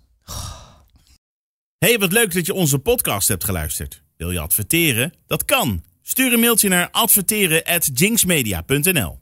Hey, 1.77 1.97
wat 1.99 2.11
leuk 2.11 2.33
dat 2.33 2.45
je 2.45 2.53
onze 2.53 2.79
podcast 2.79 3.27
hebt 3.27 3.43
geluisterd. 3.43 4.01
Wil 4.17 4.31
je 4.31 4.39
adverteren? 4.39 5.13
Dat 5.27 5.45
kan. 5.45 5.83
Stuur 6.07 6.33
een 6.33 6.39
mailtje 6.39 6.69
naar 6.69 6.89
adverteren@jinxmedia.nl. 6.91 9.13